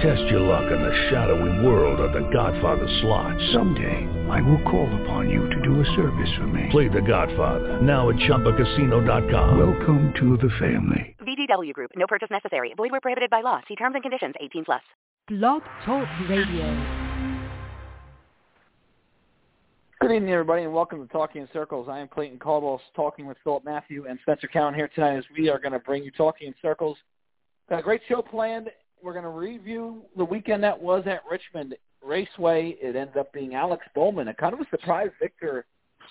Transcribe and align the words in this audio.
Test 0.00 0.22
your 0.30 0.40
luck 0.40 0.64
in 0.72 0.80
the 0.80 1.08
shadowy 1.10 1.66
world 1.66 2.00
of 2.00 2.14
The 2.14 2.26
Godfather 2.32 2.88
slot. 3.02 3.36
Someday, 3.52 4.08
I 4.30 4.40
will 4.40 4.62
call 4.62 4.88
upon 5.02 5.28
you 5.28 5.46
to 5.50 5.60
do 5.60 5.78
a 5.78 5.84
service 5.94 6.30
for 6.38 6.46
me. 6.46 6.68
Play 6.70 6.88
The 6.88 7.02
Godfather 7.02 7.82
now 7.82 8.08
at 8.08 8.16
ChumbaCasino.com. 8.16 9.58
Welcome 9.58 10.14
to 10.18 10.38
the 10.38 10.48
family. 10.58 11.14
VGW 11.20 11.74
Group. 11.74 11.90
No 11.96 12.06
purchase 12.06 12.30
necessary. 12.30 12.72
Void 12.78 12.92
where 12.92 13.02
prohibited 13.02 13.28
by 13.28 13.42
law. 13.42 13.60
See 13.68 13.76
terms 13.76 13.92
and 13.94 14.02
conditions. 14.02 14.34
18 14.40 14.64
plus. 14.64 14.80
Blog 15.28 15.60
Talk 15.84 16.08
Radio. 16.30 16.64
Good 20.00 20.12
evening, 20.12 20.32
everybody, 20.32 20.62
and 20.62 20.72
welcome 20.72 21.06
to 21.06 21.12
Talking 21.12 21.42
in 21.42 21.48
Circles. 21.52 21.88
I 21.90 21.98
am 21.98 22.08
Clayton 22.08 22.38
Caldwell, 22.38 22.80
talking 22.96 23.26
with 23.26 23.36
Philip 23.44 23.66
Matthew 23.66 24.06
and 24.08 24.18
Spencer 24.22 24.48
Cowan 24.48 24.72
here 24.72 24.88
tonight 24.94 25.18
as 25.18 25.24
we 25.36 25.50
are 25.50 25.58
going 25.58 25.72
to 25.72 25.78
bring 25.78 26.02
you 26.02 26.10
Talking 26.10 26.48
in 26.48 26.54
Circles. 26.62 26.96
Got 27.68 27.80
a 27.80 27.82
great 27.82 28.00
show 28.08 28.22
planned. 28.22 28.70
We're 29.02 29.12
going 29.12 29.24
to 29.24 29.30
review 29.30 30.02
the 30.16 30.24
weekend 30.24 30.62
that 30.62 30.80
was 30.80 31.04
at 31.06 31.20
Richmond 31.30 31.74
Raceway. 32.04 32.76
It 32.80 32.96
ended 32.96 33.16
up 33.16 33.32
being 33.32 33.54
Alex 33.54 33.84
Bowman, 33.94 34.28
a 34.28 34.34
kind 34.34 34.52
of 34.52 34.60
a 34.60 34.66
surprise 34.70 35.10
victor 35.20 35.64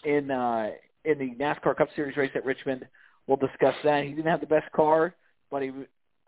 in 0.03 0.31
uh, 0.31 0.71
in 1.05 1.17
the 1.17 1.35
NASCAR 1.35 1.77
Cup 1.77 1.89
Series 1.95 2.17
race 2.17 2.31
at 2.35 2.45
Richmond. 2.45 2.85
We'll 3.27 3.37
discuss 3.37 3.75
that. 3.83 4.03
He 4.03 4.11
didn't 4.11 4.31
have 4.31 4.41
the 4.41 4.47
best 4.47 4.71
car, 4.71 5.13
but 5.51 5.61
he 5.61 5.71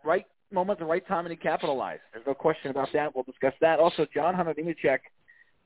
right 0.04 0.26
moment, 0.52 0.78
the 0.78 0.84
right 0.84 1.06
time, 1.08 1.24
and 1.24 1.30
he 1.32 1.36
capitalized. 1.36 2.02
There's 2.12 2.26
no 2.26 2.34
question 2.34 2.70
about 2.70 2.88
that. 2.92 3.14
We'll 3.14 3.24
discuss 3.24 3.54
that. 3.60 3.78
Also, 3.80 4.06
John 4.14 4.34
Hunter 4.34 4.54
Nemechek 4.54 4.98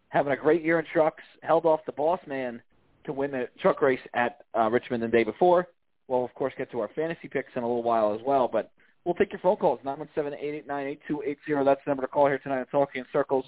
having 0.09 0.33
a 0.33 0.37
great 0.37 0.63
year 0.63 0.79
in 0.79 0.87
trucks, 0.93 1.23
held 1.43 1.67
off 1.67 1.81
the 1.87 1.93
boss 1.93 2.21
man 2.27 2.63
to 3.05 3.13
win 3.13 3.33
the 3.33 3.49
truck 3.61 3.83
race 3.83 4.01
at 4.15 4.39
uh, 4.57 4.71
Richmond 4.71 5.03
the 5.03 5.09
day 5.09 5.25
before. 5.25 5.69
We'll, 6.09 6.25
of 6.25 6.35
course, 6.35 6.55
get 6.57 6.71
to 6.71 6.81
our 6.81 6.89
fantasy 6.95 7.29
picks 7.29 7.51
in 7.57 7.63
a 7.63 7.67
little 7.67 7.83
while 7.83 8.15
as 8.15 8.21
well, 8.25 8.49
but 8.51 8.71
we'll 9.07 9.15
take 9.15 9.33
your 9.33 9.41
phone 9.41 9.57
calls, 9.57 9.79
917-889-8280. 9.85 11.65
That's 11.65 11.81
the 11.85 11.91
number 11.91 12.03
to 12.03 12.09
call 12.09 12.27
here 12.27 12.39
tonight 12.39 12.59
on 12.59 12.67
Talking 12.67 13.01
in 13.01 13.07
Circles. 13.13 13.45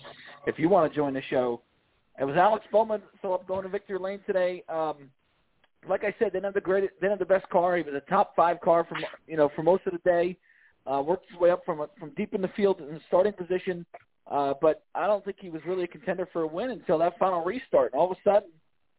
If 0.47 0.59
you 0.59 0.69
want 0.69 0.91
to 0.91 0.97
join 0.97 1.13
the 1.13 1.23
show, 1.29 1.61
it 2.19 2.25
was 2.25 2.37
Alex 2.37 2.65
Bowman, 2.73 3.03
so 3.21 3.35
I'm 3.35 3.47
going 3.47 3.65
to 3.65 3.69
victory 3.69 3.99
lane 3.99 4.21
today. 4.25 4.63
Um, 4.69 5.11
like 5.89 6.05
I 6.05 6.15
said, 6.19 6.29
they 6.29 6.39
didn't 6.39 6.45
have 6.45 6.55
the 6.55 6.61
greatest, 6.61 6.93
they 7.01 7.09
didn't 7.09 7.19
have 7.19 7.29
the 7.29 7.35
best 7.35 7.49
car. 7.51 7.77
He 7.77 7.83
was 7.83 7.95
a 7.95 8.11
top 8.11 8.35
five 8.35 8.61
car 8.61 8.85
from 8.85 8.99
you 9.27 9.37
know 9.37 9.51
for 9.55 9.63
most 9.63 9.87
of 9.87 9.93
the 9.93 10.01
day. 10.11 10.37
Uh, 10.87 11.03
worked 11.03 11.31
his 11.31 11.39
way 11.39 11.51
up 11.51 11.65
from 11.67 11.85
from 11.99 12.11
deep 12.17 12.35
in 12.35 12.41
the 12.41 12.49
field 12.49 12.81
in 12.81 12.95
the 12.95 13.01
starting 13.07 13.33
position, 13.33 13.85
uh, 14.29 14.55
but 14.61 14.85
I 14.95 15.07
don't 15.07 15.25
think 15.25 15.37
he 15.39 15.51
was 15.51 15.63
really 15.67 15.85
a 15.85 15.89
contender 15.89 16.29
for 16.33 16.43
a 16.43 16.47
win 16.47 16.71
until 16.71 16.99
that 16.99 17.19
final 17.19 17.45
restart. 17.45 17.93
And 17.93 18.01
all 18.01 18.11
of 18.11 18.17
a 18.17 18.21
sudden, 18.29 18.51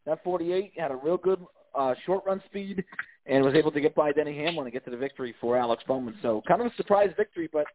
that 0.05 0.23
48 0.23 0.73
had 0.77 0.91
a 0.91 0.95
real 0.95 1.17
good 1.17 1.43
uh, 1.75 1.95
short 2.05 2.23
run 2.25 2.41
speed 2.45 2.85
and 3.29 3.43
was 3.45 3.53
able 3.53 3.71
to 3.71 3.79
get 3.79 3.95
by 3.95 4.11
Denny 4.11 4.35
Hamlin 4.35 4.65
and 4.65 4.73
get 4.73 4.83
to 4.85 4.91
the 4.91 4.97
victory 4.97 5.35
for 5.39 5.55
Alex 5.55 5.83
Bowman. 5.87 6.15
So 6.21 6.41
kind 6.47 6.61
of 6.61 6.67
a 6.67 6.75
surprise 6.75 7.11
victory, 7.15 7.47
but 7.51 7.65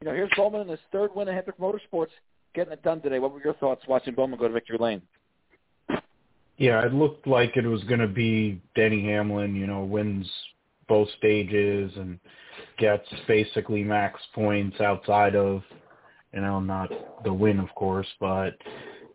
you 0.00 0.08
know 0.08 0.14
here's 0.14 0.30
Bowman 0.36 0.62
in 0.62 0.68
his 0.68 0.80
third 0.92 1.14
win 1.14 1.28
at 1.28 1.34
Hendrick 1.34 1.58
Motorsports, 1.58 2.08
getting 2.54 2.72
it 2.72 2.82
done 2.82 3.00
today. 3.00 3.20
What 3.20 3.32
were 3.32 3.42
your 3.42 3.54
thoughts 3.54 3.82
watching 3.88 4.14
Bowman 4.14 4.38
go 4.38 4.48
to 4.48 4.52
victory 4.52 4.78
lane? 4.78 5.02
Yeah, 6.56 6.84
it 6.84 6.92
looked 6.92 7.26
like 7.26 7.56
it 7.56 7.66
was 7.66 7.82
going 7.84 8.00
to 8.00 8.08
be 8.08 8.60
Denny 8.76 9.04
Hamlin, 9.04 9.56
you 9.56 9.66
know, 9.66 9.84
wins 9.84 10.30
both 10.86 11.08
stages 11.18 11.92
and 11.96 12.18
gets 12.78 13.06
basically 13.26 13.82
max 13.82 14.20
points 14.34 14.80
outside 14.80 15.34
of, 15.34 15.62
you 16.32 16.40
know, 16.40 16.60
not 16.60 16.90
the 17.24 17.32
win, 17.32 17.58
of 17.58 17.74
course, 17.74 18.06
but 18.20 18.56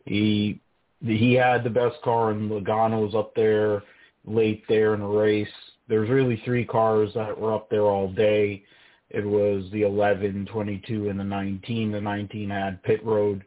he 0.05 0.59
he 1.01 1.33
had 1.33 1.63
the 1.63 1.69
best 1.69 1.95
car 2.03 2.31
and 2.31 2.51
Logano 2.51 3.05
was 3.05 3.15
up 3.15 3.33
there 3.35 3.83
late 4.25 4.63
there 4.67 4.93
in 4.93 4.99
the 4.99 5.05
race. 5.05 5.47
There's 5.89 6.09
really 6.09 6.41
three 6.45 6.65
cars 6.65 7.09
that 7.15 7.37
were 7.37 7.53
up 7.53 7.69
there 7.69 7.81
all 7.81 8.11
day. 8.11 8.63
It 9.09 9.25
was 9.25 9.65
the 9.71 9.81
11, 9.81 10.47
22, 10.51 11.09
and 11.09 11.19
the 11.19 11.23
19. 11.23 11.91
The 11.91 11.99
19 11.99 12.49
had 12.49 12.81
pit 12.83 13.03
road 13.03 13.43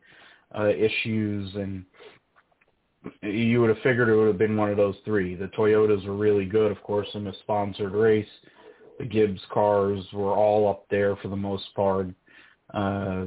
uh, 0.59 0.69
issues 0.69 1.55
and 1.55 1.85
you 3.23 3.61
would 3.61 3.69
have 3.69 3.83
figured 3.83 4.09
it 4.09 4.15
would 4.17 4.29
have 4.29 4.39
been 4.39 4.57
one 4.57 4.71
of 4.71 4.77
those 4.77 4.97
three. 5.05 5.35
The 5.35 5.49
Toyotas 5.49 6.07
were 6.07 6.17
really 6.17 6.45
good, 6.45 6.71
of 6.71 6.83
course, 6.83 7.09
in 7.15 7.25
the 7.25 7.33
sponsored 7.43 7.93
race. 7.93 8.29
The 8.99 9.05
Gibbs 9.05 9.41
cars 9.51 10.05
were 10.13 10.33
all 10.33 10.69
up 10.69 10.87
there 10.91 11.17
for 11.17 11.29
the 11.29 11.37
most 11.37 11.65
part, 11.75 12.09
uh, 12.75 13.25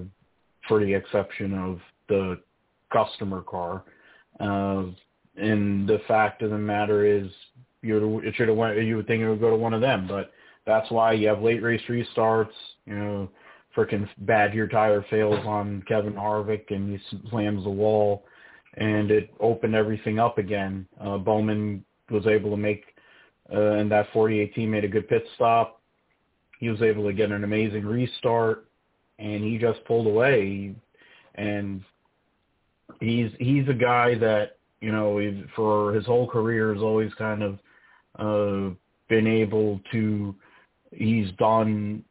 for 0.67 0.79
the 0.79 0.93
exception 0.93 1.53
of 1.53 1.79
the 2.07 2.39
customer 2.91 3.41
car. 3.41 3.83
Uh, 4.39 4.85
and 5.35 5.87
the 5.87 6.01
fact 6.07 6.41
of 6.41 6.51
the 6.51 6.57
matter 6.57 7.05
is, 7.05 7.29
you 7.81 8.19
it 8.19 8.35
should 8.35 8.47
have 8.47 8.57
went. 8.57 8.81
You 8.81 8.97
would 8.97 9.07
think 9.07 9.21
it 9.21 9.29
would 9.29 9.39
go 9.39 9.49
to 9.49 9.55
one 9.55 9.73
of 9.73 9.81
them, 9.81 10.07
but 10.07 10.31
that's 10.65 10.89
why 10.89 11.13
you 11.13 11.27
have 11.27 11.41
late 11.41 11.61
race 11.61 11.81
restarts. 11.89 12.53
You 12.85 12.95
know, 12.95 13.29
freaking 13.75 14.07
bad 14.19 14.53
year 14.53 14.67
tire 14.67 15.05
fails 15.09 15.45
on 15.45 15.83
Kevin 15.87 16.13
Harvick 16.13 16.71
and 16.71 16.97
he 16.97 17.19
slams 17.29 17.63
the 17.63 17.69
wall 17.69 18.25
and 18.77 19.11
it 19.11 19.33
opened 19.39 19.75
everything 19.75 20.19
up 20.19 20.37
again. 20.37 20.87
Uh, 20.99 21.17
Bowman 21.17 21.83
was 22.09 22.27
able 22.27 22.51
to 22.51 22.57
make, 22.57 22.83
uh, 23.53 23.71
and 23.73 23.91
that 23.91 24.07
48 24.13 24.53
team 24.53 24.71
made 24.71 24.83
a 24.83 24.89
good 24.89 25.07
pit 25.07 25.25
stop. 25.35 25.81
He 26.59 26.69
was 26.69 26.81
able 26.81 27.05
to 27.05 27.13
get 27.13 27.31
an 27.31 27.43
amazing 27.43 27.85
restart, 27.85 28.65
and 29.19 29.43
he 29.43 29.57
just 29.57 29.83
pulled 29.85 30.07
away. 30.07 30.75
And 31.35 31.83
he's 32.99 33.31
he's 33.39 33.67
a 33.67 33.73
guy 33.73 34.15
that 34.15 34.57
you 34.81 34.91
know 34.91 35.19
for 35.55 35.93
his 35.93 36.05
whole 36.05 36.27
career 36.27 36.73
has 36.73 36.81
always 36.81 37.13
kind 37.15 37.43
of 37.43 37.59
uh, 38.19 38.69
been 39.09 39.27
able 39.27 39.79
to. 39.91 40.35
He's 40.91 41.31
done 41.37 42.03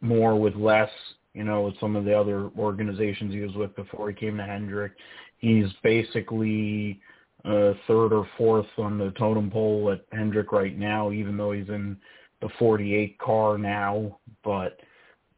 more 0.00 0.38
with 0.38 0.54
less 0.54 0.90
you 1.34 1.44
know, 1.44 1.62
with 1.62 1.78
some 1.78 1.96
of 1.96 2.04
the 2.04 2.18
other 2.18 2.50
organizations 2.58 3.32
he 3.32 3.40
was 3.40 3.54
with 3.54 3.74
before 3.76 4.08
he 4.08 4.14
came 4.14 4.36
to 4.36 4.42
Hendrick. 4.42 4.92
He's 5.38 5.66
basically 5.82 7.00
uh, 7.44 7.72
third 7.86 8.12
or 8.12 8.26
fourth 8.36 8.66
on 8.78 8.98
the 8.98 9.12
totem 9.12 9.50
pole 9.50 9.92
at 9.92 10.04
Hendrick 10.16 10.52
right 10.52 10.76
now, 10.76 11.12
even 11.12 11.36
though 11.36 11.52
he's 11.52 11.68
in 11.68 11.96
the 12.40 12.48
48 12.58 13.18
car 13.18 13.58
now. 13.58 14.18
But 14.42 14.80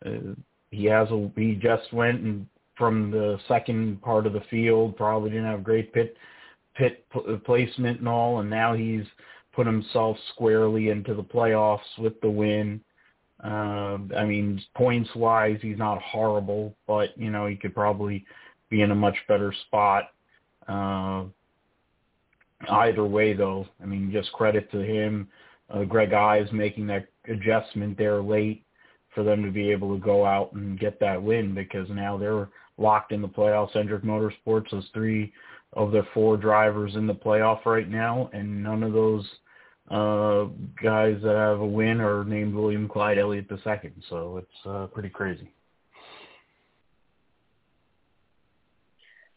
uh, 0.05 0.35
he 0.71 0.87
has 0.87 1.09
a 1.11 1.31
he 1.37 1.55
just 1.55 1.93
went 1.93 2.23
and 2.23 2.47
from 2.77 3.11
the 3.11 3.39
second 3.47 4.01
part 4.01 4.27
of 4.27 4.33
the 4.33 4.43
field, 4.51 4.97
probably 4.97 5.31
didn't 5.31 5.45
have 5.45 5.63
great 5.63 5.93
pit 5.93 6.17
pit 6.75 7.07
placement 7.45 7.99
and 7.99 8.09
all, 8.09 8.41
and 8.41 8.49
now 8.49 8.73
he's 8.73 9.05
put 9.53 9.67
himself 9.67 10.17
squarely 10.35 10.89
into 10.89 11.15
the 11.15 11.23
playoffs 11.23 11.81
with 11.99 12.21
the 12.21 12.31
win. 12.31 12.81
Uh, 13.43 13.99
I 14.17 14.25
mean, 14.25 14.63
points 14.75 15.11
wise, 15.15 15.59
he's 15.61 15.79
not 15.79 16.01
horrible, 16.01 16.75
but 16.87 17.17
you 17.19 17.31
know 17.31 17.47
he 17.47 17.57
could 17.57 17.75
probably 17.75 18.25
be 18.71 18.83
in 18.83 18.93
a 18.93 18.95
much 18.95 19.17
better 19.29 19.53
spot. 19.67 20.11
Uh, 20.69 21.25
either 22.71 23.05
way, 23.05 23.33
though, 23.33 23.67
I 23.83 23.87
mean, 23.87 24.13
just 24.13 24.33
credit 24.33 24.71
to 24.71 24.79
him. 24.79 25.29
Uh, 25.69 25.85
Greg 25.85 26.13
Ives 26.13 26.53
making 26.53 26.87
that 26.87 27.07
adjustment 27.29 27.99
there 27.99 28.23
late 28.23 28.65
for 29.15 29.25
them 29.25 29.43
to 29.43 29.51
be 29.51 29.71
able 29.71 29.95
to 29.95 30.03
go 30.03 30.25
out 30.25 30.53
and 30.53 30.79
get 30.79 31.01
that 31.01 31.23
win 31.23 31.55
because 31.55 31.89
now 31.91 32.17
they're 32.17 32.49
locked 32.79 33.13
in 33.13 33.21
the 33.21 33.29
playoffs. 33.29 33.73
Hendrick 33.73 34.05
Motorsports 34.05 34.73
has 34.73 34.85
three 34.95 35.33
of 35.75 35.93
their 35.93 36.07
four 36.15 36.37
drivers 36.37 36.95
in 36.97 37.07
the 37.07 37.15
playoff 37.15 37.65
right 37.65 37.89
now, 37.89 38.31
and 38.33 38.63
none 38.63 38.83
of 38.83 38.93
those 38.93 39.27
uh, 39.91 40.45
guys 40.83 41.19
that 41.23 41.35
have 41.37 41.61
a 41.61 41.67
win 41.67 42.01
are 42.01 42.25
named 42.25 42.55
William 42.55 42.89
Clyde 42.89 43.19
Elliott 43.19 43.47
II. 43.51 43.93
So 44.09 44.39
it's 44.39 44.67
uh, 44.67 44.87
pretty 44.87 45.09
crazy. 45.09 45.53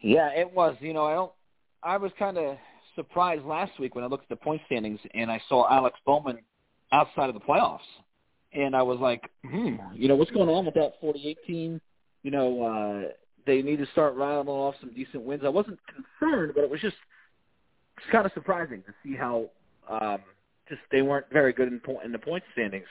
Yeah, 0.02 0.30
it 0.30 0.54
was. 0.54 0.76
You 0.80 0.94
know, 0.94 1.06
I 1.06 1.14
don't. 1.14 1.32
I 1.84 1.98
was 1.98 2.12
kind 2.18 2.38
of 2.38 2.58
surprised 2.96 3.44
last 3.44 3.80
week 3.80 3.96
when 3.96 4.04
I 4.04 4.08
looked 4.08 4.24
at 4.24 4.30
the 4.30 4.44
point 4.44 4.62
standings 4.66 5.00
and 5.14 5.32
I 5.32 5.42
saw 5.50 5.70
Alex 5.70 5.98
Bowman 6.06 6.40
outside 6.92 7.30
of 7.30 7.34
the 7.34 7.42
playoffs, 7.42 7.80
and 8.54 8.76
I 8.76 8.82
was 8.82 9.00
like, 9.00 9.30
hmm, 9.44 9.76
you 9.94 10.08
know, 10.08 10.16
what's 10.16 10.32
going 10.32 10.50
on 10.50 10.66
with 10.66 10.76
that 10.76 10.94
48 11.02 11.38
team? 11.46 11.82
You 12.24 12.32
know, 12.32 12.64
uh, 12.64 13.10
they 13.46 13.62
need 13.62 13.80
to 13.80 13.88
start 13.92 14.16
rattling 14.16 14.48
off 14.48 14.76
some 14.80 14.94
decent 14.94 15.24
wins. 15.24 15.42
I 15.44 15.50
wasn't 15.50 15.80
concerned, 15.88 16.54
but 16.56 16.64
it 16.64 16.70
was 16.70 16.82
just 16.82 16.96
it's 17.98 18.08
kind 18.12 18.26
of 18.26 18.32
surprising 18.34 18.84
to 18.84 18.94
see 19.04 19.16
how 19.16 19.50
um, 19.90 20.20
just 20.70 20.82
they 20.92 21.02
weren't 21.02 21.28
very 21.32 21.54
good 21.54 21.68
in, 21.68 21.82
in 22.04 22.12
the 22.12 22.20
point 22.20 22.44
standings. 22.54 22.88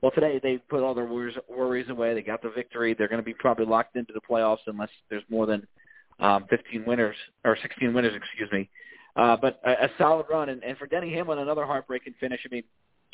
Well, 0.00 0.10
today 0.12 0.40
they 0.42 0.58
put 0.58 0.82
all 0.82 0.94
their 0.94 1.04
worries, 1.04 1.36
worries 1.48 1.88
away. 1.88 2.14
They 2.14 2.22
got 2.22 2.42
the 2.42 2.50
victory. 2.50 2.94
They're 2.94 3.08
going 3.08 3.20
to 3.20 3.24
be 3.24 3.34
probably 3.34 3.66
locked 3.66 3.96
into 3.96 4.12
the 4.12 4.20
playoffs 4.20 4.58
unless 4.66 4.90
there's 5.10 5.22
more 5.28 5.46
than 5.46 5.66
um, 6.18 6.46
15 6.50 6.84
winners 6.84 7.16
or 7.44 7.56
16 7.60 7.94
winners, 7.94 8.12
excuse 8.14 8.50
me. 8.50 8.68
Uh, 9.14 9.36
but 9.36 9.60
a, 9.64 9.84
a 9.84 9.90
solid 9.98 10.26
run, 10.30 10.48
and, 10.48 10.64
and 10.64 10.76
for 10.78 10.86
Denny 10.86 11.12
Hamlin, 11.12 11.38
another 11.38 11.66
heartbreaking 11.66 12.14
finish. 12.18 12.40
I 12.44 12.52
mean, 12.52 12.64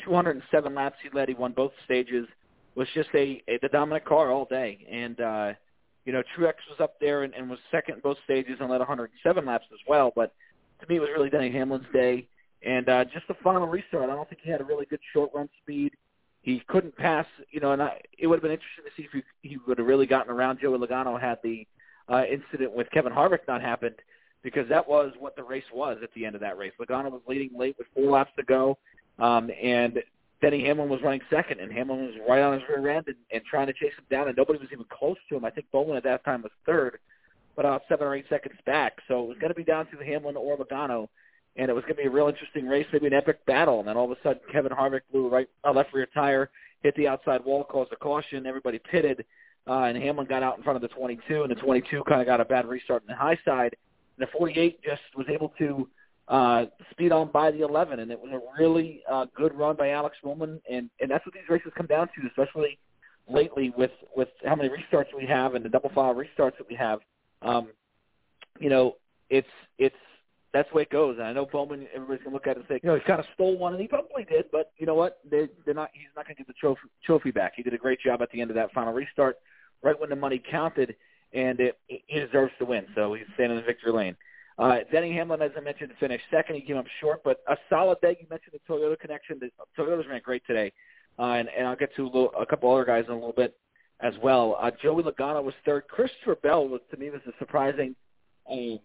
207 0.03 0.73
laps 0.73 0.95
he 1.03 1.09
led. 1.15 1.27
He 1.27 1.35
won 1.35 1.51
both 1.51 1.73
stages 1.85 2.25
was 2.75 2.87
just 2.93 3.09
a, 3.13 3.43
a 3.47 3.59
the 3.61 3.69
dominant 3.69 4.05
car 4.05 4.31
all 4.31 4.45
day. 4.45 4.85
And 4.89 5.19
uh, 5.19 5.53
you 6.05 6.13
know, 6.13 6.23
Truex 6.35 6.53
was 6.69 6.79
up 6.79 6.99
there 6.99 7.23
and, 7.23 7.33
and 7.33 7.49
was 7.49 7.59
second 7.71 7.95
in 7.95 7.99
both 8.01 8.17
stages 8.23 8.57
and 8.59 8.69
led 8.69 8.79
107 8.79 9.45
laps 9.45 9.65
as 9.71 9.79
well. 9.87 10.11
But 10.15 10.33
to 10.81 10.87
me, 10.87 10.95
it 10.95 10.99
was 10.99 11.09
really 11.13 11.29
Denny 11.29 11.51
Hamlin's 11.51 11.85
day. 11.93 12.27
And 12.63 12.89
uh, 12.89 13.05
just 13.05 13.27
the 13.27 13.35
final 13.43 13.67
restart, 13.67 14.09
I 14.09 14.15
don't 14.15 14.27
think 14.27 14.41
he 14.43 14.49
had 14.49 14.61
a 14.61 14.65
really 14.65 14.85
good 14.85 14.99
short 15.13 15.31
run 15.33 15.49
speed. 15.61 15.93
He 16.41 16.61
couldn't 16.67 16.95
pass, 16.95 17.25
you 17.51 17.59
know, 17.59 17.71
and 17.73 17.81
I, 17.81 18.01
it 18.17 18.27
would 18.27 18.35
have 18.35 18.43
been 18.43 18.51
interesting 18.51 18.85
to 18.85 18.91
see 18.95 19.07
if 19.11 19.23
he, 19.41 19.49
he 19.49 19.57
would 19.67 19.77
have 19.77 19.87
really 19.87 20.05
gotten 20.05 20.31
around 20.31 20.59
Joey 20.61 20.77
Logano 20.77 21.19
had 21.19 21.37
the 21.43 21.67
uh, 22.09 22.23
incident 22.25 22.73
with 22.73 22.89
Kevin 22.91 23.13
Harvick 23.13 23.39
not 23.47 23.61
happened, 23.61 23.95
because 24.41 24.67
that 24.69 24.87
was 24.87 25.11
what 25.19 25.35
the 25.35 25.43
race 25.43 25.65
was 25.73 25.97
at 26.01 26.09
the 26.15 26.25
end 26.25 26.35
of 26.35 26.41
that 26.41 26.57
race. 26.57 26.71
Logano 26.79 27.11
was 27.11 27.21
leading 27.27 27.57
late 27.57 27.75
with 27.77 27.87
four 27.93 28.11
laps 28.11 28.31
to 28.37 28.43
go, 28.43 28.77
um, 29.19 29.49
and 29.61 29.99
Denny 30.41 30.63
Hamlin 30.65 30.87
was 30.87 31.01
running 31.01 31.19
second, 31.29 31.59
and 31.59 31.71
Hamlin 31.71 32.05
was 32.05 32.15
right 32.27 32.41
on 32.41 32.53
his 32.53 32.63
rear 32.69 32.89
end 32.89 33.07
and, 33.07 33.17
and 33.31 33.43
trying 33.43 33.67
to 33.67 33.73
chase 33.73 33.91
him 33.97 34.05
down, 34.09 34.29
and 34.29 34.37
nobody 34.37 34.59
was 34.59 34.69
even 34.71 34.85
close 34.89 35.17
to 35.27 35.35
him. 35.35 35.43
I 35.43 35.49
think 35.49 35.67
Bowman 35.71 35.97
at 35.97 36.03
that 36.03 36.23
time 36.23 36.41
was 36.41 36.51
third, 36.65 36.99
but 37.57 37.65
about 37.65 37.81
seven 37.89 38.07
or 38.07 38.15
eight 38.15 38.25
seconds 38.29 38.55
back. 38.65 38.93
So 39.09 39.23
it 39.23 39.27
was 39.27 39.37
going 39.39 39.49
to 39.49 39.55
be 39.55 39.65
down 39.65 39.87
to 39.87 39.97
Hamlin 39.97 40.37
or 40.37 40.57
Logano, 40.57 41.09
and 41.55 41.69
it 41.69 41.73
was 41.73 41.83
going 41.83 41.95
to 41.95 42.01
be 42.01 42.07
a 42.07 42.11
real 42.11 42.27
interesting 42.27 42.67
race, 42.67 42.85
maybe 42.93 43.07
an 43.07 43.13
epic 43.13 43.45
battle. 43.45 43.79
And 43.79 43.87
then 43.87 43.97
all 43.97 44.05
of 44.05 44.11
a 44.11 44.21
sudden, 44.23 44.41
Kevin 44.51 44.71
Harvick 44.71 45.01
blew 45.11 45.29
right, 45.29 45.47
a 45.63 45.71
left 45.71 45.93
rear 45.93 46.07
tire, 46.13 46.49
hit 46.81 46.95
the 46.95 47.07
outside 47.07 47.43
wall, 47.43 47.63
caused 47.63 47.91
a 47.91 47.95
caution. 47.95 48.45
Everybody 48.45 48.79
pitted, 48.79 49.25
uh, 49.67 49.83
and 49.83 49.97
Hamlin 49.97 50.27
got 50.27 50.43
out 50.43 50.57
in 50.57 50.63
front 50.63 50.75
of 50.75 50.81
the 50.81 50.95
22, 50.95 51.43
and 51.43 51.51
the 51.51 51.55
22 51.55 52.03
kind 52.07 52.21
of 52.21 52.27
got 52.27 52.39
a 52.39 52.45
bad 52.45 52.67
restart 52.67 53.03
in 53.03 53.07
the 53.07 53.15
high 53.15 53.37
side. 53.43 53.75
And 54.17 54.27
the 54.27 54.31
48 54.37 54.81
just 54.83 55.01
was 55.15 55.27
able 55.29 55.53
to 55.59 55.87
uh, 56.29 56.65
speed 56.91 57.11
on 57.11 57.31
by 57.31 57.51
the 57.51 57.61
11, 57.61 57.99
and 57.99 58.11
it 58.11 58.19
was 58.19 58.31
a 58.31 58.61
really 58.61 59.01
uh, 59.11 59.25
good 59.35 59.53
run 59.55 59.75
by 59.75 59.89
Alex 59.89 60.15
Bowman, 60.23 60.61
and 60.71 60.89
and 60.99 61.09
that's 61.09 61.25
what 61.25 61.33
these 61.33 61.49
races 61.49 61.71
come 61.75 61.87
down 61.87 62.07
to, 62.07 62.27
especially 62.27 62.77
lately 63.27 63.73
with 63.75 63.91
with 64.15 64.29
how 64.45 64.55
many 64.55 64.69
restarts 64.69 65.07
we 65.15 65.25
have 65.25 65.55
and 65.55 65.65
the 65.65 65.69
double 65.69 65.89
file 65.89 66.13
restarts 66.13 66.57
that 66.57 66.69
we 66.69 66.75
have. 66.75 66.99
Um, 67.41 67.69
you 68.59 68.69
know, 68.69 68.95
it's 69.29 69.47
it's 69.77 69.95
that's 70.53 70.69
the 70.69 70.75
way 70.75 70.81
it 70.83 70.89
goes. 70.89 71.17
And 71.17 71.27
I 71.27 71.33
know 71.33 71.45
Bowman, 71.45 71.87
everybody's 71.93 72.23
gonna 72.23 72.33
look 72.33 72.47
at 72.47 72.57
it 72.57 72.59
and 72.59 72.65
say, 72.67 72.79
you 72.81 72.89
know, 72.89 72.95
he 72.95 73.01
kind 73.01 73.19
of 73.19 73.25
stole 73.33 73.57
one, 73.57 73.73
and 73.73 73.81
he 73.81 73.87
probably 73.87 74.25
did. 74.25 74.45
But 74.51 74.71
you 74.77 74.85
know 74.85 74.95
what? 74.95 75.19
They, 75.29 75.47
they're 75.65 75.73
not. 75.73 75.89
He's 75.93 76.07
not 76.15 76.25
gonna 76.25 76.35
get 76.35 76.47
the 76.47 76.53
trophy 76.53 76.81
trophy 77.03 77.31
back. 77.31 77.53
He 77.55 77.63
did 77.63 77.73
a 77.73 77.77
great 77.77 77.99
job 77.99 78.21
at 78.21 78.31
the 78.31 78.41
end 78.41 78.49
of 78.49 78.55
that 78.55 78.71
final 78.73 78.93
restart, 78.93 79.37
right 79.83 79.99
when 79.99 80.09
the 80.09 80.15
money 80.15 80.41
counted, 80.49 80.95
and 81.33 81.59
it, 81.59 81.77
he 81.87 82.19
deserves 82.19 82.51
to 82.59 82.65
win. 82.65 82.85
So 82.95 83.13
he's 83.13 83.25
staying 83.35 83.51
in 83.51 83.57
the 83.57 83.63
victory 83.63 83.91
lane. 83.91 84.15
Uh, 84.57 84.79
Denny 84.91 85.13
Hamlin, 85.13 85.41
as 85.41 85.51
I 85.55 85.61
mentioned, 85.61 85.93
finished 85.99 86.25
second. 86.29 86.55
He 86.55 86.61
came 86.61 86.77
up 86.77 86.85
short, 86.99 87.21
but 87.23 87.41
a 87.47 87.55
solid 87.69 88.01
day. 88.01 88.17
You 88.19 88.27
mentioned 88.29 88.53
the 88.53 88.73
Toyota 88.73 88.99
connection. 88.99 89.39
The 89.39 89.49
Toyota's 89.77 90.07
ran 90.07 90.21
great 90.23 90.45
today, 90.45 90.73
uh, 91.17 91.33
and, 91.33 91.47
and 91.57 91.67
I'll 91.67 91.77
get 91.77 91.95
to 91.95 92.03
a, 92.03 92.05
little, 92.05 92.31
a 92.37 92.45
couple 92.45 92.73
other 92.73 92.85
guys 92.85 93.05
in 93.07 93.11
a 93.11 93.15
little 93.15 93.31
bit 93.31 93.55
as 94.01 94.13
well. 94.21 94.57
Uh, 94.59 94.71
Joey 94.81 95.03
Logano 95.03 95.43
was 95.43 95.53
third. 95.65 95.87
Christopher 95.87 96.35
Bell 96.41 96.67
was 96.67 96.81
to 96.91 96.97
me 96.97 97.09
was 97.09 97.21
a 97.27 97.31
surprising 97.39 97.95
um, 98.51 98.79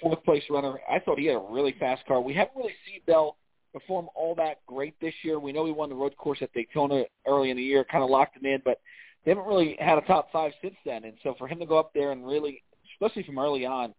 fourth 0.00 0.22
place 0.24 0.42
runner. 0.50 0.78
I 0.90 0.98
thought 0.98 1.18
he 1.18 1.26
had 1.26 1.36
a 1.36 1.46
really 1.50 1.74
fast 1.78 2.04
car. 2.06 2.20
We 2.20 2.34
haven't 2.34 2.56
really 2.56 2.74
seen 2.86 3.00
Bell 3.06 3.36
perform 3.72 4.08
all 4.14 4.34
that 4.36 4.64
great 4.66 4.94
this 5.00 5.14
year. 5.22 5.38
We 5.38 5.52
know 5.52 5.66
he 5.66 5.72
won 5.72 5.88
the 5.88 5.94
road 5.94 6.16
course 6.16 6.38
at 6.42 6.52
Daytona 6.52 7.04
early 7.26 7.50
in 7.50 7.56
the 7.56 7.62
year, 7.62 7.84
kind 7.84 8.02
of 8.02 8.10
locked 8.10 8.36
him 8.36 8.46
in, 8.46 8.62
but 8.64 8.80
they 9.24 9.30
haven't 9.30 9.46
really 9.46 9.76
had 9.78 9.98
a 9.98 10.02
top 10.02 10.32
five 10.32 10.52
since 10.62 10.76
then. 10.84 11.04
And 11.04 11.14
so 11.22 11.34
for 11.38 11.46
him 11.46 11.58
to 11.58 11.66
go 11.66 11.78
up 11.78 11.92
there 11.94 12.12
and 12.12 12.26
really, 12.26 12.62
especially 12.94 13.24
from 13.24 13.38
early 13.38 13.66
on, 13.66 13.94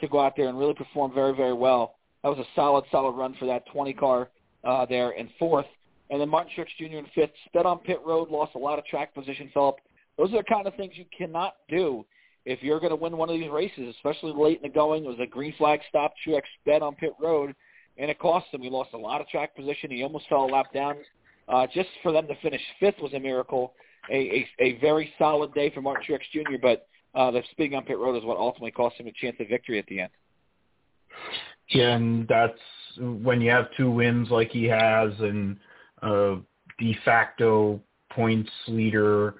to 0.00 0.08
go 0.08 0.20
out 0.20 0.34
there 0.36 0.48
and 0.48 0.58
really 0.58 0.74
perform 0.74 1.14
very, 1.14 1.34
very 1.34 1.54
well. 1.54 1.96
That 2.22 2.30
was 2.30 2.38
a 2.38 2.48
solid, 2.54 2.84
solid 2.90 3.12
run 3.12 3.34
for 3.38 3.46
that 3.46 3.64
20 3.72 3.92
car 3.94 4.28
uh, 4.64 4.86
there 4.86 5.12
in 5.12 5.28
fourth. 5.38 5.66
And 6.10 6.20
then 6.20 6.28
Martin 6.28 6.52
Truex 6.56 6.66
Jr. 6.78 6.98
in 6.98 7.06
fifth. 7.14 7.30
Sped 7.46 7.66
on 7.66 7.78
pit 7.78 7.98
road, 8.04 8.30
lost 8.30 8.54
a 8.54 8.58
lot 8.58 8.78
of 8.78 8.84
track 8.86 9.14
position, 9.14 9.50
Philip. 9.54 9.76
Those 10.18 10.32
are 10.32 10.38
the 10.38 10.44
kind 10.44 10.66
of 10.66 10.74
things 10.74 10.92
you 10.96 11.06
cannot 11.16 11.54
do 11.68 12.04
if 12.44 12.62
you're 12.62 12.80
going 12.80 12.90
to 12.90 12.96
win 12.96 13.16
one 13.16 13.30
of 13.30 13.38
these 13.38 13.50
races, 13.50 13.94
especially 13.96 14.32
late 14.36 14.60
in 14.62 14.70
the 14.70 14.74
going. 14.74 15.04
It 15.04 15.08
was 15.08 15.18
a 15.20 15.26
green 15.26 15.54
flag 15.56 15.80
stop. 15.88 16.12
Truex 16.26 16.42
bet 16.66 16.82
on 16.82 16.94
pit 16.94 17.12
road, 17.20 17.54
and 17.96 18.10
it 18.10 18.18
cost 18.18 18.46
him. 18.52 18.60
He 18.60 18.70
lost 18.70 18.90
a 18.94 18.98
lot 18.98 19.20
of 19.20 19.28
track 19.28 19.56
position. 19.56 19.90
He 19.90 20.02
almost 20.02 20.28
fell 20.28 20.44
a 20.44 20.50
lap 20.52 20.66
down. 20.72 20.96
Uh, 21.48 21.66
just 21.72 21.88
for 22.02 22.12
them 22.12 22.26
to 22.26 22.34
finish 22.42 22.60
fifth 22.80 22.98
was 23.00 23.12
a 23.14 23.20
miracle. 23.20 23.74
A, 24.10 24.14
a, 24.14 24.48
a 24.60 24.78
very 24.80 25.12
solid 25.18 25.54
day 25.54 25.70
for 25.70 25.80
Martin 25.80 26.04
Truex 26.06 26.20
Jr., 26.32 26.58
but 26.60 26.86
uh, 27.14 27.30
the 27.30 27.42
speeding 27.52 27.76
on 27.76 27.84
pit 27.84 27.98
road 27.98 28.16
is 28.16 28.24
what 28.24 28.36
ultimately 28.36 28.70
cost 28.70 28.96
him 28.96 29.06
a 29.06 29.12
chance 29.12 29.36
of 29.40 29.48
victory 29.48 29.78
at 29.78 29.86
the 29.86 30.00
end. 30.00 30.10
Yeah, 31.70 31.94
and 31.94 32.28
that's 32.28 32.58
when 32.98 33.40
you 33.40 33.50
have 33.50 33.68
two 33.76 33.90
wins 33.90 34.28
like 34.30 34.50
he 34.50 34.64
has 34.64 35.12
and 35.20 35.56
uh, 36.02 36.36
de 36.78 36.96
facto 37.04 37.80
points 38.10 38.50
leader 38.68 39.34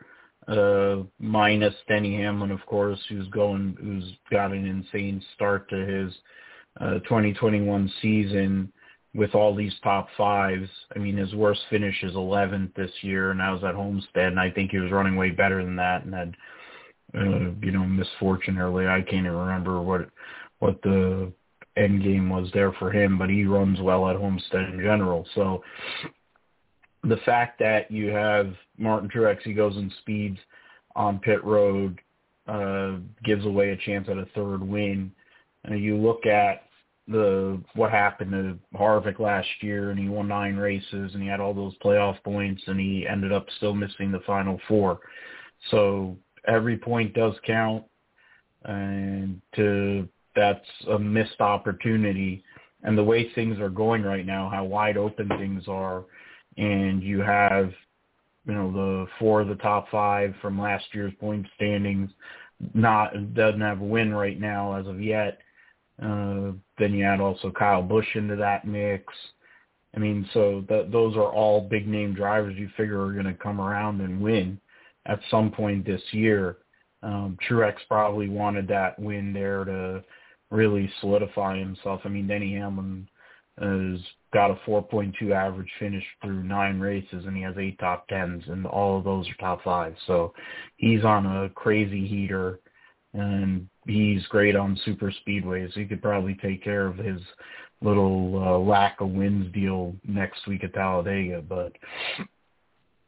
uh, 0.49 0.97
minus 1.19 1.75
Denny 1.89 2.17
Hamlin, 2.17 2.51
of 2.51 2.65
course, 2.67 2.99
who's 3.09 3.29
going, 3.29 3.77
who's 3.81 4.13
got 4.31 4.53
an 4.53 4.67
insane 4.67 5.23
start 5.35 5.69
to 5.71 5.77
his 5.77 6.15
uh, 6.81 6.99
2021 7.01 7.93
season 8.03 8.73
with 9.15 9.35
all 9.35 9.55
these 9.55 9.75
top 9.83 10.09
fives. 10.17 10.69
I 10.95 10.99
mean, 10.99 11.17
his 11.17 11.35
worst 11.35 11.61
finish 11.71 12.03
is 12.03 12.15
11th 12.15 12.75
this 12.75 12.91
year, 13.03 13.31
and 13.31 13.41
I 13.41 13.53
was 13.53 13.63
at 13.63 13.75
Homestead, 13.75 14.29
and 14.29 14.41
I 14.41 14.51
think 14.51 14.73
he 14.73 14.79
was 14.79 14.91
running 14.91 15.17
way 15.17 15.31
better 15.31 15.65
than 15.65 15.77
that, 15.77 16.05
and 16.05 16.15
had 16.15 16.37
uh, 17.17 17.51
you 17.63 17.71
know, 17.71 17.85
misfortune 17.85 18.59
early. 18.59 18.87
I 18.87 19.01
can't 19.01 19.27
even 19.27 19.33
remember 19.33 19.81
what 19.81 20.09
what 20.59 20.83
the 20.83 21.33
end 21.77 22.03
game 22.03 22.29
was 22.29 22.49
there 22.53 22.73
for 22.73 22.91
him, 22.91 23.19
but 23.19 23.29
he 23.29 23.45
runs 23.45 23.81
well 23.81 24.09
at 24.09 24.17
Homestead 24.17 24.71
in 24.71 24.81
general. 24.81 25.27
So 25.35 25.63
the 27.09 27.19
fact 27.25 27.59
that 27.59 27.91
you 27.91 28.09
have 28.09 28.55
Martin 28.79 29.09
Truex, 29.09 29.43
he 29.43 29.53
goes 29.53 29.77
and 29.77 29.93
speeds 30.01 30.39
on 30.97 31.19
pit 31.19 31.45
road, 31.45 32.01
uh, 32.47 32.97
gives 33.25 33.45
away 33.45 33.71
a 33.71 33.77
chance 33.77 34.09
at 34.09 34.19
a 34.19 34.27
third 34.35 34.63
win. 34.63 35.13
And 35.65 35.83
you 35.83 35.97
look 35.97 36.27
at 36.27 36.63
the 37.09 37.61
what 37.75 37.91
happened 37.91 38.33
to 38.33 38.79
Harvick 38.79 39.19
last 39.19 39.49
year, 39.61 39.91
and 39.91 39.99
he 39.99 40.09
won 40.09 40.29
nine 40.29 40.57
races, 40.57 41.13
and 41.13 41.23
he 41.23 41.29
had 41.29 41.41
all 41.41 41.55
those 41.55 41.77
playoff 41.85 42.23
points, 42.23 42.63
and 42.67 42.81
he 42.81 43.07
ended 43.07 43.33
up 43.33 43.47
still 43.57 43.75
missing 43.75 44.11
the 44.11 44.21
final 44.27 44.59
four. 44.69 45.01
So 45.71 46.17
every 46.47 46.79
point 46.79 47.15
does 47.15 47.35
count, 47.47 47.85
and 48.65 49.41
to 49.57 50.09
that's 50.35 50.67
a 50.91 50.99
missed 50.99 51.41
opportunity. 51.41 52.43
And 52.83 52.99
the 52.99 53.05
way 53.05 53.33
things 53.33 53.59
are 53.61 53.71
going 53.71 54.03
right 54.03 54.27
now, 54.27 54.51
how 54.53 54.65
wide 54.65 54.99
open 54.99 55.29
things 55.39 55.65
are, 55.69 56.05
and 56.57 57.03
you 57.03 57.21
have, 57.21 57.73
you 58.47 58.55
know, 58.55 58.71
the 58.73 59.07
four 59.19 59.41
of 59.41 59.49
the 59.49 59.55
top 59.57 59.89
five 59.91 60.35
from 60.41 60.61
last 60.61 60.85
year's 60.93 61.13
point 61.21 61.47
standings, 61.57 62.11
not 62.75 63.35
doesn't 63.35 63.61
have 63.61 63.81
a 63.81 63.85
win 63.85 64.15
right 64.15 64.41
now 64.41 64.75
as 64.75 64.87
of 64.87 65.01
yet. 65.01 65.39
Uh, 66.03 66.53
then 66.79 66.93
you 66.93 67.05
add 67.05 67.21
also 67.21 67.51
Kyle 67.51 67.83
Busch 67.83 68.07
into 68.15 68.37
that 68.37 68.67
mix. 68.67 69.13
I 69.95 70.01
mean, 70.01 70.29
so 70.33 70.65
that 70.69 70.91
those 70.91 71.17
are 71.17 71.33
all 71.33 71.61
big 71.61 71.87
name 71.87 72.15
drivers 72.15 72.57
you 72.57 72.69
figure 72.77 73.05
are 73.05 73.13
going 73.13 73.27
to 73.27 73.35
come 73.35 73.61
around 73.61 74.01
and 74.01 74.21
win 74.21 74.61
at 75.07 75.21
some 75.31 75.51
point 75.51 75.87
this 75.87 76.03
year. 76.11 76.59
Um, 77.03 77.39
Truex 77.49 77.75
probably 77.87 78.29
wanted 78.29 78.67
that 78.69 78.99
win 78.99 79.33
there 79.33 79.65
to 79.65 80.03
really 80.51 80.91
solidify 81.01 81.59
himself. 81.59 82.01
I 82.05 82.09
mean, 82.09 82.27
Denny 82.27 82.55
Hamlin 82.55 83.07
has 83.61 84.01
got 84.35 84.51
a 84.51 84.57
4.2 84.67 85.31
average 85.31 85.71
finish 85.79 86.05
through 86.21 86.43
nine 86.43 86.81
races, 86.81 87.25
and 87.25 87.37
he 87.37 87.43
has 87.43 87.55
eight 87.57 87.79
top 87.79 88.07
tens, 88.09 88.43
and 88.49 88.67
all 88.67 88.99
of 88.99 89.05
those 89.05 89.27
are 89.31 89.35
top 89.35 89.63
fives. 89.63 89.97
So 90.09 90.35
he's 90.77 91.05
on 91.05 91.25
a 91.25 91.49
crazy 91.51 92.07
heater, 92.07 92.59
and 93.15 93.69
he's 93.87 94.27
great 94.27 94.57
on 94.57 94.79
super 94.85 95.13
speedways. 95.27 95.73
He 95.73 95.87
could 95.87 96.03
probably 96.03 96.35
take 96.43 96.65
care 96.65 96.87
of 96.87 96.97
his 96.99 97.21
little 97.81 98.43
uh, 98.45 98.59
lack 98.59 99.01
of 99.01 99.11
wins 99.11 99.53
deal 99.55 99.95
next 100.07 100.47
week 100.49 100.65
at 100.65 100.75
Talladega, 100.75 101.41
but 101.49 101.73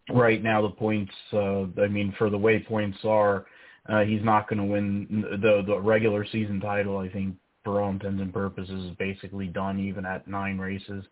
right 0.08 0.42
now 0.42 0.62
the 0.62 0.70
points, 0.70 1.12
uh, 1.32 1.62
I 1.82 1.88
mean, 1.88 2.14
for 2.16 2.30
the 2.30 2.38
way 2.38 2.60
points 2.60 2.98
are, 3.04 3.46
uh, 3.88 4.02
he's 4.02 4.22
not 4.22 4.48
going 4.48 4.58
to 4.58 4.64
win 4.64 5.24
the 5.42 5.62
the 5.66 5.80
regular 5.80 6.24
season 6.24 6.60
title. 6.60 6.98
I 6.98 7.08
think 7.08 7.36
for 7.66 7.82
all 7.82 7.90
intents 7.90 8.22
and 8.22 8.32
purposes 8.32 8.84
is 8.84 8.96
basically 8.96 9.48
done 9.48 9.80
even 9.80 10.06
at 10.06 10.28
nine 10.28 10.56
races. 10.56 11.04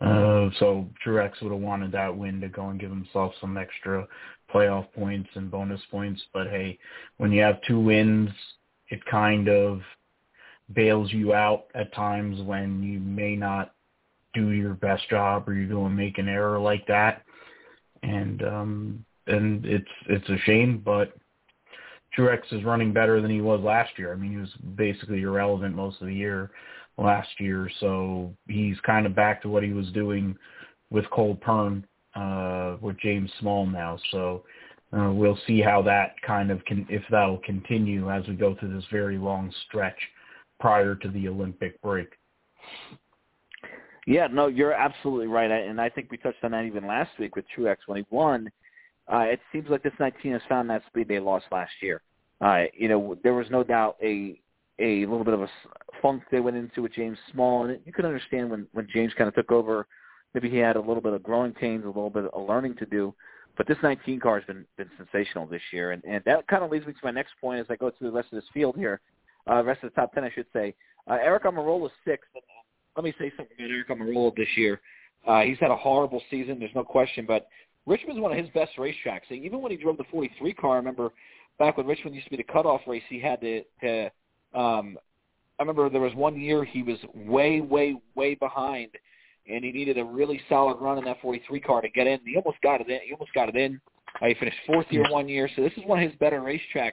Uh, 0.00 0.50
so 0.58 0.88
Truex 1.06 1.40
would 1.40 1.52
have 1.52 1.60
wanted 1.60 1.92
that 1.92 2.14
win 2.14 2.40
to 2.40 2.48
go 2.48 2.68
and 2.70 2.80
give 2.80 2.90
himself 2.90 3.32
some 3.40 3.56
extra 3.56 4.06
playoff 4.52 4.92
points 4.92 5.30
and 5.34 5.48
bonus 5.50 5.80
points. 5.92 6.20
But 6.34 6.48
hey, 6.48 6.76
when 7.18 7.30
you 7.30 7.40
have 7.42 7.62
two 7.62 7.78
wins, 7.78 8.30
it 8.88 9.04
kind 9.06 9.48
of 9.48 9.80
bails 10.74 11.12
you 11.12 11.34
out 11.34 11.66
at 11.76 11.94
times 11.94 12.42
when 12.42 12.82
you 12.82 12.98
may 12.98 13.36
not 13.36 13.72
do 14.34 14.50
your 14.50 14.74
best 14.74 15.08
job 15.08 15.48
or 15.48 15.54
you're 15.54 15.68
going 15.68 15.90
to 15.90 16.02
make 16.02 16.18
an 16.18 16.28
error 16.28 16.58
like 16.58 16.84
that 16.88 17.22
and 18.02 18.42
um, 18.42 19.04
and 19.26 19.64
it's 19.64 19.90
it's 20.08 20.28
a 20.28 20.38
shame, 20.44 20.82
but 20.84 21.12
Truex 22.16 22.40
is 22.52 22.64
running 22.64 22.92
better 22.92 23.20
than 23.20 23.30
he 23.30 23.40
was 23.40 23.60
last 23.60 23.98
year. 23.98 24.12
I 24.12 24.16
mean, 24.16 24.32
he 24.32 24.36
was 24.36 24.52
basically 24.76 25.22
irrelevant 25.22 25.74
most 25.74 26.00
of 26.00 26.08
the 26.08 26.14
year 26.14 26.50
last 26.98 27.28
year, 27.38 27.70
so 27.80 28.34
he's 28.48 28.76
kind 28.84 29.06
of 29.06 29.14
back 29.14 29.40
to 29.42 29.48
what 29.48 29.62
he 29.62 29.72
was 29.72 29.90
doing 29.92 30.36
with 30.90 31.08
Cole 31.10 31.36
Pearn 31.36 31.86
uh, 32.14 32.76
with 32.80 32.98
James 33.00 33.30
Small 33.40 33.66
now. 33.66 33.98
So 34.10 34.44
uh, 34.96 35.10
we'll 35.10 35.38
see 35.46 35.60
how 35.60 35.80
that 35.82 36.14
kind 36.26 36.50
of 36.50 36.62
can, 36.66 36.86
if 36.90 37.02
that'll 37.10 37.38
continue 37.38 38.10
as 38.10 38.26
we 38.28 38.34
go 38.34 38.54
through 38.54 38.74
this 38.74 38.84
very 38.92 39.16
long 39.16 39.52
stretch 39.66 39.98
prior 40.60 40.94
to 40.94 41.08
the 41.08 41.28
Olympic 41.28 41.80
break. 41.80 42.08
Yeah, 44.06 44.26
no, 44.26 44.48
you're 44.48 44.72
absolutely 44.72 45.28
right, 45.28 45.50
and 45.50 45.80
I 45.80 45.88
think 45.88 46.10
we 46.10 46.16
touched 46.16 46.42
on 46.42 46.50
that 46.50 46.64
even 46.64 46.86
last 46.86 47.10
week 47.18 47.36
with 47.36 47.44
Truex 47.56 47.76
when 47.86 47.98
he 47.98 48.06
won. 48.10 48.50
Uh, 49.12 49.20
it 49.20 49.40
seems 49.52 49.68
like 49.68 49.82
this 49.82 49.92
19 49.98 50.32
has 50.32 50.42
found 50.48 50.70
that 50.70 50.82
speed 50.86 51.08
they 51.08 51.18
lost 51.18 51.46
last 51.50 51.72
year. 51.80 52.02
Uh, 52.40 52.64
you 52.74 52.88
know, 52.88 53.16
there 53.22 53.34
was 53.34 53.46
no 53.50 53.62
doubt 53.62 53.96
a 54.02 54.40
a 54.78 55.06
little 55.06 55.24
bit 55.24 55.34
of 55.34 55.42
a 55.42 55.48
funk 56.00 56.22
they 56.30 56.40
went 56.40 56.56
into 56.56 56.82
with 56.82 56.92
James 56.92 57.18
Small, 57.32 57.66
and 57.66 57.78
you 57.84 57.92
could 57.92 58.04
understand 58.04 58.50
when 58.50 58.66
when 58.72 58.88
James 58.92 59.12
kind 59.16 59.28
of 59.28 59.34
took 59.34 59.52
over. 59.52 59.86
Maybe 60.34 60.48
he 60.48 60.56
had 60.56 60.76
a 60.76 60.80
little 60.80 61.02
bit 61.02 61.12
of 61.12 61.22
growing 61.22 61.52
pains, 61.52 61.84
a 61.84 61.88
little 61.88 62.10
bit 62.10 62.24
of 62.24 62.48
learning 62.48 62.76
to 62.76 62.86
do. 62.86 63.14
But 63.56 63.68
this 63.68 63.76
19 63.82 64.18
car 64.18 64.38
has 64.40 64.46
been 64.46 64.64
been 64.76 64.90
sensational 64.96 65.46
this 65.46 65.62
year, 65.72 65.92
and 65.92 66.02
and 66.04 66.22
that 66.24 66.46
kind 66.48 66.64
of 66.64 66.70
leads 66.70 66.86
me 66.86 66.92
to 66.92 66.98
my 67.02 67.10
next 67.10 67.32
point 67.40 67.60
as 67.60 67.66
I 67.68 67.76
go 67.76 67.90
through 67.90 68.10
the 68.10 68.16
rest 68.16 68.32
of 68.32 68.36
this 68.36 68.48
field 68.54 68.76
here, 68.76 69.00
uh, 69.50 69.62
rest 69.62 69.82
of 69.84 69.90
the 69.92 70.00
top 70.00 70.12
10, 70.14 70.24
I 70.24 70.30
should 70.30 70.46
say. 70.52 70.74
Uh, 71.06 71.18
Aric 71.18 71.42
Almirola 71.42 71.86
is 71.86 71.92
sixth. 72.06 72.30
Let 72.96 73.04
me 73.04 73.14
say 73.18 73.32
something 73.36 73.56
about 73.58 73.70
Aric 73.70 73.88
Almirola 73.90 74.34
this 74.36 74.48
year. 74.56 74.80
Uh, 75.26 75.42
he's 75.42 75.58
had 75.60 75.70
a 75.70 75.76
horrible 75.76 76.20
season, 76.30 76.58
there's 76.58 76.74
no 76.74 76.82
question, 76.82 77.24
but 77.26 77.46
Richmond's 77.86 78.20
one 78.20 78.32
of 78.32 78.38
his 78.38 78.48
best 78.50 78.72
racetracks. 78.78 79.30
Even 79.30 79.60
when 79.60 79.72
he 79.72 79.76
drove 79.76 79.96
the 79.96 80.04
43 80.10 80.54
car, 80.54 80.74
I 80.74 80.76
remember 80.76 81.10
back 81.58 81.76
when 81.76 81.86
Richmond 81.86 82.14
used 82.14 82.26
to 82.26 82.30
be 82.30 82.36
the 82.36 82.44
cutoff 82.44 82.80
race, 82.86 83.02
he 83.08 83.20
had 83.20 83.40
to, 83.40 83.62
to 83.80 84.04
um, 84.54 84.96
I 85.58 85.62
remember 85.62 85.88
there 85.90 86.00
was 86.00 86.14
one 86.14 86.40
year 86.40 86.64
he 86.64 86.82
was 86.82 86.98
way, 87.14 87.60
way, 87.60 87.96
way 88.14 88.34
behind, 88.34 88.90
and 89.48 89.64
he 89.64 89.72
needed 89.72 89.98
a 89.98 90.04
really 90.04 90.40
solid 90.48 90.78
run 90.80 90.98
in 90.98 91.04
that 91.04 91.20
43 91.20 91.60
car 91.60 91.80
to 91.80 91.88
get 91.88 92.06
in. 92.06 92.20
He 92.24 92.36
almost 92.36 92.60
got 92.62 92.80
it 92.80 92.88
in. 92.88 93.00
He 93.04 93.12
almost 93.12 93.32
got 93.34 93.48
it 93.48 93.56
in. 93.56 93.80
Uh, 94.20 94.26
he 94.26 94.34
finished 94.34 94.58
fourth 94.66 94.86
year 94.90 95.04
one 95.10 95.28
year, 95.28 95.48
so 95.56 95.62
this 95.62 95.72
is 95.76 95.84
one 95.84 96.02
of 96.02 96.08
his 96.08 96.18
better 96.18 96.40
racetracks. 96.40 96.92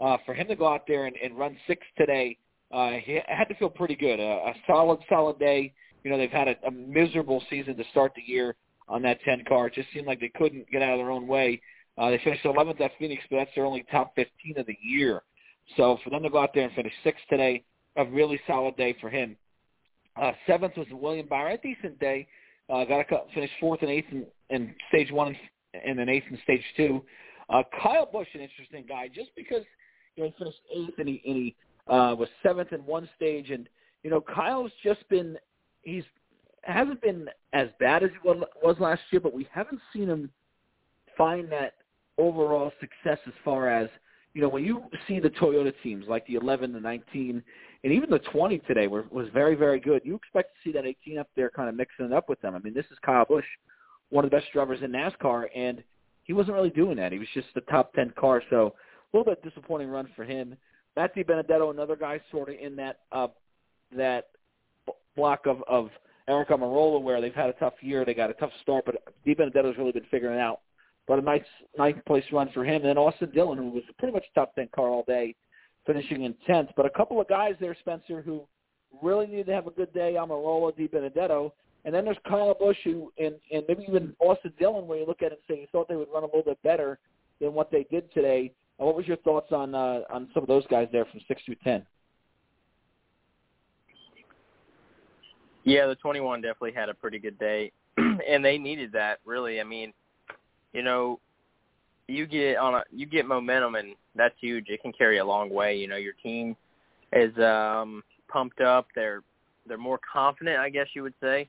Uh, 0.00 0.16
for 0.24 0.34
him 0.34 0.48
to 0.48 0.56
go 0.56 0.66
out 0.66 0.86
there 0.86 1.06
and, 1.06 1.16
and 1.22 1.38
run 1.38 1.56
six 1.66 1.86
today, 1.96 2.36
uh, 2.72 2.92
he 3.04 3.20
had 3.26 3.44
to 3.44 3.54
feel 3.56 3.68
pretty 3.68 3.94
good. 3.96 4.20
Uh, 4.20 4.50
a 4.50 4.54
solid, 4.66 4.98
solid 5.08 5.38
day. 5.38 5.72
You 6.04 6.10
know, 6.10 6.16
they've 6.16 6.30
had 6.30 6.48
a, 6.48 6.54
a 6.66 6.70
miserable 6.70 7.42
season 7.50 7.76
to 7.76 7.84
start 7.90 8.12
the 8.14 8.22
year 8.22 8.56
on 8.90 9.00
that 9.02 9.22
10 9.24 9.44
car. 9.48 9.68
It 9.68 9.74
just 9.74 9.88
seemed 9.94 10.06
like 10.06 10.20
they 10.20 10.32
couldn't 10.34 10.70
get 10.70 10.82
out 10.82 10.92
of 10.92 10.98
their 10.98 11.10
own 11.10 11.26
way. 11.26 11.62
Uh, 11.96 12.10
they 12.10 12.20
finished 12.22 12.44
11th 12.44 12.80
at 12.80 12.90
Phoenix, 12.98 13.22
but 13.30 13.36
that's 13.36 13.50
their 13.54 13.64
only 13.64 13.84
top 13.90 14.14
15 14.16 14.58
of 14.58 14.66
the 14.66 14.76
year. 14.82 15.22
So 15.76 15.98
for 16.02 16.10
them 16.10 16.22
to 16.24 16.30
go 16.30 16.38
out 16.38 16.50
there 16.52 16.64
and 16.64 16.74
finish 16.74 16.92
sixth 17.04 17.22
today, 17.30 17.64
a 17.96 18.04
really 18.04 18.40
solid 18.46 18.76
day 18.76 18.96
for 19.00 19.08
him. 19.08 19.36
Uh, 20.20 20.32
seventh 20.46 20.76
was 20.76 20.86
William 20.90 21.26
Byron, 21.28 21.54
a 21.54 21.58
decent 21.58 21.98
day. 22.00 22.26
Uh, 22.68 22.84
got 22.84 23.00
a 23.00 23.04
finished 23.34 23.52
fourth 23.60 23.80
and 23.82 23.90
eighth 23.90 24.06
in, 24.10 24.26
in 24.50 24.74
stage 24.88 25.10
one 25.10 25.28
and, 25.74 25.82
and 25.84 25.98
then 25.98 26.08
eighth 26.08 26.24
in 26.30 26.38
stage 26.42 26.62
two. 26.76 27.02
Uh, 27.48 27.62
Kyle 27.82 28.08
Busch, 28.10 28.28
an 28.34 28.40
interesting 28.40 28.84
guy, 28.88 29.08
just 29.08 29.30
because 29.36 29.62
you 30.16 30.22
know 30.22 30.30
he 30.30 30.44
finished 30.44 30.60
eighth 30.74 30.98
and 30.98 31.08
he, 31.08 31.22
and 31.26 31.36
he 31.36 31.56
uh, 31.88 32.14
was 32.14 32.28
seventh 32.42 32.72
in 32.72 32.80
one 32.86 33.08
stage, 33.16 33.50
and 33.50 33.68
you 34.02 34.10
know 34.10 34.20
Kyle's 34.20 34.72
just 34.84 35.08
been 35.08 35.36
he's 35.82 36.04
hasn't 36.62 37.00
been 37.00 37.28
as 37.52 37.68
bad 37.78 38.02
as 38.02 38.10
he 38.10 38.28
was 38.28 38.76
last 38.78 39.00
year, 39.10 39.20
but 39.20 39.32
we 39.32 39.46
haven't 39.52 39.80
seen 39.92 40.08
him 40.08 40.30
find 41.16 41.50
that 41.52 41.74
overall 42.18 42.72
success 42.80 43.18
as 43.26 43.32
far 43.44 43.68
as 43.68 43.88
you 44.34 44.40
know 44.40 44.48
when 44.48 44.64
you 44.64 44.84
see 45.08 45.18
the 45.18 45.30
Toyota 45.30 45.72
teams 45.82 46.04
like 46.08 46.26
the 46.26 46.34
11, 46.34 46.72
the 46.72 46.80
19, 46.80 47.42
and 47.82 47.92
even 47.92 48.10
the 48.10 48.18
20 48.18 48.58
today 48.60 48.86
were, 48.86 49.04
was 49.10 49.26
very 49.32 49.54
very 49.54 49.80
good. 49.80 50.02
You 50.04 50.14
expect 50.14 50.54
to 50.54 50.68
see 50.68 50.72
that 50.72 50.86
18 50.86 51.18
up 51.18 51.28
there 51.34 51.50
kind 51.50 51.68
of 51.68 51.74
mixing 51.74 52.06
it 52.06 52.12
up 52.12 52.28
with 52.28 52.40
them. 52.40 52.54
I 52.54 52.58
mean, 52.58 52.74
this 52.74 52.86
is 52.90 52.98
Kyle 53.04 53.24
Busch, 53.24 53.44
one 54.10 54.24
of 54.24 54.30
the 54.30 54.36
best 54.36 54.52
drivers 54.52 54.80
in 54.82 54.92
NASCAR, 54.92 55.46
and 55.54 55.82
he 56.24 56.32
wasn't 56.32 56.54
really 56.54 56.70
doing 56.70 56.96
that. 56.96 57.12
He 57.12 57.18
was 57.18 57.28
just 57.34 57.48
the 57.54 57.62
top 57.62 57.92
10 57.94 58.12
car, 58.18 58.42
so 58.50 58.74
a 59.12 59.16
little 59.16 59.32
bit 59.32 59.42
disappointing 59.42 59.88
run 59.88 60.08
for 60.14 60.24
him. 60.24 60.56
Matt 60.96 61.14
DiBenedetto, 61.16 61.70
another 61.70 61.96
guy 61.96 62.20
sort 62.30 62.50
of 62.50 62.56
in 62.56 62.76
that 62.76 63.00
uh, 63.10 63.28
that 63.96 64.28
block 65.16 65.46
of 65.46 65.62
of 65.68 65.90
Aric 66.28 66.48
Almirola, 66.48 67.00
where 67.02 67.20
they've 67.20 67.34
had 67.34 67.48
a 67.48 67.54
tough 67.54 67.74
year. 67.80 68.04
They 68.04 68.14
got 68.14 68.30
a 68.30 68.34
tough 68.34 68.52
start, 68.62 68.84
but 68.86 68.96
DiBenedetto's 69.26 69.78
really 69.78 69.92
been 69.92 70.06
figuring 70.10 70.38
it 70.38 70.40
out. 70.40 70.60
But 71.08 71.18
a 71.18 71.22
nice 71.22 71.42
ninth 71.76 72.04
place 72.06 72.24
run 72.32 72.50
for 72.54 72.64
him. 72.64 72.76
And 72.76 72.84
then 72.84 72.98
Austin 72.98 73.30
Dillon, 73.34 73.58
who 73.58 73.70
was 73.70 73.82
pretty 73.98 74.12
much 74.12 74.24
top 74.34 74.54
ten 74.54 74.68
car 74.74 74.88
all 74.88 75.04
day, 75.06 75.34
finishing 75.86 76.24
in 76.24 76.34
tenth. 76.46 76.70
But 76.76 76.86
a 76.86 76.90
couple 76.90 77.20
of 77.20 77.28
guys 77.28 77.54
there, 77.60 77.76
Spencer, 77.80 78.22
who 78.22 78.42
really 79.02 79.26
needed 79.26 79.46
to 79.46 79.54
have 79.54 79.66
a 79.66 79.72
good 79.72 79.92
day. 79.92 80.14
Almirola, 80.18 80.72
DiBenedetto. 80.78 81.52
And 81.84 81.94
then 81.94 82.04
there's 82.04 82.18
Kyle 82.28 82.54
Busch, 82.54 82.76
who, 82.84 83.10
and, 83.18 83.34
and 83.50 83.64
maybe 83.66 83.84
even 83.88 84.14
Austin 84.20 84.52
Dillon, 84.58 84.86
where 84.86 84.98
you 84.98 85.06
look 85.06 85.22
at 85.22 85.32
it 85.32 85.40
and 85.48 85.56
say 85.56 85.60
you 85.60 85.66
thought 85.72 85.88
they 85.88 85.96
would 85.96 86.08
run 86.12 86.22
a 86.22 86.26
little 86.26 86.42
bit 86.42 86.62
better 86.62 86.98
than 87.40 87.54
what 87.54 87.70
they 87.70 87.86
did 87.90 88.12
today. 88.12 88.52
What 88.76 88.94
was 88.94 89.06
your 89.06 89.16
thoughts 89.18 89.50
on 89.52 89.74
uh, 89.74 90.02
on 90.10 90.28
some 90.32 90.42
of 90.42 90.48
those 90.48 90.66
guys 90.68 90.88
there 90.92 91.06
from 91.06 91.20
six 91.26 91.42
through 91.44 91.56
ten? 91.64 91.84
Yeah, 95.70 95.86
the 95.86 95.94
21 95.94 96.40
definitely 96.40 96.72
had 96.72 96.88
a 96.88 96.94
pretty 96.94 97.20
good 97.20 97.38
day, 97.38 97.70
and 97.96 98.44
they 98.44 98.58
needed 98.58 98.90
that 98.92 99.20
really. 99.24 99.60
I 99.60 99.64
mean, 99.64 99.92
you 100.72 100.82
know, 100.82 101.20
you 102.08 102.26
get 102.26 102.56
on 102.56 102.74
a 102.74 102.82
you 102.90 103.06
get 103.06 103.24
momentum, 103.24 103.76
and 103.76 103.94
that's 104.16 104.34
huge. 104.40 104.66
It 104.68 104.82
can 104.82 104.92
carry 104.92 105.18
a 105.18 105.24
long 105.24 105.48
way. 105.48 105.76
You 105.76 105.86
know, 105.86 105.96
your 105.96 106.14
team 106.14 106.56
is 107.12 107.36
um, 107.38 108.02
pumped 108.26 108.60
up. 108.60 108.88
They're 108.96 109.22
they're 109.64 109.78
more 109.78 110.00
confident, 110.12 110.58
I 110.58 110.70
guess 110.70 110.88
you 110.92 111.04
would 111.04 111.14
say, 111.22 111.48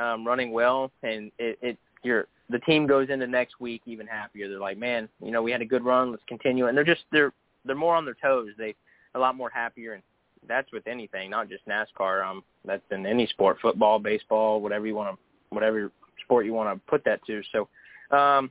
um, 0.00 0.26
running 0.26 0.50
well, 0.50 0.90
and 1.04 1.30
it, 1.38 1.56
it 1.62 1.78
you're 2.02 2.26
the 2.48 2.58
team 2.60 2.88
goes 2.88 3.08
into 3.08 3.28
next 3.28 3.60
week 3.60 3.82
even 3.86 4.08
happier. 4.08 4.48
They're 4.48 4.58
like, 4.58 4.78
man, 4.78 5.08
you 5.22 5.30
know, 5.30 5.42
we 5.42 5.52
had 5.52 5.62
a 5.62 5.66
good 5.66 5.84
run. 5.84 6.10
Let's 6.10 6.24
continue. 6.26 6.66
And 6.66 6.76
they're 6.76 6.82
just 6.82 7.04
they're 7.12 7.32
they're 7.64 7.76
more 7.76 7.94
on 7.94 8.04
their 8.04 8.16
toes. 8.20 8.48
They 8.58 8.74
a 9.14 9.18
lot 9.20 9.36
more 9.36 9.50
happier, 9.50 9.92
and 9.92 10.02
that's 10.48 10.70
with 10.72 10.86
anything, 10.86 11.30
not 11.30 11.48
just 11.48 11.66
NASCAR. 11.66 12.24
Um, 12.26 12.42
that's 12.64 12.82
in 12.90 13.06
any 13.06 13.26
sport, 13.26 13.58
football, 13.60 13.98
baseball, 13.98 14.60
whatever 14.60 14.86
you 14.86 14.94
want 14.94 15.14
to, 15.14 15.18
whatever 15.50 15.90
sport 16.22 16.46
you 16.46 16.52
want 16.52 16.74
to 16.74 16.90
put 16.90 17.04
that 17.04 17.24
to. 17.26 17.42
So, 17.52 17.68
um, 18.16 18.50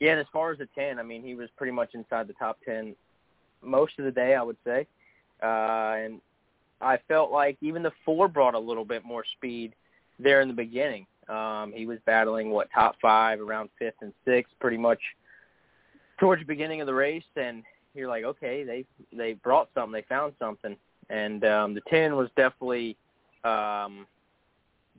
yeah. 0.00 0.12
And 0.12 0.20
as 0.20 0.26
far 0.32 0.52
as 0.52 0.58
the 0.58 0.68
ten, 0.74 0.98
I 0.98 1.02
mean, 1.02 1.22
he 1.22 1.34
was 1.34 1.48
pretty 1.56 1.72
much 1.72 1.94
inside 1.94 2.28
the 2.28 2.34
top 2.34 2.58
ten 2.64 2.94
most 3.62 3.98
of 3.98 4.04
the 4.04 4.10
day, 4.10 4.34
I 4.34 4.42
would 4.42 4.56
say. 4.64 4.86
Uh, 5.42 5.94
and 5.96 6.20
I 6.80 6.98
felt 7.08 7.30
like 7.30 7.56
even 7.60 7.82
the 7.82 7.92
four 8.04 8.28
brought 8.28 8.54
a 8.54 8.58
little 8.58 8.84
bit 8.84 9.04
more 9.04 9.24
speed 9.36 9.74
there 10.18 10.40
in 10.40 10.48
the 10.48 10.54
beginning. 10.54 11.06
Um, 11.28 11.72
he 11.74 11.86
was 11.86 11.98
battling 12.04 12.50
what 12.50 12.68
top 12.74 12.96
five, 13.00 13.40
around 13.40 13.70
fifth 13.78 13.94
and 14.02 14.12
sixth, 14.24 14.52
pretty 14.60 14.76
much 14.76 15.00
towards 16.18 16.42
the 16.42 16.46
beginning 16.46 16.80
of 16.80 16.86
the 16.86 16.94
race, 16.94 17.24
and 17.36 17.62
you're 17.94 18.08
like, 18.08 18.24
okay, 18.24 18.64
they 18.64 18.84
they 19.16 19.34
brought 19.34 19.68
something, 19.74 19.92
they 19.92 20.06
found 20.08 20.34
something, 20.38 20.76
and 21.10 21.44
um, 21.44 21.74
the 21.74 21.82
ten 21.88 22.16
was 22.16 22.28
definitely 22.36 22.96
um, 23.44 24.06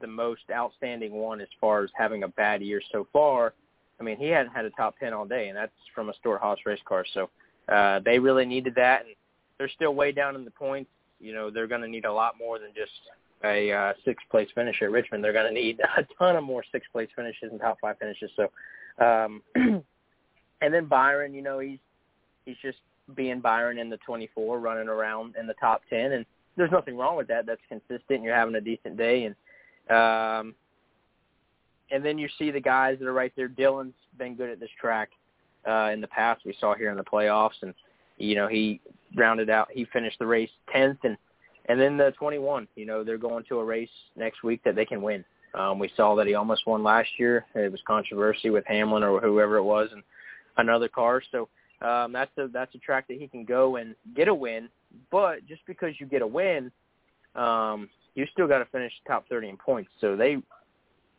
the 0.02 0.08
most 0.08 0.42
outstanding 0.52 1.14
one 1.14 1.42
as 1.42 1.48
far 1.60 1.84
as 1.84 1.90
having 1.96 2.24
a 2.24 2.28
bad 2.28 2.62
year 2.62 2.82
so 2.92 3.08
far. 3.14 3.54
I 4.00 4.04
mean, 4.04 4.18
he 4.18 4.28
hadn't 4.28 4.52
had 4.52 4.66
a 4.66 4.70
top 4.72 4.96
ten 5.00 5.14
all 5.14 5.26
day, 5.26 5.48
and 5.50 5.58
that's 5.58 5.72
from 5.94 6.10
a 6.10 6.14
Stewart-Haas 6.16 6.60
race 6.66 6.80
car. 6.86 7.06
So 7.14 7.30
uh, 7.70 8.00
they 8.04 8.20
really 8.20 8.46
needed 8.46 8.76
that, 8.76 9.06
and 9.06 9.16
they're 9.58 9.70
still 9.70 9.96
way 9.96 10.12
down 10.12 10.36
in 10.36 10.46
the 10.46 10.52
points. 10.52 10.90
You 11.20 11.34
know, 11.34 11.50
they're 11.50 11.68
going 11.68 11.82
to 11.82 11.88
need 11.88 12.06
a 12.06 12.12
lot 12.12 12.38
more 12.38 12.60
than 12.60 12.70
just 12.76 12.92
a 13.44 13.72
uh, 13.72 13.94
sixth 14.06 14.26
place 14.30 14.48
finish 14.56 14.82
at 14.82 14.92
Richmond, 14.92 15.24
they're 15.24 15.34
going 15.34 15.54
to 15.54 15.62
need 15.62 15.80
a 15.98 16.06
ton 16.18 16.36
of 16.36 16.44
more 16.44 16.64
sixth 16.72 16.92
place 16.92 17.10
finishes 17.16 17.52
and 17.52 17.60
top 17.60 17.78
five 17.82 17.98
finishes. 18.00 18.32
So, 18.36 19.04
um, 19.04 19.42
and 19.56 20.74
then 20.74 20.86
Byron, 20.86 21.34
you 21.34 21.42
know, 21.42 21.60
he's 21.60 21.80
he's 22.46 22.58
just 22.62 22.78
being 23.16 23.40
Byron 23.40 23.80
in 23.80 23.90
the 23.90 23.98
24, 23.98 24.60
running 24.60 24.88
around 24.88 25.36
in 25.40 25.48
the 25.48 25.54
top 25.56 25.82
10, 25.90 26.14
and 26.14 26.26
there's 26.56 26.72
nothing 26.72 26.98
wrong 26.98 27.18
with 27.18 27.28
that. 27.28 27.46
That's 27.46 27.62
consistent. 27.68 28.04
And 28.10 28.24
you're 28.24 28.36
having 28.36 28.56
a 28.56 28.62
decent 28.62 28.98
day, 28.98 29.26
and 29.26 29.36
um, 29.90 30.56
and 31.92 32.04
then 32.06 32.18
you 32.18 32.30
see 32.40 32.52
the 32.52 32.62
guys 32.62 32.98
that 33.00 33.08
are 33.08 33.14
right 33.14 33.34
there. 33.36 33.48
Dillon's 33.48 33.94
been 34.18 34.36
good 34.36 34.50
at 34.50 34.60
this 34.60 34.70
track 34.80 35.10
uh, 35.68 35.90
in 35.92 36.02
the 36.02 36.08
past. 36.08 36.42
We 36.46 36.56
saw 36.60 36.76
here 36.76 36.92
in 36.92 36.98
the 36.98 37.04
playoffs, 37.04 37.62
and 37.62 37.74
you 38.18 38.36
know 38.36 38.48
he 38.48 38.80
rounded 39.16 39.50
out. 39.50 39.68
He 39.72 39.86
finished 39.86 40.20
the 40.20 40.28
race 40.28 40.50
10th, 40.74 41.00
and 41.04 41.18
and 41.68 41.80
then 41.80 41.98
the 41.98 42.12
21, 42.18 42.68
you 42.76 42.86
know, 42.86 43.04
they're 43.04 43.18
going 43.18 43.46
to 43.46 43.60
a 43.60 43.64
race 43.64 43.90
next 44.16 44.44
week 44.44 44.62
that 44.66 44.76
they 44.76 44.86
can 44.86 45.02
win. 45.02 45.24
Um, 45.54 45.80
we 45.80 45.90
saw 45.96 46.16
that 46.16 46.28
he 46.28 46.34
almost 46.34 46.68
won 46.68 46.84
last 46.84 47.10
year. 47.18 47.46
It 47.56 47.72
was 47.72 47.82
controversy 47.88 48.50
with 48.50 48.66
Hamlin 48.66 49.04
or 49.04 49.22
whoever 49.22 49.58
it 49.58 49.64
was 49.64 49.90
and 49.92 50.04
another 50.58 50.90
car. 50.90 51.22
So 51.32 51.48
um, 51.84 52.14
that's 52.14 52.32
a 52.38 52.48
that's 52.48 52.74
a 52.76 52.78
track 52.80 53.08
that 53.08 53.18
he 53.18 53.28
can 53.28 53.44
go 53.44 53.76
and 53.76 53.96
get 54.16 54.28
a 54.28 54.34
win. 54.34 54.70
But 55.12 55.46
just 55.48 55.62
because 55.66 56.00
you 56.00 56.06
get 56.06 56.22
a 56.22 56.28
win, 56.28 56.72
um, 57.36 57.90
you 58.16 58.26
still 58.32 58.48
got 58.48 58.60
to 58.60 58.66
finish 58.66 58.94
top 59.08 59.28
30 59.28 59.50
in 59.50 59.58
points. 59.58 59.90
So 60.00 60.16
they, 60.16 60.38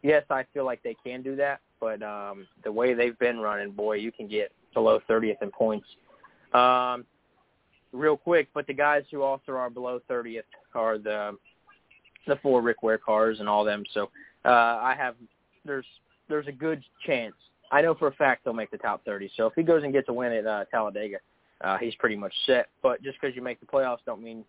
yes, 0.02 0.24
I 0.30 0.44
feel 0.54 0.64
like 0.64 0.82
they 0.82 0.96
can 1.04 1.22
do 1.22 1.36
that. 1.36 1.60
But 1.80 2.02
um, 2.02 2.46
the 2.62 2.72
way 2.72 2.94
they've 2.94 3.18
been 3.18 3.38
running, 3.38 3.72
boy, 3.72 3.94
you 3.96 4.12
can 4.12 4.28
get 4.28 4.52
below 4.72 5.00
30th 5.08 5.42
in 5.42 5.50
points. 5.50 5.86
Um, 6.52 7.04
real 7.92 8.16
quick, 8.16 8.48
but 8.54 8.66
the 8.66 8.74
guys 8.74 9.04
who 9.10 9.22
also 9.22 9.52
are 9.52 9.70
below 9.70 10.00
30th 10.10 10.42
are 10.74 10.98
the 10.98 11.36
the 12.26 12.36
four 12.36 12.62
Rick 12.62 12.82
Ware 12.82 12.96
cars 12.96 13.40
and 13.40 13.48
all 13.48 13.64
them. 13.64 13.84
So 13.92 14.10
uh, 14.44 14.48
I 14.48 14.94
have 14.96 15.14
there's 15.64 15.86
there's 16.28 16.48
a 16.48 16.52
good 16.52 16.82
chance. 17.06 17.34
I 17.74 17.82
know 17.82 17.92
for 17.96 18.06
a 18.06 18.12
fact 18.12 18.44
they'll 18.44 18.54
make 18.54 18.70
the 18.70 18.78
top 18.78 19.04
30. 19.04 19.32
So 19.36 19.46
if 19.48 19.54
he 19.54 19.64
goes 19.64 19.82
and 19.82 19.92
gets 19.92 20.08
a 20.08 20.12
win 20.12 20.30
at 20.30 20.46
uh, 20.46 20.64
Talladega, 20.70 21.16
uh, 21.60 21.76
he's 21.76 21.94
pretty 21.96 22.14
much 22.14 22.32
set. 22.46 22.68
But 22.84 23.02
just 23.02 23.20
because 23.20 23.34
you 23.34 23.42
make 23.42 23.58
the 23.58 23.66
playoffs 23.66 23.98
don't 24.06 24.22
mean 24.22 24.44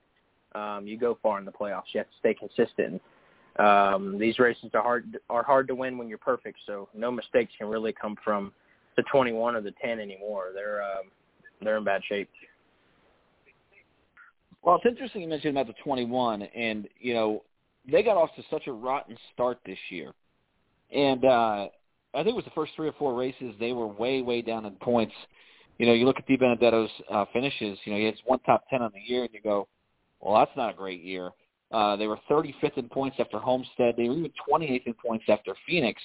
um, 0.53 0.85
you 0.85 0.95
go 0.95 1.17
far 1.23 1.39
in 1.39 1.45
the 1.45 1.51
playoffs. 1.51 1.85
You 1.93 2.01
have 2.01 2.07
to 2.07 2.17
stay 2.19 2.35
consistent. 2.35 3.01
Um, 3.57 4.19
these 4.19 4.37
races 4.37 4.69
are 4.75 4.83
hard 4.83 5.17
are 5.31 5.41
hard 5.41 5.67
to 5.69 5.75
win 5.75 5.97
when 5.97 6.07
you're 6.07 6.19
perfect. 6.19 6.59
So 6.67 6.87
no 6.93 7.09
mistakes 7.09 7.51
can 7.57 7.67
really 7.67 7.93
come 7.93 8.15
from 8.23 8.51
the 8.95 9.01
21 9.11 9.55
or 9.55 9.61
the 9.61 9.73
10 9.83 9.99
anymore. 9.99 10.51
They're 10.53 10.83
um, 10.83 11.05
they're 11.63 11.77
in 11.77 11.83
bad 11.83 12.01
shape. 12.07 12.29
Well, 14.61 14.75
it's 14.75 14.85
interesting 14.85 15.23
you 15.23 15.27
mentioned 15.27 15.57
about 15.57 15.65
the 15.65 15.81
21, 15.83 16.43
and 16.43 16.87
you 16.99 17.15
know 17.15 17.43
they 17.91 18.03
got 18.03 18.17
off 18.17 18.29
to 18.35 18.43
such 18.51 18.67
a 18.67 18.71
rotten 18.71 19.17
start 19.33 19.57
this 19.65 19.79
year, 19.89 20.11
and 20.93 21.25
uh, 21.25 21.67
I 22.15 22.23
think 22.23 22.33
it 22.33 22.35
was 22.35 22.45
the 22.45 22.51
first 22.51 22.73
three 22.75 22.87
or 22.87 22.93
four 22.93 23.13
races 23.13 23.53
they 23.59 23.73
were 23.73 23.87
way 23.87 24.21
way 24.21 24.41
down 24.41 24.65
in 24.65 24.73
points. 24.75 25.13
You 25.77 25.85
know, 25.85 25.93
you 25.93 26.05
look 26.05 26.17
at 26.17 26.27
DiBenedetto's 26.27 26.91
uh, 27.11 27.25
finishes. 27.33 27.77
You 27.83 27.93
know, 27.93 27.99
he 27.99 28.05
has 28.05 28.15
one 28.25 28.39
top 28.39 28.63
10 28.69 28.81
on 28.81 28.91
the 28.93 29.01
year, 29.01 29.23
and 29.23 29.33
you 29.33 29.41
go, 29.41 29.67
well, 30.21 30.35
that's 30.39 30.55
not 30.55 30.73
a 30.73 30.73
great 30.73 31.03
year. 31.03 31.31
Uh, 31.71 31.97
they 31.97 32.07
were 32.07 32.17
35th 32.29 32.77
in 32.77 32.87
points 32.87 33.17
after 33.19 33.37
Homestead. 33.39 33.95
They 33.97 34.07
were 34.07 34.15
even 34.15 34.31
28th 34.49 34.87
in 34.87 34.93
points 34.93 35.25
after 35.27 35.53
Phoenix. 35.67 36.01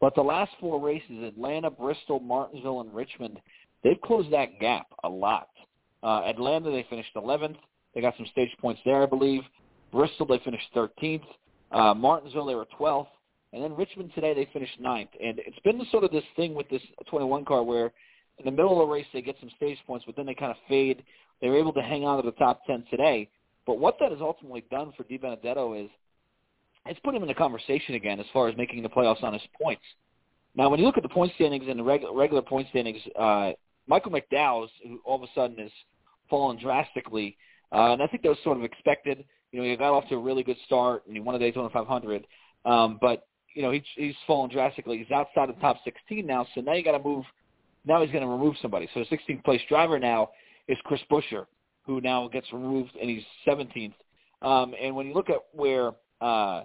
But 0.00 0.14
the 0.14 0.22
last 0.22 0.50
four 0.60 0.80
races, 0.80 1.22
Atlanta, 1.22 1.70
Bristol, 1.70 2.18
Martinsville, 2.18 2.80
and 2.80 2.92
Richmond, 2.92 3.38
they've 3.84 4.00
closed 4.02 4.32
that 4.32 4.58
gap 4.58 4.86
a 5.04 5.08
lot. 5.08 5.48
Uh, 6.02 6.22
Atlanta, 6.26 6.70
they 6.70 6.84
finished 6.90 7.14
11th. 7.14 7.56
They 7.94 8.00
got 8.00 8.14
some 8.16 8.26
stage 8.32 8.50
points 8.60 8.80
there, 8.84 9.02
I 9.02 9.06
believe. 9.06 9.42
Bristol, 9.92 10.26
they 10.26 10.38
finished 10.40 10.66
13th. 10.74 11.22
Uh, 11.70 11.94
Martinsville, 11.94 12.46
they 12.46 12.54
were 12.54 12.66
12th. 12.78 13.06
And 13.56 13.64
then 13.64 13.74
Richmond 13.74 14.10
today, 14.14 14.34
they 14.34 14.46
finished 14.52 14.78
ninth. 14.78 15.08
And 15.18 15.38
it's 15.38 15.58
been 15.60 15.80
sort 15.90 16.04
of 16.04 16.10
this 16.10 16.22
thing 16.36 16.54
with 16.54 16.68
this 16.68 16.82
21 17.08 17.46
car 17.46 17.62
where 17.62 17.90
in 18.38 18.44
the 18.44 18.50
middle 18.50 18.82
of 18.82 18.86
the 18.86 18.92
race 18.92 19.06
they 19.14 19.22
get 19.22 19.36
some 19.40 19.48
stage 19.56 19.78
points, 19.86 20.04
but 20.04 20.14
then 20.14 20.26
they 20.26 20.34
kind 20.34 20.50
of 20.50 20.58
fade. 20.68 21.02
They 21.40 21.48
were 21.48 21.56
able 21.56 21.72
to 21.72 21.80
hang 21.80 22.04
on 22.04 22.22
to 22.22 22.30
the 22.30 22.36
top 22.36 22.66
10 22.66 22.84
today. 22.90 23.30
But 23.66 23.78
what 23.78 23.96
that 23.98 24.10
has 24.10 24.20
ultimately 24.20 24.62
done 24.70 24.92
for 24.94 25.04
DiBenedetto 25.04 25.82
is 25.82 25.90
it's 26.84 27.00
put 27.00 27.14
him 27.14 27.22
in 27.22 27.28
the 27.28 27.34
conversation 27.34 27.94
again 27.94 28.20
as 28.20 28.26
far 28.30 28.46
as 28.46 28.56
making 28.58 28.82
the 28.82 28.90
playoffs 28.90 29.22
on 29.22 29.32
his 29.32 29.42
points. 29.58 29.82
Now, 30.54 30.68
when 30.68 30.78
you 30.78 30.84
look 30.84 30.98
at 30.98 31.02
the 31.02 31.08
point 31.08 31.32
standings 31.36 31.64
and 31.66 31.78
the 31.78 31.82
regular, 31.82 32.14
regular 32.14 32.42
point 32.42 32.68
standings, 32.68 33.00
uh, 33.18 33.52
Michael 33.86 34.12
McDowell's, 34.12 34.70
who 34.86 35.00
all 35.06 35.16
of 35.16 35.22
a 35.22 35.32
sudden 35.34 35.56
has 35.56 35.70
fallen 36.28 36.58
drastically, 36.60 37.38
uh, 37.72 37.92
and 37.92 38.02
I 38.02 38.06
think 38.06 38.22
that 38.22 38.28
was 38.28 38.38
sort 38.44 38.58
of 38.58 38.64
expected. 38.64 39.24
You 39.50 39.62
know, 39.62 39.66
he 39.66 39.74
got 39.76 39.94
off 39.94 40.06
to 40.10 40.16
a 40.16 40.20
really 40.20 40.42
good 40.42 40.58
start, 40.66 41.06
and 41.06 41.16
he 41.16 41.20
won 41.20 41.34
a 41.34 41.38
Daytona 41.38 41.70
500. 41.70 42.26
Um, 42.66 42.98
but 43.00 43.26
you 43.56 43.62
know, 43.62 43.70
he's 43.70 43.82
he's 43.96 44.14
fallen 44.26 44.50
drastically. 44.50 44.98
He's 44.98 45.10
outside 45.10 45.48
of 45.48 45.56
the 45.56 45.60
top 45.62 45.78
16 45.82 46.26
now, 46.26 46.46
so 46.54 46.60
now 46.60 46.74
you 46.74 46.84
got 46.84 46.92
to 46.92 47.02
move. 47.02 47.24
Now 47.86 48.02
he's 48.02 48.10
going 48.12 48.22
to 48.22 48.28
remove 48.28 48.54
somebody. 48.60 48.86
So 48.92 49.00
the 49.00 49.16
16th 49.16 49.42
place 49.44 49.62
driver 49.68 49.98
now 49.98 50.28
is 50.68 50.76
Chris 50.84 51.00
Buescher, 51.10 51.46
who 51.86 52.02
now 52.02 52.28
gets 52.28 52.52
removed, 52.52 52.90
and 53.00 53.08
he's 53.08 53.22
17th. 53.48 53.94
Um, 54.42 54.74
and 54.80 54.94
when 54.94 55.06
you 55.06 55.14
look 55.14 55.30
at 55.30 55.38
where 55.52 55.92
uh, 56.20 56.64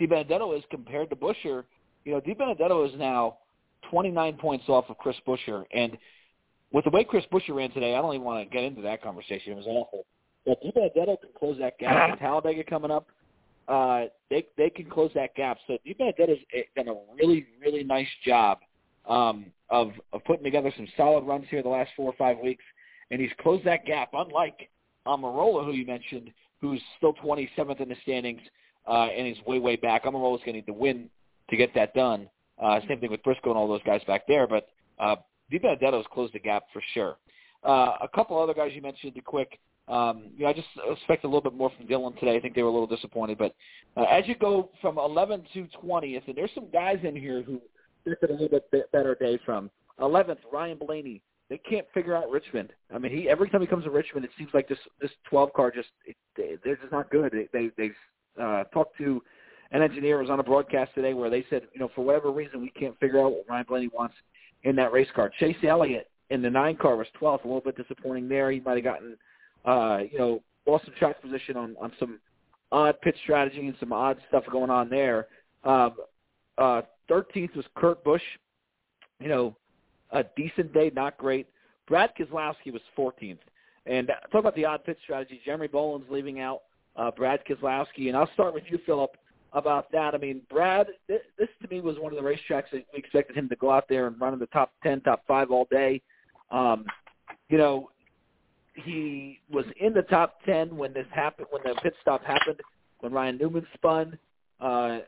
DiBenedetto 0.00 0.56
is 0.56 0.62
compared 0.70 1.10
to 1.10 1.16
Buescher, 1.16 1.64
you 2.04 2.12
know, 2.12 2.20
DiBenedetto 2.20 2.88
is 2.88 2.96
now 2.96 3.38
29 3.90 4.36
points 4.36 4.66
off 4.68 4.84
of 4.88 4.96
Chris 4.98 5.16
Buescher, 5.26 5.64
and 5.74 5.98
with 6.72 6.84
the 6.84 6.90
way 6.90 7.02
Chris 7.02 7.24
Buescher 7.32 7.54
ran 7.54 7.72
today, 7.72 7.96
I 7.96 8.00
don't 8.00 8.14
even 8.14 8.24
want 8.24 8.48
to 8.48 8.54
get 8.54 8.62
into 8.62 8.82
that 8.82 9.02
conversation. 9.02 9.52
It 9.52 9.56
was 9.56 9.66
awful. 9.66 10.06
But 10.46 10.62
DiBenedetto 10.62 11.20
can 11.20 11.30
close 11.36 11.58
that 11.58 11.78
gap. 11.78 12.18
Talladega 12.20 12.62
coming 12.62 12.92
up, 12.92 13.08
uh, 13.68 14.04
they 14.30 14.46
they 14.56 14.70
can 14.70 14.88
close 14.88 15.10
that 15.14 15.34
gap. 15.34 15.58
So 15.66 15.78
DiBenedetto's 15.86 16.40
done 16.76 16.88
a 16.88 16.94
really 17.14 17.46
really 17.60 17.84
nice 17.84 18.08
job 18.24 18.58
um, 19.08 19.46
of 19.70 19.92
of 20.12 20.24
putting 20.24 20.44
together 20.44 20.72
some 20.76 20.88
solid 20.96 21.24
runs 21.24 21.46
here 21.48 21.62
the 21.62 21.68
last 21.68 21.90
four 21.96 22.10
or 22.10 22.16
five 22.16 22.38
weeks, 22.38 22.64
and 23.10 23.20
he's 23.20 23.30
closed 23.40 23.64
that 23.64 23.84
gap. 23.86 24.10
Unlike 24.12 24.70
Almirola, 25.06 25.64
who 25.64 25.72
you 25.72 25.86
mentioned, 25.86 26.30
who's 26.60 26.80
still 26.96 27.14
27th 27.14 27.80
in 27.80 27.88
the 27.88 27.96
standings, 28.02 28.40
uh, 28.86 29.08
and 29.16 29.26
he's 29.26 29.44
way 29.46 29.58
way 29.58 29.76
back. 29.76 30.04
Almirola's 30.04 30.40
going 30.40 30.52
to 30.54 30.60
need 30.60 30.66
to 30.66 30.72
win 30.72 31.08
to 31.50 31.56
get 31.56 31.74
that 31.74 31.94
done. 31.94 32.28
Uh, 32.62 32.80
same 32.88 33.00
thing 33.00 33.10
with 33.10 33.22
Briscoe 33.22 33.50
and 33.50 33.58
all 33.58 33.68
those 33.68 33.82
guys 33.84 34.00
back 34.06 34.26
there, 34.26 34.46
but 34.46 34.68
uh, 34.98 35.16
DiBenedetto's 35.52 36.06
closed 36.12 36.32
the 36.34 36.38
gap 36.38 36.64
for 36.72 36.82
sure. 36.92 37.16
Uh, 37.64 37.96
a 38.02 38.08
couple 38.14 38.40
other 38.40 38.54
guys 38.54 38.72
you 38.74 38.82
mentioned, 38.82 39.18
quick. 39.24 39.58
Um, 39.86 40.30
you 40.36 40.44
know, 40.44 40.50
I 40.50 40.52
just 40.52 40.68
expect 40.90 41.24
a 41.24 41.26
little 41.26 41.42
bit 41.42 41.54
more 41.54 41.70
from 41.76 41.86
Dillon 41.86 42.14
today. 42.14 42.36
I 42.36 42.40
think 42.40 42.54
they 42.54 42.62
were 42.62 42.70
a 42.70 42.72
little 42.72 42.86
disappointed. 42.86 43.38
But 43.38 43.54
uh, 43.96 44.04
as 44.04 44.26
you 44.26 44.34
go 44.34 44.70
from 44.80 44.98
11 44.98 45.44
to 45.54 45.68
20th, 45.82 46.26
and 46.26 46.36
there's 46.36 46.50
some 46.54 46.68
guys 46.72 46.98
in 47.02 47.14
here 47.14 47.42
who 47.42 47.60
expected 48.06 48.30
a 48.30 48.32
little 48.32 48.60
bit 48.70 48.92
better 48.92 49.14
day 49.14 49.38
from. 49.44 49.70
11th, 50.00 50.38
Ryan 50.52 50.78
Blaney. 50.78 51.20
They 51.50 51.58
can't 51.58 51.86
figure 51.92 52.16
out 52.16 52.30
Richmond. 52.30 52.70
I 52.92 52.98
mean, 52.98 53.12
he 53.12 53.28
every 53.28 53.50
time 53.50 53.60
he 53.60 53.66
comes 53.66 53.84
to 53.84 53.90
Richmond, 53.90 54.24
it 54.24 54.30
seems 54.38 54.50
like 54.54 54.66
this 54.66 54.78
this 55.00 55.10
12 55.28 55.52
car 55.52 55.70
just 55.70 55.88
it, 56.06 56.16
they, 56.36 56.56
they're 56.64 56.76
just 56.76 56.90
not 56.90 57.10
good. 57.10 57.32
They 57.32 57.48
they, 57.52 57.70
they 57.76 58.42
uh, 58.42 58.64
talked 58.72 58.96
to 58.98 59.22
an 59.70 59.82
engineer 59.82 60.20
was 60.20 60.30
on 60.30 60.40
a 60.40 60.42
broadcast 60.42 60.92
today 60.94 61.14
where 61.14 61.28
they 61.28 61.44
said, 61.50 61.62
you 61.74 61.80
know, 61.80 61.90
for 61.94 62.04
whatever 62.04 62.30
reason, 62.30 62.62
we 62.62 62.70
can't 62.70 62.98
figure 62.98 63.20
out 63.20 63.32
what 63.32 63.44
Ryan 63.48 63.66
Blaney 63.68 63.88
wants 63.88 64.14
in 64.62 64.74
that 64.76 64.92
race 64.92 65.08
car. 65.14 65.30
Chase 65.38 65.56
Elliott 65.66 66.08
in 66.30 66.40
the 66.40 66.50
nine 66.50 66.76
car 66.76 66.96
was 66.96 67.06
12th, 67.20 67.44
a 67.44 67.46
little 67.46 67.60
bit 67.60 67.76
disappointing 67.76 68.28
there. 68.28 68.50
He 68.50 68.60
might 68.60 68.76
have 68.76 68.84
gotten 68.84 69.16
uh, 69.64 69.98
you 70.10 70.18
know, 70.18 70.42
lost 70.66 70.84
some 70.84 70.94
track 70.98 71.20
position 71.22 71.56
on, 71.56 71.76
on 71.80 71.92
some 71.98 72.18
odd 72.72 73.00
pitch 73.00 73.16
strategy 73.22 73.66
and 73.66 73.76
some 73.80 73.92
odd 73.92 74.18
stuff 74.28 74.44
going 74.50 74.70
on 74.70 74.88
there. 74.88 75.26
Um, 75.64 75.94
uh, 76.58 76.82
13th 77.10 77.56
was 77.56 77.64
Kurt 77.76 78.02
Busch. 78.04 78.22
You 79.20 79.28
know, 79.28 79.56
a 80.10 80.24
decent 80.36 80.72
day, 80.72 80.90
not 80.94 81.16
great. 81.18 81.46
Brad 81.86 82.12
Keselowski 82.18 82.72
was 82.72 82.82
14th. 82.96 83.38
And 83.86 84.08
talk 84.32 84.40
about 84.40 84.56
the 84.56 84.64
odd 84.64 84.84
pitch 84.84 84.98
strategy. 85.02 85.40
Jeremy 85.44 85.66
Bullins 85.66 86.06
leaving 86.08 86.40
out 86.40 86.62
uh, 86.96 87.10
Brad 87.10 87.40
Keselowski. 87.48 88.08
And 88.08 88.16
I'll 88.16 88.30
start 88.32 88.54
with 88.54 88.64
you, 88.68 88.78
Philip, 88.86 89.16
about 89.52 89.92
that. 89.92 90.14
I 90.14 90.18
mean, 90.18 90.40
Brad, 90.50 90.88
this, 91.06 91.20
this 91.38 91.48
to 91.62 91.68
me 91.68 91.80
was 91.80 91.96
one 91.98 92.12
of 92.12 92.22
the 92.22 92.28
racetracks 92.28 92.70
that 92.72 92.84
we 92.92 92.98
expected 92.98 93.36
him 93.36 93.48
to 93.50 93.56
go 93.56 93.70
out 93.70 93.84
there 93.88 94.06
and 94.06 94.20
run 94.20 94.32
in 94.32 94.38
the 94.38 94.46
top 94.46 94.72
10, 94.82 95.02
top 95.02 95.22
5 95.26 95.50
all 95.50 95.68
day. 95.70 96.00
Um, 96.50 96.86
you 97.48 97.58
know, 97.58 97.90
he 98.74 99.40
was 99.50 99.64
in 99.80 99.92
the 99.92 100.02
top 100.02 100.38
ten 100.44 100.76
when 100.76 100.92
this 100.92 101.06
happened, 101.12 101.48
when 101.50 101.62
the 101.64 101.80
pit 101.80 101.94
stop 102.00 102.24
happened, 102.24 102.60
when 103.00 103.12
Ryan 103.12 103.38
Newman 103.38 103.66
spun. 103.74 104.18
Uh, 104.60 104.98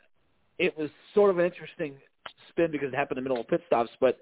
it 0.59 0.77
was 0.79 0.91
sort 1.15 1.31
of 1.31 1.39
an 1.39 1.45
interesting 1.45 1.95
spin 2.49 2.71
because 2.71 2.93
it 2.93 2.97
happened 2.97 3.19
in 3.19 3.25
the 3.25 3.29
middle 3.29 3.43
of 3.43 3.49
pit 3.49 3.63
stops, 3.67 3.91
but 4.01 4.19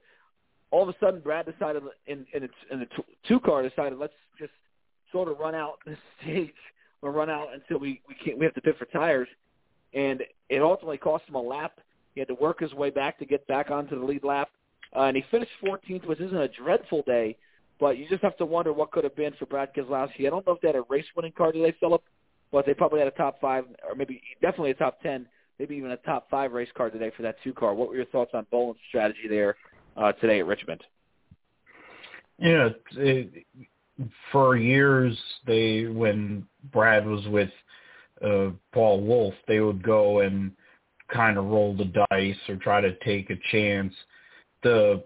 all 0.71 0.83
of 0.83 0.89
a 0.89 0.95
sudden 0.99 1.21
Brad 1.21 1.47
decided 1.47 1.83
in 2.07 2.27
in, 2.35 2.45
its, 2.45 2.55
in 2.71 2.81
the 2.81 2.87
two 3.29 3.39
car 3.41 3.63
decided 3.63 3.99
let's 3.99 4.13
just 4.39 4.53
sort 5.13 5.29
of 5.29 5.39
run 5.39 5.55
out 5.55 5.75
this 5.87 5.99
stage 6.23 6.53
or 7.03 7.13
run 7.13 7.31
out 7.31 7.49
until 7.55 7.79
we 7.79 8.01
we 8.09 8.15
can't 8.15 8.39
we 8.39 8.45
have 8.45 8.55
to 8.55 8.61
pit 8.61 8.77
for 8.79 8.87
tires, 8.87 9.29
and 9.93 10.23
it 10.49 10.63
ultimately 10.63 10.99
cost 10.99 11.25
him 11.29 11.35
a 11.35 11.41
lap. 11.41 11.79
He 12.15 12.21
had 12.21 12.29
to 12.29 12.35
work 12.35 12.61
his 12.61 12.73
way 12.73 12.91
back 12.91 13.19
to 13.19 13.25
get 13.25 13.47
back 13.47 13.71
onto 13.71 13.99
the 13.99 14.05
lead 14.05 14.25
lap, 14.25 14.49
uh, 14.97 15.03
and 15.03 15.17
he 15.17 15.25
finished 15.31 15.51
14th, 15.63 16.07
which 16.07 16.21
isn't 16.21 16.37
a 16.37 16.49
dreadful 16.49 17.03
day 17.03 17.37
but 17.81 17.99
you 17.99 18.07
just 18.09 18.23
have 18.23 18.37
to 18.39 18.47
wonder 18.47 18.73
what 18.73 18.91
could 18.93 19.05
have 19.05 19.17
been 19.17 19.33
for 19.39 19.47
Brad 19.47 19.75
Keselowski. 19.75 20.27
I 20.27 20.31
don't 20.31 20.47
know 20.47 20.55
if 20.55 20.61
they 20.61 20.69
had 20.69 20.77
a 20.77 20.85
race-winning 20.89 21.33
car 21.33 21.53
today, 21.53 21.75
Philip, 21.81 22.03
but 22.53 22.67
they 22.67 22.75
probably 22.75 23.01
had 23.01 23.09
a 23.09 23.13
top 23.13 23.41
five, 23.41 23.65
or 23.89 23.95
maybe 23.95 24.23
definitely 24.41 24.71
a 24.71 24.75
top 24.75 25.01
ten, 25.03 25.27
maybe 25.59 25.75
even 25.77 25.91
a 25.91 25.97
top 25.99 26.31
five 26.31 26.53
race 26.53 26.69
car 26.77 26.91
today 26.91 27.11
for 27.17 27.23
that 27.23 27.37
two 27.43 27.53
car. 27.53 27.75
What 27.75 27.89
were 27.89 27.97
your 27.97 28.05
thoughts 28.07 28.31
on 28.35 28.47
Bullins' 28.51 28.79
strategy 28.89 29.29
there 29.29 29.57
uh, 29.97 30.13
today 30.13 30.41
at 30.41 30.47
Richmond? 30.47 30.83
Yeah, 32.39 32.71
it, 32.93 33.45
for 34.33 34.57
years 34.57 35.17
they 35.47 35.87
when 35.87 36.47
Brad 36.73 37.07
was 37.07 37.27
with 37.29 37.51
uh, 38.25 38.51
Paul 38.73 39.01
Wolfe, 39.03 39.35
they 39.47 39.61
would 39.61 39.83
go 39.83 40.21
and 40.21 40.53
kind 41.13 41.39
of 41.39 41.45
roll 41.45 41.77
the 41.77 41.93
dice 42.11 42.37
or 42.49 42.57
try 42.57 42.81
to 42.81 42.95
take 43.05 43.31
a 43.31 43.37
chance. 43.53 43.93
The 44.63 45.05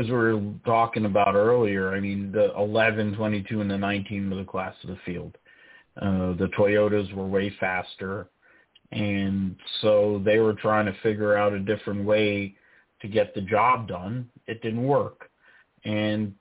as 0.00 0.06
we 0.06 0.12
were 0.12 0.40
talking 0.64 1.04
about 1.04 1.34
earlier, 1.34 1.94
I 1.94 2.00
mean, 2.00 2.32
the 2.32 2.54
11, 2.56 3.16
22, 3.16 3.60
and 3.60 3.70
the 3.70 3.76
19 3.76 4.30
were 4.30 4.36
the 4.36 4.44
class 4.44 4.74
of 4.82 4.88
the 4.88 4.98
field. 5.04 5.36
Uh, 6.00 6.32
the 6.34 6.48
Toyotas 6.58 7.12
were 7.14 7.26
way 7.26 7.54
faster, 7.60 8.28
and 8.92 9.56
so 9.82 10.22
they 10.24 10.38
were 10.38 10.54
trying 10.54 10.86
to 10.86 10.94
figure 11.02 11.36
out 11.36 11.52
a 11.52 11.60
different 11.60 12.04
way 12.04 12.54
to 13.02 13.08
get 13.08 13.34
the 13.34 13.42
job 13.42 13.88
done. 13.88 14.28
It 14.46 14.62
didn't 14.62 14.82
work, 14.84 15.30
and 15.84 16.34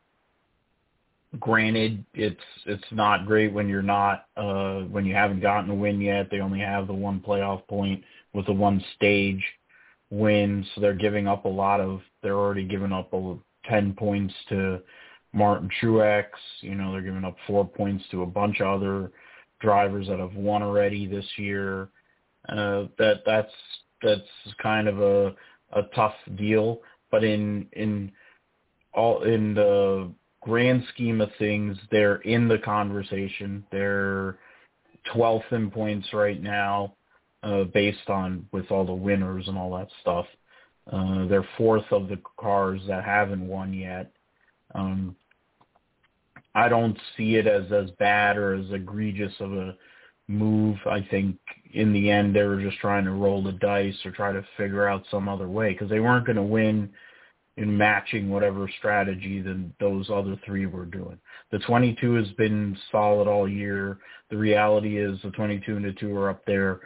granted, 1.40 2.06
it's 2.14 2.40
it's 2.66 2.92
not 2.92 3.26
great 3.26 3.52
when 3.52 3.68
you're 3.68 3.82
not 3.82 4.26
uh, 4.38 4.82
when 4.82 5.06
you 5.06 5.16
haven't 5.16 5.42
gotten 5.42 5.70
a 5.70 5.76
win 5.76 6.00
yet. 6.00 6.30
They 6.30 6.40
only 6.40 6.60
have 6.60 6.88
the 6.88 6.94
one 6.94 7.20
playoff 7.20 7.68
point 7.68 8.04
with 8.34 8.46
the 8.46 8.54
one 8.54 8.84
stage 8.96 9.44
win, 10.10 10.66
so 10.74 10.82
they're 10.82 10.94
giving 10.94 11.28
up 11.28 11.46
a 11.46 11.50
lot 11.50 11.82
of. 11.82 12.02
They're 12.22 12.38
already 12.38 12.66
giving 12.66 12.94
up 12.94 13.14
a, 13.14 13.36
ten 13.70 13.94
points 13.94 14.34
to 14.50 14.82
Martin 15.34 15.70
Truex. 15.82 16.26
You 16.62 16.76
know, 16.76 16.92
they're 16.92 17.02
giving 17.02 17.26
up 17.26 17.36
four 17.48 17.68
points 17.68 18.04
to 18.12 18.24
a 18.24 18.28
bunch 18.28 18.62
of 18.62 18.82
other 18.82 19.12
drivers 19.60 20.08
that 20.08 20.20
have 20.20 20.36
won 20.36 20.64
already 20.64 21.06
this 21.08 21.26
year. 21.38 21.90
Uh, 22.48 22.86
that 22.98 23.22
that's 23.26 23.52
that's 24.02 24.22
kind 24.62 24.88
of 24.88 25.00
a 25.02 25.36
a 25.74 25.84
tough 25.96 26.16
deal. 26.36 26.82
But 27.12 27.24
in 27.24 27.68
in 27.74 28.12
all 28.94 29.24
in 29.24 29.54
the 29.54 30.12
grand 30.42 30.84
scheme 30.94 31.22
of 31.22 31.30
things, 31.38 31.78
they're 31.92 32.18
in 32.18 32.48
the 32.48 32.58
conversation. 32.60 33.66
They're 33.72 34.38
12th 35.14 35.52
in 35.52 35.72
points 35.72 36.08
right 36.14 36.42
now, 36.42 36.96
uh, 37.44 37.66
based 37.66 38.10
on 38.10 38.48
with 38.52 38.70
all 38.72 38.86
the 38.86 38.94
winners 38.94 39.48
and 39.48 39.58
all 39.58 39.78
that 39.78 39.90
stuff. 40.02 40.26
Uh, 40.92 41.28
they're 41.28 41.48
fourth 41.58 41.86
of 41.92 42.08
the 42.08 42.20
cars 42.40 42.82
that 42.88 43.04
haven't 43.04 43.48
won 43.48 43.74
yet. 43.74 44.12
Um, 44.74 45.16
I 46.56 46.68
don't 46.68 46.98
see 47.16 47.36
it 47.36 47.48
as 47.48 47.72
as 47.72 47.92
bad 47.92 48.38
or 48.38 48.56
as 48.56 48.66
egregious 48.72 49.34
of 49.40 49.54
a 49.54 49.76
move. 50.28 50.78
I 50.86 51.06
think 51.10 51.38
in 51.74 51.94
the 51.94 52.10
end 52.10 52.36
they 52.36 52.44
were 52.44 52.62
just 52.62 52.80
trying 52.80 53.06
to 53.06 53.12
roll 53.12 53.44
the 53.44 53.52
dice 53.54 53.98
or 54.06 54.12
try 54.12 54.32
to 54.32 54.46
figure 54.58 54.88
out 54.88 55.04
some 55.12 55.30
other 55.30 55.48
way 55.48 55.74
because 55.74 55.90
they 55.90 56.00
weren't 56.00 56.26
going 56.26 56.36
to 56.38 56.44
win 56.44 56.90
in 57.58 57.78
matching 57.78 58.30
whatever 58.30 58.70
strategy 58.80 59.42
than 59.42 59.74
those 59.80 60.10
other 60.10 60.40
three 60.46 60.66
were 60.66 60.86
doing. 60.86 61.20
The 61.52 61.60
22 61.60 62.14
has 62.14 62.30
been 62.32 62.78
solid 62.92 63.28
all 63.28 63.50
year. 63.50 63.98
The 64.30 64.38
reality 64.38 64.98
is 64.98 65.20
the 65.24 65.32
22 65.32 65.76
and 65.76 65.86
the 65.86 65.92
2 65.92 66.16
are 66.16 66.30
up 66.30 66.46
there, 66.46 66.80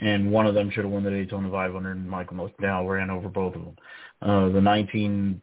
and 0.00 0.30
one 0.30 0.46
of 0.46 0.54
them 0.54 0.70
should 0.70 0.84
have 0.84 0.92
won 0.92 1.04
the 1.04 1.10
Daytona 1.10 1.50
500, 1.50 1.96
and 1.96 2.08
Michael 2.08 2.36
McDowell 2.36 2.88
ran 2.88 3.10
over 3.10 3.28
both 3.28 3.54
of 3.54 3.62
them. 3.62 3.76
Uh, 4.22 4.48
the 4.48 4.60
19 4.60 5.40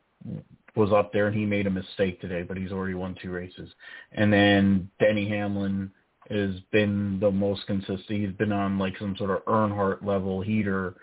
was 0.76 0.92
up 0.92 1.14
there, 1.14 1.28
and 1.28 1.36
he 1.36 1.46
made 1.46 1.68
a 1.68 1.72
mistake 1.72 2.20
today, 2.20 2.44
but 2.44 2.58
he's 2.58 2.72
already 2.72 2.96
won 2.96 3.16
two 3.22 3.32
races. 3.32 3.70
And 4.14 4.34
then 4.34 4.90
Denny 5.00 5.30
Hamlin 5.30 5.92
has 6.30 6.56
been 6.72 7.20
the 7.20 7.32
most 7.32 7.66
consistent. 7.68 8.04
He's 8.08 8.32
been 8.32 8.52
on 8.52 8.78
like 8.78 8.98
some 8.98 9.16
sort 9.18 9.32
of 9.32 9.46
Earnhardt 9.46 10.04
level 10.04 10.42
heater 10.42 10.96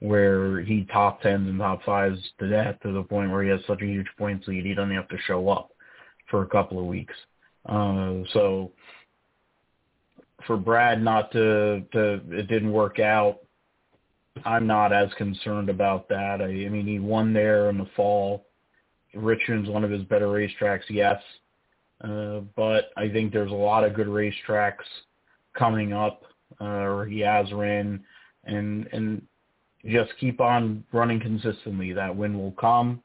where 0.00 0.60
he 0.60 0.86
top 0.90 1.20
tens 1.20 1.48
and 1.48 1.58
top 1.58 1.82
fives 1.84 2.18
to 2.38 2.48
death 2.48 2.76
to 2.82 2.92
the 2.92 3.02
point 3.02 3.30
where 3.30 3.42
he 3.42 3.50
has 3.50 3.60
such 3.66 3.82
a 3.82 3.86
huge 3.86 4.06
points 4.16 4.48
lead 4.48 4.64
he 4.64 4.72
doesn't 4.72 4.94
have 4.94 5.08
to 5.08 5.18
show 5.26 5.50
up 5.50 5.70
for 6.30 6.42
a 6.42 6.46
couple 6.46 6.78
of 6.78 6.86
weeks. 6.86 7.14
Uh, 7.66 8.14
so 8.32 8.72
for 10.46 10.56
Brad 10.56 11.02
not 11.02 11.30
to, 11.32 11.82
to 11.92 12.20
it 12.30 12.48
didn't 12.48 12.72
work 12.72 12.98
out, 12.98 13.40
I'm 14.44 14.66
not 14.66 14.92
as 14.92 15.12
concerned 15.14 15.68
about 15.68 16.08
that. 16.08 16.40
I, 16.40 16.44
I 16.44 16.68
mean, 16.68 16.86
he 16.86 16.98
won 16.98 17.32
there 17.32 17.68
in 17.68 17.78
the 17.78 17.88
fall. 17.96 18.46
Richmond's 19.14 19.68
one 19.68 19.84
of 19.84 19.90
his 19.90 20.04
better 20.04 20.28
racetracks, 20.28 20.84
yes. 20.88 21.20
Uh, 22.02 22.40
but 22.56 22.90
I 22.96 23.08
think 23.08 23.32
there's 23.32 23.50
a 23.50 23.54
lot 23.54 23.84
of 23.84 23.94
good 23.94 24.06
racetracks 24.06 24.86
coming 25.54 25.92
up, 25.92 26.22
uh, 26.60 26.64
or 26.64 27.06
he 27.06 27.20
has 27.20 27.52
ran, 27.52 28.02
and 28.44 28.88
and 28.92 29.22
just 29.84 30.12
keep 30.18 30.40
on 30.40 30.84
running 30.92 31.20
consistently. 31.20 31.92
That 31.92 32.14
win 32.14 32.38
will 32.38 32.52
come 32.52 33.02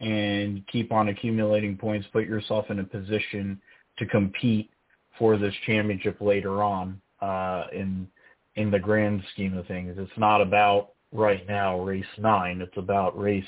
and 0.00 0.66
keep 0.66 0.92
on 0.92 1.08
accumulating 1.08 1.76
points. 1.76 2.06
Put 2.12 2.26
yourself 2.26 2.66
in 2.70 2.80
a 2.80 2.84
position 2.84 3.60
to 3.98 4.06
compete 4.06 4.70
for 5.18 5.36
this 5.36 5.54
championship 5.66 6.20
later 6.20 6.62
on 6.62 7.00
uh, 7.20 7.64
in 7.72 8.08
in 8.56 8.70
the 8.70 8.78
grand 8.78 9.22
scheme 9.32 9.56
of 9.56 9.66
things. 9.66 9.96
It's 9.98 10.10
not 10.16 10.40
about 10.40 10.90
right 11.12 11.46
now 11.48 11.80
race 11.80 12.04
nine. 12.18 12.60
It's 12.60 12.76
about 12.76 13.18
race 13.18 13.44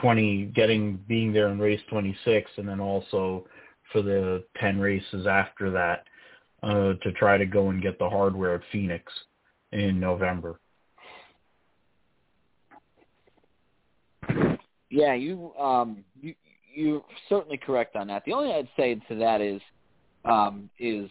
twenty, 0.00 0.46
getting 0.46 0.96
being 1.08 1.32
there 1.32 1.48
in 1.48 1.58
race 1.58 1.80
twenty 1.88 2.16
six, 2.24 2.50
and 2.56 2.68
then 2.68 2.80
also 2.80 3.46
for 3.92 4.02
the 4.02 4.44
ten 4.60 4.78
races 4.78 5.26
after 5.26 5.70
that 5.70 6.04
uh, 6.62 6.94
to 7.02 7.12
try 7.12 7.36
to 7.36 7.46
go 7.46 7.70
and 7.70 7.82
get 7.82 7.98
the 7.98 8.08
hardware 8.08 8.54
at 8.54 8.62
Phoenix 8.70 9.12
in 9.72 9.98
November. 9.98 10.58
Yeah, 14.90 15.14
you 15.14 15.52
um 15.58 16.04
you 16.20 16.34
you're 16.74 17.02
certainly 17.28 17.56
correct 17.56 17.96
on 17.96 18.06
that. 18.08 18.24
The 18.24 18.32
only 18.32 18.52
I'd 18.52 18.68
say 18.76 18.94
to 19.08 19.14
that 19.16 19.40
is 19.40 19.60
um 20.24 20.70
is 20.78 21.10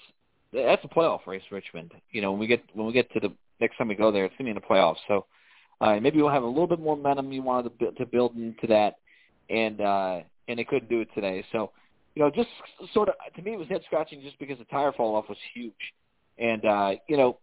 that's 0.54 0.84
a 0.84 0.88
playoff 0.88 1.26
race, 1.28 1.44
Richmond. 1.52 1.92
You 2.12 2.22
know, 2.22 2.32
when 2.32 2.40
we 2.40 2.48
get 2.48 2.64
when 2.74 2.88
we 2.88 2.94
get 2.94 3.12
to 3.14 3.20
the 3.20 3.34
next 3.60 3.78
time 3.78 3.88
we 3.88 3.96
go 3.96 4.12
there, 4.12 4.26
it's 4.26 4.36
gonna 4.38 4.48
be 4.48 4.52
in 4.52 4.56
the 4.56 4.62
playoffs. 4.62 4.98
So 5.08 5.26
uh, 5.80 6.00
maybe 6.00 6.22
we'll 6.22 6.32
have 6.32 6.44
a 6.44 6.48
little 6.48 6.68
bit 6.68 6.80
more 6.80 6.96
momentum 6.96 7.32
you 7.32 7.42
wanted 7.42 7.78
to, 7.80 7.92
to 7.92 8.06
build 8.06 8.36
into 8.36 8.68
that, 8.68 8.96
and 9.50 9.82
uh, 9.82 10.20
and 10.48 10.60
they 10.60 10.64
couldn't 10.64 10.90
do 10.90 11.02
it 11.02 11.10
today. 11.16 11.44
So 11.52 11.72
you 12.16 12.22
know, 12.24 12.30
just 12.30 12.50
sort 12.94 13.10
of 13.10 13.16
to 13.36 13.42
me 13.42 13.54
it 13.54 13.60
was 13.60 13.68
head 13.68 13.82
scratching 13.86 14.22
just 14.22 14.38
because 14.40 14.58
the 14.58 14.66
tire 14.66 14.92
fall 14.92 15.16
off 15.16 15.30
was 15.30 15.38
huge, 15.54 15.74
and 16.38 16.66
uh, 16.66 16.92
you 17.08 17.18
know, 17.18 17.38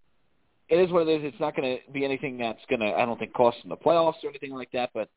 it 0.68 0.76
is 0.76 0.90
what 0.90 1.08
it 1.08 1.20
is. 1.20 1.32
It's 1.32 1.40
not 1.40 1.56
going 1.56 1.78
to 1.78 1.92
be 1.92 2.04
anything 2.04 2.38
that's 2.38 2.60
going 2.68 2.80
to 2.80 2.92
I 2.92 3.06
don't 3.06 3.18
think 3.18 3.32
cost 3.32 3.58
them 3.62 3.70
the 3.70 3.76
playoffs 3.76 4.22
or 4.22 4.28
anything 4.28 4.52
like 4.52 4.70
that, 4.72 4.90
but 4.92 5.08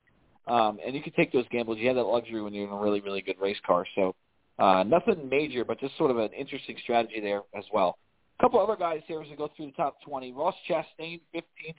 um, 0.47 0.79
and 0.85 0.95
you 0.95 1.01
can 1.01 1.13
take 1.13 1.31
those 1.31 1.45
gambles. 1.51 1.77
You 1.77 1.87
have 1.87 1.97
that 1.97 2.03
luxury 2.03 2.41
when 2.41 2.53
you're 2.53 2.67
in 2.67 2.73
a 2.73 2.77
really, 2.77 3.01
really 3.01 3.21
good 3.21 3.39
race 3.39 3.59
car. 3.65 3.85
So 3.95 4.15
uh, 4.61 4.83
nothing 4.83 5.27
major, 5.27 5.65
but 5.65 5.79
just 5.79 5.97
sort 5.97 6.11
of 6.11 6.17
an 6.17 6.29
interesting 6.37 6.77
strategy 6.83 7.19
there 7.19 7.41
as 7.57 7.65
well. 7.73 7.97
A 8.39 8.43
couple 8.43 8.59
other 8.59 8.75
guys 8.75 9.01
here 9.07 9.21
as 9.21 9.27
we 9.29 9.35
go 9.35 9.49
through 9.57 9.67
the 9.67 9.71
top 9.71 9.97
20. 10.05 10.33
Ross 10.33 10.53
Chastain, 10.69 11.19
15th. 11.33 11.75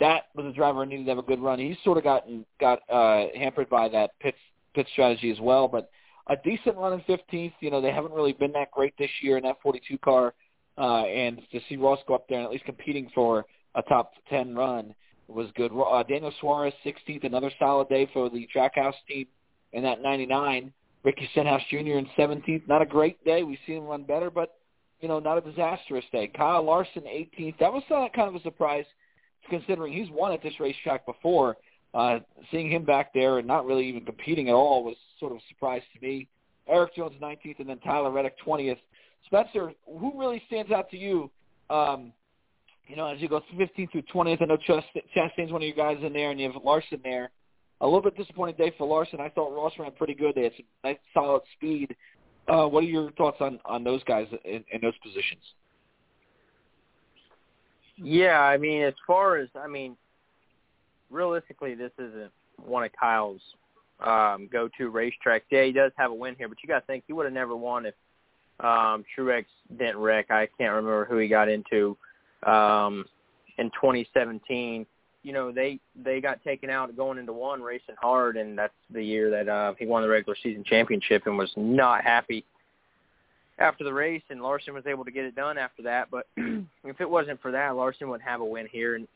That 0.00 0.24
was 0.34 0.46
a 0.46 0.52
driver 0.52 0.84
who 0.84 0.90
needed 0.90 1.04
to 1.04 1.10
have 1.10 1.18
a 1.18 1.22
good 1.22 1.40
run. 1.40 1.58
He's 1.58 1.76
sort 1.84 1.96
of 1.96 2.04
gotten 2.04 2.44
got 2.60 2.80
uh, 2.90 3.26
hampered 3.36 3.68
by 3.68 3.88
that 3.88 4.10
pit 4.20 4.34
pit 4.74 4.86
strategy 4.92 5.30
as 5.30 5.40
well, 5.40 5.66
but 5.66 5.90
a 6.28 6.36
decent 6.44 6.76
run 6.76 6.92
in 6.92 7.00
15th. 7.00 7.52
You 7.60 7.70
know 7.70 7.80
they 7.80 7.90
haven't 7.92 8.12
really 8.12 8.32
been 8.32 8.52
that 8.52 8.70
great 8.70 8.94
this 8.98 9.10
year 9.22 9.36
in 9.38 9.42
that 9.44 9.56
42 9.62 9.98
car, 9.98 10.34
uh, 10.76 11.04
and 11.04 11.40
to 11.52 11.60
see 11.68 11.76
Ross 11.76 11.98
go 12.06 12.14
up 12.14 12.28
there 12.28 12.38
and 12.38 12.46
at 12.46 12.52
least 12.52 12.64
competing 12.64 13.10
for 13.14 13.44
a 13.74 13.82
top 13.82 14.12
10 14.30 14.54
run 14.54 14.94
was 15.26 15.48
good. 15.56 15.72
Uh, 15.72 16.02
Daniel 16.04 16.32
Suarez, 16.40 16.72
16th, 16.84 17.24
another 17.24 17.50
solid 17.58 17.88
day 17.88 18.08
for 18.12 18.30
the 18.30 18.48
Trackhouse 18.54 18.94
team 19.08 19.26
in 19.72 19.82
that 19.82 20.00
99. 20.00 20.72
Ricky 21.04 21.28
Stenhouse 21.32 21.62
Jr. 21.70 21.76
in 21.76 22.08
17th, 22.18 22.66
not 22.68 22.82
a 22.82 22.86
great 22.86 23.24
day. 23.24 23.42
We've 23.42 23.58
seen 23.66 23.78
him 23.78 23.84
run 23.84 24.02
better, 24.04 24.30
but 24.30 24.54
you 25.00 25.08
know, 25.08 25.20
not 25.20 25.38
a 25.38 25.40
disastrous 25.40 26.04
day. 26.10 26.26
Kyle 26.26 26.62
Larson, 26.62 27.02
18th. 27.02 27.58
That 27.60 27.72
was 27.72 27.84
kind 27.88 28.28
of 28.28 28.34
a 28.34 28.42
surprise, 28.42 28.84
considering 29.48 29.92
he's 29.92 30.10
won 30.10 30.32
at 30.32 30.42
this 30.42 30.58
racetrack 30.58 31.06
before. 31.06 31.56
Uh, 31.94 32.18
seeing 32.50 32.70
him 32.70 32.84
back 32.84 33.14
there 33.14 33.38
and 33.38 33.46
not 33.46 33.64
really 33.64 33.88
even 33.88 34.04
competing 34.04 34.48
at 34.50 34.54
all 34.54 34.84
was 34.84 34.96
sort 35.18 35.32
of 35.32 35.38
a 35.38 35.40
surprise 35.48 35.82
to 35.94 36.06
me. 36.06 36.28
Erik 36.68 36.94
Jones, 36.94 37.14
19th, 37.22 37.60
and 37.60 37.68
then 37.68 37.78
Tyler 37.78 38.10
Reddick, 38.10 38.34
20th. 38.44 38.76
Spencer, 39.24 39.72
who 39.86 40.12
really 40.18 40.42
stands 40.48 40.70
out 40.70 40.90
to 40.90 40.98
you 40.98 41.30
um, 41.70 42.12
you 42.86 42.96
know, 42.96 43.06
as 43.06 43.20
you 43.20 43.28
go 43.28 43.42
15th 43.54 43.92
through 43.92 44.02
20th, 44.02 44.42
I 44.42 44.46
know 44.46 44.56
Chastain's 44.56 45.52
one 45.52 45.62
of 45.62 45.68
your 45.68 45.76
guys 45.76 45.98
in 46.02 46.12
there, 46.12 46.30
and 46.30 46.40
you 46.40 46.50
have 46.50 46.62
Larson 46.64 47.00
there. 47.04 47.30
A 47.80 47.86
little 47.86 48.02
bit 48.02 48.16
disappointing 48.16 48.56
day 48.56 48.72
for 48.76 48.86
Larson. 48.86 49.20
I 49.20 49.28
thought 49.28 49.54
Ross 49.54 49.72
ran 49.78 49.92
pretty 49.92 50.14
good. 50.14 50.34
They 50.34 50.44
had 50.44 50.52
some 50.56 50.66
nice, 50.82 50.96
solid 51.14 51.42
speed. 51.56 51.94
Uh, 52.48 52.66
what 52.66 52.82
are 52.82 52.86
your 52.86 53.10
thoughts 53.12 53.36
on 53.40 53.60
on 53.64 53.84
those 53.84 54.02
guys 54.04 54.26
in, 54.44 54.64
in 54.72 54.80
those 54.80 54.96
positions? 55.02 55.42
Yeah, 57.96 58.40
I 58.40 58.56
mean, 58.56 58.82
as 58.82 58.94
far 59.06 59.36
as 59.36 59.48
I 59.54 59.68
mean, 59.68 59.96
realistically, 61.10 61.74
this 61.74 61.92
isn't 61.98 62.30
one 62.64 62.84
of 62.84 62.90
Kyle's 62.98 63.40
um, 64.00 64.48
go-to 64.52 64.90
racetracks. 64.90 65.42
Yeah, 65.50 65.64
he 65.64 65.72
does 65.72 65.92
have 65.96 66.10
a 66.10 66.14
win 66.14 66.34
here, 66.36 66.48
but 66.48 66.58
you 66.62 66.68
got 66.68 66.80
to 66.80 66.86
think 66.86 67.04
he 67.06 67.12
would 67.12 67.26
have 67.26 67.32
never 67.32 67.56
won 67.56 67.86
if 67.86 67.94
um, 68.60 69.04
Truex 69.16 69.44
didn't 69.76 69.98
wreck. 69.98 70.30
I 70.30 70.48
can't 70.58 70.74
remember 70.74 71.04
who 71.04 71.18
he 71.18 71.28
got 71.28 71.48
into 71.48 71.96
um, 72.46 73.04
in 73.58 73.70
2017, 73.70 74.86
you 75.28 75.34
know 75.34 75.52
they 75.52 75.78
they 75.94 76.22
got 76.22 76.42
taken 76.42 76.70
out 76.70 76.96
going 76.96 77.18
into 77.18 77.34
one 77.34 77.60
racing 77.60 77.96
hard, 78.00 78.38
and 78.38 78.56
that's 78.56 78.72
the 78.90 79.04
year 79.04 79.30
that 79.30 79.46
uh, 79.46 79.74
he 79.78 79.84
won 79.84 80.00
the 80.00 80.08
regular 80.08 80.34
season 80.42 80.64
championship 80.64 81.26
and 81.26 81.36
was 81.36 81.52
not 81.54 82.02
happy 82.02 82.46
after 83.58 83.84
the 83.84 83.92
race. 83.92 84.22
And 84.30 84.40
Larson 84.40 84.72
was 84.72 84.86
able 84.86 85.04
to 85.04 85.10
get 85.10 85.26
it 85.26 85.34
done 85.34 85.58
after 85.58 85.82
that. 85.82 86.10
But 86.10 86.28
if 86.38 86.98
it 87.02 87.10
wasn't 87.10 87.42
for 87.42 87.52
that, 87.52 87.76
Larson 87.76 88.08
would 88.08 88.22
have 88.22 88.40
a 88.40 88.44
win 88.44 88.68
here. 88.72 88.94
And 88.94 89.06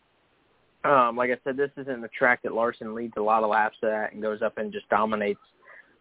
um, 0.85 1.17
like 1.17 1.31
I 1.31 1.39
said, 1.45 1.57
this 1.57 1.71
isn't 1.79 2.03
the 2.03 2.09
track 2.09 2.43
that 2.43 2.53
Larson 2.53 2.95
leads 2.95 3.15
a 3.17 3.23
lot 3.23 3.43
of 3.43 3.49
laps 3.49 3.79
at 3.83 4.13
and 4.13 4.21
goes 4.21 4.43
up 4.43 4.59
and 4.59 4.71
just 4.71 4.87
dominates. 4.91 5.41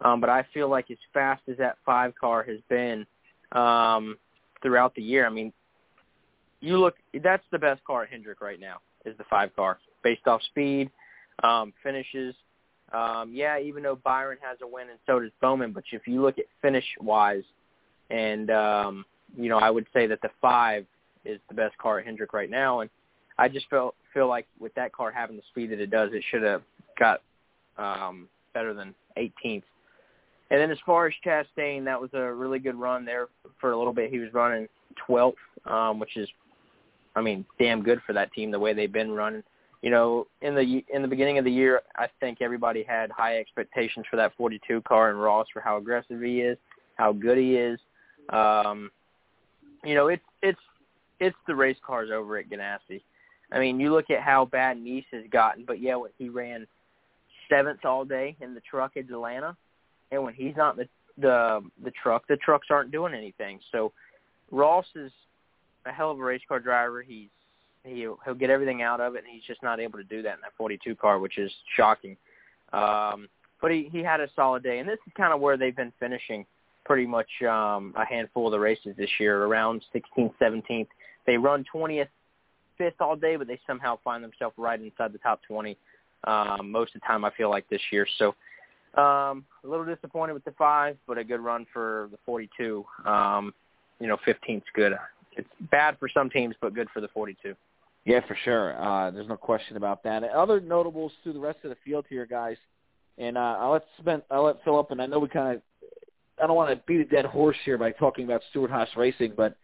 Um, 0.01 0.19
but 0.19 0.29
I 0.29 0.45
feel 0.53 0.67
like 0.67 0.91
as 0.91 0.97
fast 1.13 1.43
as 1.49 1.55
that 1.55 1.77
five 1.85 2.11
car 2.19 2.43
has 2.43 2.59
been 2.67 3.05
um, 3.53 4.17
throughout 4.61 4.93
the 4.93 5.03
year, 5.03 5.25
I 5.25 5.29
mean, 5.29 5.53
you 6.59 6.77
look 6.77 6.95
that's 7.23 7.45
the 7.49 7.57
best 7.57 7.81
car 7.85 8.03
at 8.03 8.09
Hendrick 8.09 8.41
right 8.41 8.59
now 8.59 8.79
is 9.05 9.17
the 9.17 9.23
five 9.29 9.55
car 9.55 9.79
based 10.03 10.27
off 10.27 10.41
speed, 10.43 10.89
um, 11.43 11.73
finishes. 11.83 12.35
Um, 12.93 13.31
yeah, 13.33 13.59
even 13.59 13.83
though 13.83 13.95
Byron 13.95 14.37
has 14.41 14.57
a 14.61 14.67
win 14.67 14.89
and 14.89 14.99
so 15.05 15.19
does 15.19 15.31
Bowman, 15.41 15.71
but 15.71 15.83
if 15.91 16.07
you 16.07 16.21
look 16.21 16.37
at 16.37 16.45
finish 16.61 16.85
wise, 16.99 17.43
and 18.09 18.49
um, 18.51 19.05
you 19.37 19.49
know 19.49 19.57
I 19.57 19.69
would 19.69 19.87
say 19.93 20.07
that 20.07 20.21
the 20.21 20.29
five 20.41 20.85
is 21.23 21.39
the 21.47 21.55
best 21.55 21.77
car 21.77 21.99
at 21.99 22.05
Hendrick 22.05 22.33
right 22.33 22.49
now, 22.49 22.81
and 22.81 22.89
I 23.37 23.47
just 23.47 23.69
feel 23.69 23.93
feel 24.13 24.27
like 24.27 24.45
with 24.59 24.73
that 24.75 24.91
car 24.91 25.11
having 25.11 25.37
the 25.37 25.43
speed 25.51 25.71
that 25.71 25.79
it 25.79 25.89
does, 25.89 26.09
it 26.13 26.23
should 26.29 26.43
have 26.43 26.63
got 26.99 27.21
um, 27.77 28.27
better 28.53 28.73
than 28.73 28.93
18th. 29.17 29.63
And 30.49 30.59
then 30.59 30.69
as 30.69 30.77
far 30.85 31.07
as 31.07 31.13
Chastain, 31.25 31.85
that 31.85 31.99
was 31.99 32.09
a 32.13 32.33
really 32.33 32.59
good 32.59 32.75
run 32.75 33.05
there 33.05 33.29
for 33.61 33.71
a 33.71 33.77
little 33.77 33.93
bit. 33.93 34.11
He 34.11 34.19
was 34.19 34.33
running 34.33 34.67
12th, 35.07 35.35
um, 35.65 35.97
which 35.97 36.17
is 36.17 36.27
I 37.15 37.21
mean, 37.21 37.45
damn 37.59 37.83
good 37.83 38.01
for 38.05 38.13
that 38.13 38.31
team 38.33 38.51
the 38.51 38.59
way 38.59 38.73
they've 38.73 38.91
been 38.91 39.11
running. 39.11 39.43
You 39.81 39.89
know, 39.89 40.27
in 40.41 40.53
the 40.53 40.83
in 40.93 41.01
the 41.01 41.07
beginning 41.07 41.37
of 41.37 41.45
the 41.45 41.51
year, 41.51 41.81
I 41.95 42.07
think 42.19 42.39
everybody 42.41 42.83
had 42.83 43.09
high 43.11 43.37
expectations 43.39 44.05
for 44.09 44.15
that 44.17 44.33
42 44.37 44.81
car 44.81 45.09
and 45.09 45.21
Ross 45.21 45.47
for 45.51 45.59
how 45.59 45.77
aggressive 45.77 46.21
he 46.21 46.41
is, 46.41 46.57
how 46.95 47.11
good 47.11 47.37
he 47.37 47.55
is. 47.55 47.79
Um, 48.29 48.91
you 49.83 49.95
know, 49.95 50.07
it's 50.07 50.23
it's 50.43 50.59
it's 51.19 51.37
the 51.47 51.55
race 51.55 51.77
cars 51.85 52.09
over 52.13 52.37
at 52.37 52.49
Ganassi. 52.49 53.01
I 53.51 53.59
mean, 53.59 53.79
you 53.79 53.91
look 53.91 54.09
at 54.09 54.21
how 54.21 54.45
bad 54.45 54.79
Niece 54.79 55.05
has 55.11 55.23
gotten, 55.31 55.65
but 55.65 55.81
yeah, 55.81 55.95
when 55.95 56.11
he 56.17 56.29
ran 56.29 56.67
seventh 57.49 57.83
all 57.83 58.05
day 58.05 58.37
in 58.39 58.53
the 58.53 58.61
truck 58.61 58.95
at 58.95 59.09
Atlanta, 59.09 59.57
and 60.11 60.23
when 60.23 60.33
he's 60.33 60.55
not 60.55 60.77
in 60.77 60.85
the 60.85 60.89
the 61.17 61.61
the 61.83 61.91
truck, 61.91 62.27
the 62.27 62.37
trucks 62.37 62.67
aren't 62.69 62.91
doing 62.91 63.13
anything. 63.13 63.59
So 63.71 63.91
Ross 64.51 64.85
is 64.95 65.11
a 65.85 65.91
hell 65.91 66.11
of 66.11 66.19
a 66.19 66.23
race 66.23 66.41
car 66.47 66.59
driver. 66.59 67.01
He's 67.01 67.29
he'll 67.83 68.19
he'll 68.23 68.35
get 68.35 68.49
everything 68.49 68.81
out 68.81 68.99
of 68.99 69.15
it, 69.15 69.23
and 69.25 69.33
he's 69.33 69.43
just 69.43 69.63
not 69.63 69.79
able 69.79 69.97
to 69.99 70.03
do 70.03 70.21
that 70.21 70.35
in 70.35 70.41
that 70.41 70.53
42 70.57 70.95
car, 70.95 71.19
which 71.19 71.37
is 71.37 71.51
shocking. 71.75 72.17
Um, 72.73 73.27
but 73.61 73.71
he 73.71 73.89
he 73.91 73.99
had 73.99 74.19
a 74.19 74.27
solid 74.35 74.63
day, 74.63 74.79
and 74.79 74.87
this 74.87 74.99
is 75.05 75.13
kind 75.15 75.33
of 75.33 75.39
where 75.39 75.57
they've 75.57 75.75
been 75.75 75.93
finishing 75.99 76.45
pretty 76.85 77.05
much 77.05 77.29
um, 77.47 77.93
a 77.95 78.05
handful 78.05 78.47
of 78.47 78.51
the 78.51 78.59
races 78.59 78.95
this 78.97 79.09
year, 79.19 79.45
around 79.45 79.83
16th, 79.93 80.33
17th. 80.41 80.87
They 81.27 81.37
run 81.37 81.63
20th, 81.73 82.07
fifth 82.77 82.95
all 82.99 83.15
day, 83.15 83.35
but 83.35 83.47
they 83.47 83.59
somehow 83.67 83.99
find 84.03 84.23
themselves 84.23 84.55
right 84.57 84.81
inside 84.81 85.13
the 85.13 85.19
top 85.19 85.41
20 85.47 85.77
um, 86.23 86.71
most 86.71 86.95
of 86.95 87.01
the 87.01 87.07
time. 87.07 87.23
I 87.23 87.31
feel 87.31 87.49
like 87.49 87.67
this 87.69 87.81
year, 87.91 88.07
so. 88.17 88.35
Um, 88.93 89.45
a 89.63 89.69
little 89.69 89.85
disappointed 89.85 90.33
with 90.33 90.43
the 90.43 90.51
five, 90.57 90.97
but 91.07 91.17
a 91.17 91.23
good 91.23 91.39
run 91.39 91.65
for 91.71 92.09
the 92.11 92.17
42. 92.25 92.85
Um, 93.05 93.53
you 94.01 94.07
know, 94.07 94.17
15th's 94.27 94.65
good. 94.73 94.91
It's 95.37 95.47
bad 95.71 95.97
for 95.97 96.09
some 96.09 96.29
teams, 96.29 96.55
but 96.59 96.73
good 96.73 96.89
for 96.93 96.99
the 96.99 97.07
42. 97.07 97.55
Yeah, 98.05 98.21
for 98.27 98.37
sure. 98.43 98.81
Uh, 98.81 99.11
there's 99.11 99.27
no 99.27 99.37
question 99.37 99.77
about 99.77 100.03
that. 100.03 100.23
Other 100.23 100.59
notables 100.59 101.11
through 101.23 101.33
the 101.33 101.39
rest 101.39 101.59
of 101.63 101.69
the 101.69 101.77
field 101.85 102.05
here, 102.09 102.25
guys, 102.25 102.57
and 103.17 103.37
uh, 103.37 103.57
I'll 103.59 103.71
let 103.73 103.83
spend, 103.99 104.23
I'll 104.31 104.45
let 104.45 104.63
Philip, 104.63 104.89
and 104.91 105.01
I 105.01 105.05
know 105.05 105.19
we 105.19 105.27
kind 105.27 105.55
of, 105.55 105.61
I 106.41 106.47
don't 106.47 106.55
want 106.55 106.71
to 106.71 106.83
beat 106.87 107.01
a 107.01 107.05
dead 107.05 107.25
horse 107.25 107.57
here 107.63 107.77
by 107.77 107.91
talking 107.91 108.25
about 108.25 108.41
Stewart-Haas 108.49 108.89
Racing, 108.97 109.33
but 109.37 109.55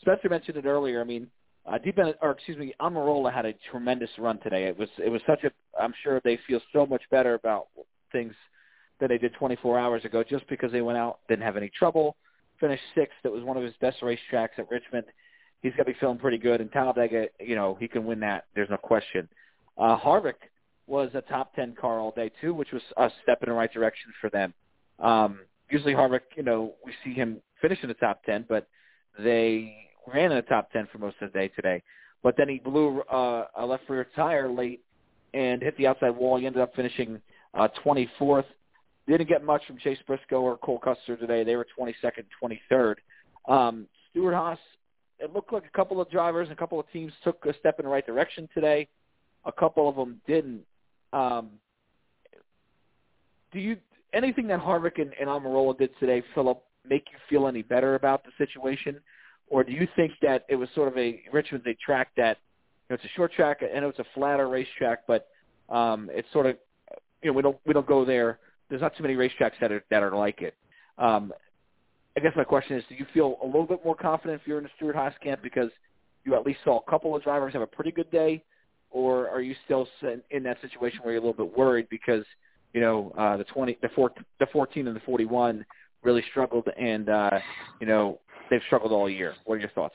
Spencer 0.00 0.28
mentioned 0.28 0.56
it 0.56 0.66
earlier. 0.66 1.00
I 1.00 1.04
mean, 1.04 1.26
uh, 1.66 1.78
Deep 1.78 1.98
or 2.22 2.30
excuse 2.30 2.56
me, 2.56 2.74
Almirola 2.80 3.32
had 3.32 3.44
a 3.44 3.54
tremendous 3.70 4.10
run 4.18 4.38
today. 4.38 4.64
It 4.64 4.78
was 4.78 4.88
it 5.04 5.10
was 5.10 5.20
such 5.26 5.44
a. 5.44 5.50
I'm 5.80 5.92
sure 6.02 6.20
they 6.24 6.38
feel 6.46 6.60
so 6.72 6.86
much 6.86 7.02
better 7.10 7.34
about 7.34 7.68
things 8.12 8.32
than 8.98 9.08
they 9.08 9.18
did 9.18 9.34
24 9.34 9.78
hours 9.78 10.04
ago, 10.04 10.22
just 10.22 10.46
because 10.48 10.72
they 10.72 10.80
went 10.80 10.98
out, 10.98 11.18
didn't 11.28 11.42
have 11.42 11.56
any 11.56 11.70
trouble, 11.78 12.16
finished 12.58 12.82
sixth. 12.94 13.16
It 13.24 13.32
was 13.32 13.44
one 13.44 13.56
of 13.56 13.62
his 13.62 13.74
best 13.80 14.00
racetracks 14.00 14.58
at 14.58 14.70
Richmond 14.70 15.04
he's 15.62 15.72
got 15.72 15.84
to 15.84 15.92
be 15.92 15.98
feeling 15.98 16.18
pretty 16.18 16.38
good. 16.38 16.60
And 16.60 16.70
Talladega, 16.72 17.26
you 17.38 17.54
know, 17.54 17.76
he 17.78 17.88
can 17.88 18.04
win 18.04 18.20
that. 18.20 18.46
There's 18.54 18.70
no 18.70 18.76
question. 18.76 19.28
Uh, 19.78 19.98
Harvick 19.98 20.34
was 20.86 21.10
a 21.14 21.20
top 21.22 21.54
10 21.54 21.76
car 21.80 22.00
all 22.00 22.12
day, 22.12 22.30
too, 22.40 22.52
which 22.52 22.72
was 22.72 22.82
a 22.96 23.10
step 23.22 23.42
in 23.42 23.48
the 23.48 23.54
right 23.54 23.72
direction 23.72 24.12
for 24.20 24.30
them. 24.30 24.52
Um, 24.98 25.40
usually 25.70 25.94
Harvick, 25.94 26.20
you 26.36 26.42
know, 26.42 26.74
we 26.84 26.92
see 27.04 27.14
him 27.14 27.40
finish 27.60 27.78
in 27.82 27.88
the 27.88 27.94
top 27.94 28.24
10, 28.24 28.46
but 28.48 28.68
they 29.18 29.74
ran 30.12 30.30
in 30.30 30.36
the 30.36 30.42
top 30.42 30.70
10 30.72 30.88
for 30.90 30.98
most 30.98 31.16
of 31.20 31.32
the 31.32 31.38
day 31.38 31.48
today. 31.48 31.82
But 32.22 32.36
then 32.36 32.48
he 32.48 32.58
blew 32.58 33.00
uh, 33.02 33.46
a 33.56 33.64
left 33.64 33.88
rear 33.88 34.06
tire 34.14 34.50
late 34.50 34.82
and 35.32 35.62
hit 35.62 35.76
the 35.78 35.86
outside 35.86 36.10
wall. 36.10 36.38
He 36.38 36.46
ended 36.46 36.60
up 36.60 36.74
finishing 36.74 37.20
uh, 37.54 37.68
24th. 37.84 38.44
Didn't 39.06 39.28
get 39.28 39.44
much 39.44 39.62
from 39.66 39.78
Chase 39.78 39.98
Briscoe 40.06 40.40
or 40.40 40.58
Cole 40.58 40.78
Custer 40.78 41.16
today. 41.16 41.44
They 41.44 41.56
were 41.56 41.66
22nd, 41.78 42.24
23rd. 42.70 42.96
Um, 43.48 43.86
Stewart-Haas 44.10 44.58
it 45.20 45.32
looked 45.34 45.52
like 45.52 45.64
a 45.66 45.76
couple 45.76 46.00
of 46.00 46.10
drivers 46.10 46.48
and 46.48 46.56
a 46.56 46.58
couple 46.58 46.80
of 46.80 46.90
teams 46.92 47.12
took 47.22 47.44
a 47.46 47.54
step 47.58 47.78
in 47.78 47.84
the 47.84 47.90
right 47.90 48.06
direction 48.06 48.48
today. 48.54 48.88
A 49.44 49.52
couple 49.52 49.88
of 49.88 49.96
them 49.96 50.20
didn't. 50.26 50.62
Um, 51.12 51.50
do 53.52 53.58
you 53.58 53.76
anything 54.12 54.46
that 54.48 54.60
Harvick 54.60 55.00
and, 55.00 55.12
and 55.20 55.28
Almirola 55.28 55.76
did 55.78 55.90
today, 55.98 56.22
Philip, 56.34 56.62
make 56.88 57.04
you 57.12 57.18
feel 57.28 57.46
any 57.46 57.62
better 57.62 57.94
about 57.94 58.24
the 58.24 58.30
situation, 58.38 58.98
or 59.48 59.64
do 59.64 59.72
you 59.72 59.86
think 59.96 60.12
that 60.22 60.44
it 60.48 60.56
was 60.56 60.68
sort 60.74 60.88
of 60.88 60.96
a 60.96 61.22
Richmond's 61.32 61.66
a 61.66 61.74
track 61.84 62.08
that 62.16 62.38
you 62.88 62.94
know, 62.94 62.94
it's 62.94 63.04
a 63.04 63.14
short 63.16 63.32
track, 63.32 63.60
know 63.62 63.88
it's 63.88 63.98
a 63.98 64.04
flatter 64.14 64.48
racetrack, 64.48 65.06
but 65.06 65.28
um, 65.68 66.08
it's 66.12 66.30
sort 66.32 66.46
of 66.46 66.56
you 67.22 67.30
know 67.30 67.36
we 67.36 67.42
don't 67.42 67.58
we 67.66 67.74
don't 67.74 67.86
go 67.86 68.04
there. 68.04 68.38
There's 68.68 68.82
not 68.82 68.96
too 68.96 69.02
many 69.02 69.14
racetracks 69.14 69.58
that 69.60 69.72
are 69.72 69.84
that 69.90 70.02
are 70.02 70.14
like 70.14 70.42
it. 70.42 70.54
Um, 70.98 71.32
I 72.16 72.20
guess 72.20 72.32
my 72.36 72.44
question 72.44 72.76
is, 72.76 72.84
do 72.88 72.94
you 72.96 73.06
feel 73.14 73.36
a 73.42 73.46
little 73.46 73.66
bit 73.66 73.84
more 73.84 73.94
confident 73.94 74.40
if 74.40 74.46
you're 74.46 74.58
in 74.58 74.64
the 74.64 74.70
Stewart-Haas 74.76 75.14
camp 75.22 75.42
because 75.42 75.70
you 76.24 76.34
at 76.34 76.44
least 76.44 76.58
saw 76.64 76.78
a 76.78 76.90
couple 76.90 77.14
of 77.14 77.22
drivers 77.22 77.52
have 77.52 77.62
a 77.62 77.66
pretty 77.66 77.92
good 77.92 78.10
day, 78.10 78.42
or 78.90 79.28
are 79.28 79.40
you 79.40 79.54
still 79.64 79.86
in 80.30 80.42
that 80.42 80.60
situation 80.60 81.00
where 81.02 81.12
you're 81.12 81.22
a 81.22 81.26
little 81.26 81.46
bit 81.46 81.56
worried 81.56 81.86
because 81.88 82.24
you 82.72 82.80
know 82.80 83.12
uh, 83.16 83.36
the 83.36 83.44
20, 83.44 83.78
the, 83.80 83.88
four, 83.90 84.10
the 84.40 84.46
14 84.52 84.86
and 84.88 84.96
the 84.96 85.00
41 85.00 85.64
really 86.02 86.24
struggled, 86.30 86.68
and 86.76 87.08
uh, 87.08 87.38
you 87.80 87.86
know 87.86 88.18
they've 88.50 88.62
struggled 88.66 88.92
all 88.92 89.08
year. 89.08 89.34
What 89.44 89.56
are 89.56 89.58
your 89.58 89.70
thoughts? 89.70 89.94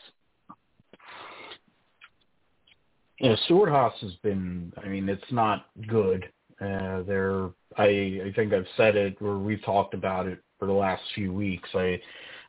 Yeah, 3.20 3.36
Stewart-Haas 3.46 3.94
has 4.02 4.14
been. 4.24 4.74
I 4.84 4.88
mean, 4.88 5.08
it's 5.08 5.32
not 5.32 5.68
good. 5.88 6.26
Uh, 6.62 7.02
they're. 7.04 7.50
I 7.78 8.22
I 8.26 8.34
think 8.36 8.54
I've 8.54 8.68
said 8.78 8.96
it, 8.96 9.18
or 9.22 9.38
we've 9.38 9.64
talked 9.64 9.94
about 9.94 10.28
it 10.28 10.42
for 10.60 10.66
the 10.66 10.74
last 10.74 11.04
few 11.14 11.34
weeks. 11.34 11.70
I 11.74 12.00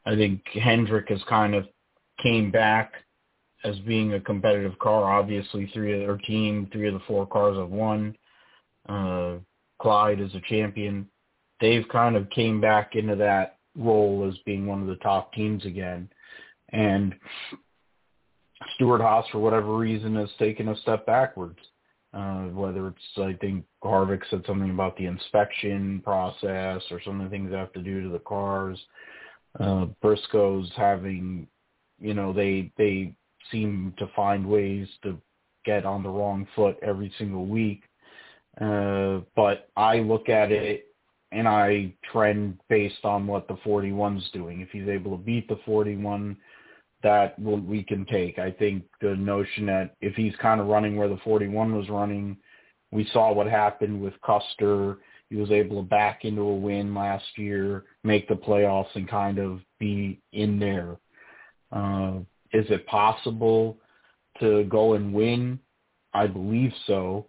I 0.04 0.14
think 0.14 0.42
Hendrick 0.52 1.08
has 1.08 1.22
kind 1.28 1.54
of 1.54 1.66
came 2.22 2.50
back 2.50 2.92
as 3.64 3.76
being 3.80 4.14
a 4.14 4.20
competitive 4.20 4.78
car. 4.78 5.04
Obviously, 5.04 5.70
three 5.72 5.92
of 5.92 6.06
their 6.06 6.18
team, 6.18 6.68
three 6.72 6.88
of 6.88 6.94
the 6.94 7.00
four 7.06 7.26
cars 7.26 7.56
have 7.56 7.70
won. 7.70 8.16
Uh, 8.88 9.34
Clyde 9.80 10.20
is 10.20 10.34
a 10.34 10.40
champion. 10.48 11.08
They've 11.60 11.86
kind 11.90 12.16
of 12.16 12.30
came 12.30 12.60
back 12.60 12.94
into 12.94 13.16
that 13.16 13.58
role 13.76 14.28
as 14.28 14.38
being 14.44 14.66
one 14.66 14.82
of 14.82 14.86
the 14.86 14.96
top 14.96 15.32
teams 15.32 15.64
again. 15.66 16.08
And 16.70 17.14
Stewart-Haas, 18.74 19.26
for 19.32 19.38
whatever 19.38 19.76
reason, 19.76 20.14
has 20.16 20.30
taken 20.38 20.68
a 20.68 20.76
step 20.78 21.04
backwards. 21.06 21.58
Uh, 22.14 22.44
whether 22.46 22.88
it's, 22.88 23.18
I 23.18 23.34
think 23.40 23.64
Harvick 23.84 24.22
said 24.30 24.42
something 24.46 24.70
about 24.70 24.96
the 24.96 25.04
inspection 25.06 26.00
process 26.02 26.82
or 26.90 27.00
some 27.04 27.20
of 27.20 27.24
the 27.24 27.30
things 27.30 27.50
they 27.50 27.58
have 27.58 27.72
to 27.74 27.82
do 27.82 28.02
to 28.02 28.08
the 28.08 28.20
cars. 28.20 28.78
Uh, 29.60 29.86
Briscoe's 30.00 30.70
having, 30.76 31.46
you 32.00 32.14
know, 32.14 32.32
they 32.32 32.70
they 32.78 33.14
seem 33.50 33.92
to 33.98 34.08
find 34.14 34.48
ways 34.48 34.88
to 35.02 35.20
get 35.64 35.84
on 35.84 36.02
the 36.02 36.08
wrong 36.08 36.46
foot 36.54 36.78
every 36.82 37.12
single 37.18 37.46
week. 37.46 37.82
Uh, 38.60 39.20
but 39.34 39.68
I 39.76 39.98
look 39.98 40.28
at 40.28 40.50
it 40.50 40.86
and 41.32 41.46
I 41.46 41.92
trend 42.10 42.58
based 42.68 43.04
on 43.04 43.26
what 43.26 43.48
the 43.48 43.54
41's 43.56 44.30
doing. 44.32 44.60
If 44.60 44.70
he's 44.70 44.88
able 44.88 45.10
to 45.10 45.22
beat 45.22 45.48
the 45.48 45.58
41, 45.66 46.36
that 47.02 47.38
we 47.38 47.82
can 47.82 48.04
take. 48.06 48.38
I 48.38 48.50
think 48.50 48.84
the 49.00 49.14
notion 49.16 49.66
that 49.66 49.94
if 50.00 50.14
he's 50.14 50.34
kind 50.36 50.60
of 50.60 50.66
running 50.66 50.96
where 50.96 51.08
the 51.08 51.18
41 51.18 51.76
was 51.76 51.88
running, 51.88 52.36
we 52.90 53.08
saw 53.12 53.32
what 53.32 53.46
happened 53.46 54.00
with 54.00 54.14
Custer. 54.24 54.98
He 55.28 55.36
was 55.36 55.50
able 55.50 55.82
to 55.82 55.88
back 55.88 56.24
into 56.24 56.42
a 56.42 56.54
win 56.54 56.94
last 56.94 57.24
year, 57.36 57.84
make 58.04 58.28
the 58.28 58.34
playoffs, 58.34 58.94
and 58.94 59.08
kind 59.08 59.38
of 59.38 59.60
be 59.78 60.20
in 60.32 60.58
there. 60.58 60.96
Uh, 61.72 62.18
is 62.52 62.64
it 62.70 62.86
possible 62.86 63.76
to 64.40 64.64
go 64.64 64.94
and 64.94 65.12
win? 65.12 65.58
I 66.14 66.26
believe 66.26 66.72
so 66.86 67.26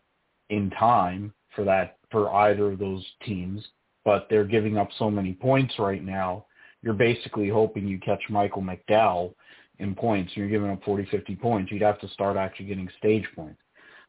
in 0.50 0.70
time 0.72 1.34
for 1.56 1.66
that 1.66 1.98
for 2.12 2.34
either 2.34 2.72
of 2.72 2.80
those 2.80 3.06
teams, 3.26 3.66
but 4.06 4.28
they're 4.30 4.46
giving 4.46 4.78
up 4.78 4.90
so 4.98 5.12
many 5.12 5.34
points 5.34 5.74
right 5.78 6.04
now. 6.04 6.46
You're 6.82 6.94
basically 6.94 7.50
hoping 7.50 7.88
you 7.88 8.00
catch 8.00 8.22
Michael 8.30 8.62
McDowell 8.62 9.34
in 9.80 9.94
points, 9.94 10.32
you're 10.36 10.50
giving 10.50 10.70
up 10.70 10.84
40, 10.84 11.06
50 11.12 11.36
points, 11.36 11.72
you'd 11.72 11.82
have 11.82 12.00
to 12.02 12.10
start 12.10 12.38
actually 12.38 12.66
getting 12.66 12.90
stage 12.98 13.26
points. 13.36 13.60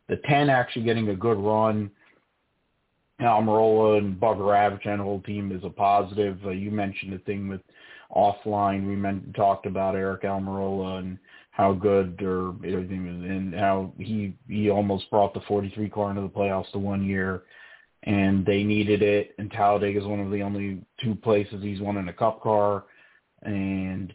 The 0.09 0.17
10 0.29 0.49
actually 0.49 0.85
getting 0.85 1.11
a 1.11 1.17
good 1.17 1.37
run, 1.37 1.91
Almirola 3.21 3.99
and 3.99 4.23
Average 4.23 4.87
and 4.87 5.01
whole 5.01 5.21
team 5.23 5.53
is 5.53 5.65
a 5.65 5.71
positive. 5.71 6.39
Uh, 6.45 6.51
you 6.51 6.71
mentioned 6.71 7.13
the 7.13 7.19
thing 7.19 7.49
with 7.49 7.61
offline. 8.15 8.87
We 8.87 8.97
meant, 8.97 9.35
talked 9.35 9.67
about 9.67 9.95
Aric 9.95 10.25
Almirola 10.25 11.01
and 11.01 11.19
how 11.51 11.73
good 11.73 12.23
or 12.23 12.51
everything 12.65 13.09
and 13.09 13.55
how 13.55 13.93
he 13.99 14.35
he 14.47 14.71
almost 14.71 15.11
brought 15.11 15.35
the 15.35 15.41
43 15.49 15.89
car 15.91 16.11
into 16.11 16.23
the 16.23 16.29
playoffs 16.29 16.71
the 16.73 16.79
one 16.79 17.05
year, 17.05 17.43
and 18.09 18.45
they 18.47 18.65
needed 18.65 19.03
it. 19.03 19.35
And 19.39 19.51
Talladega 19.51 20.01
is 20.01 20.07
one 20.07 20.21
of 20.21 20.33
the 20.33 20.41
only 20.41 20.81
two 21.05 21.15
places 21.15 21.63
he's 21.63 21.81
won 21.81 21.99
in 21.99 22.09
a 22.09 22.13
Cup 22.13 22.43
car, 22.43 22.85
and 23.43 24.15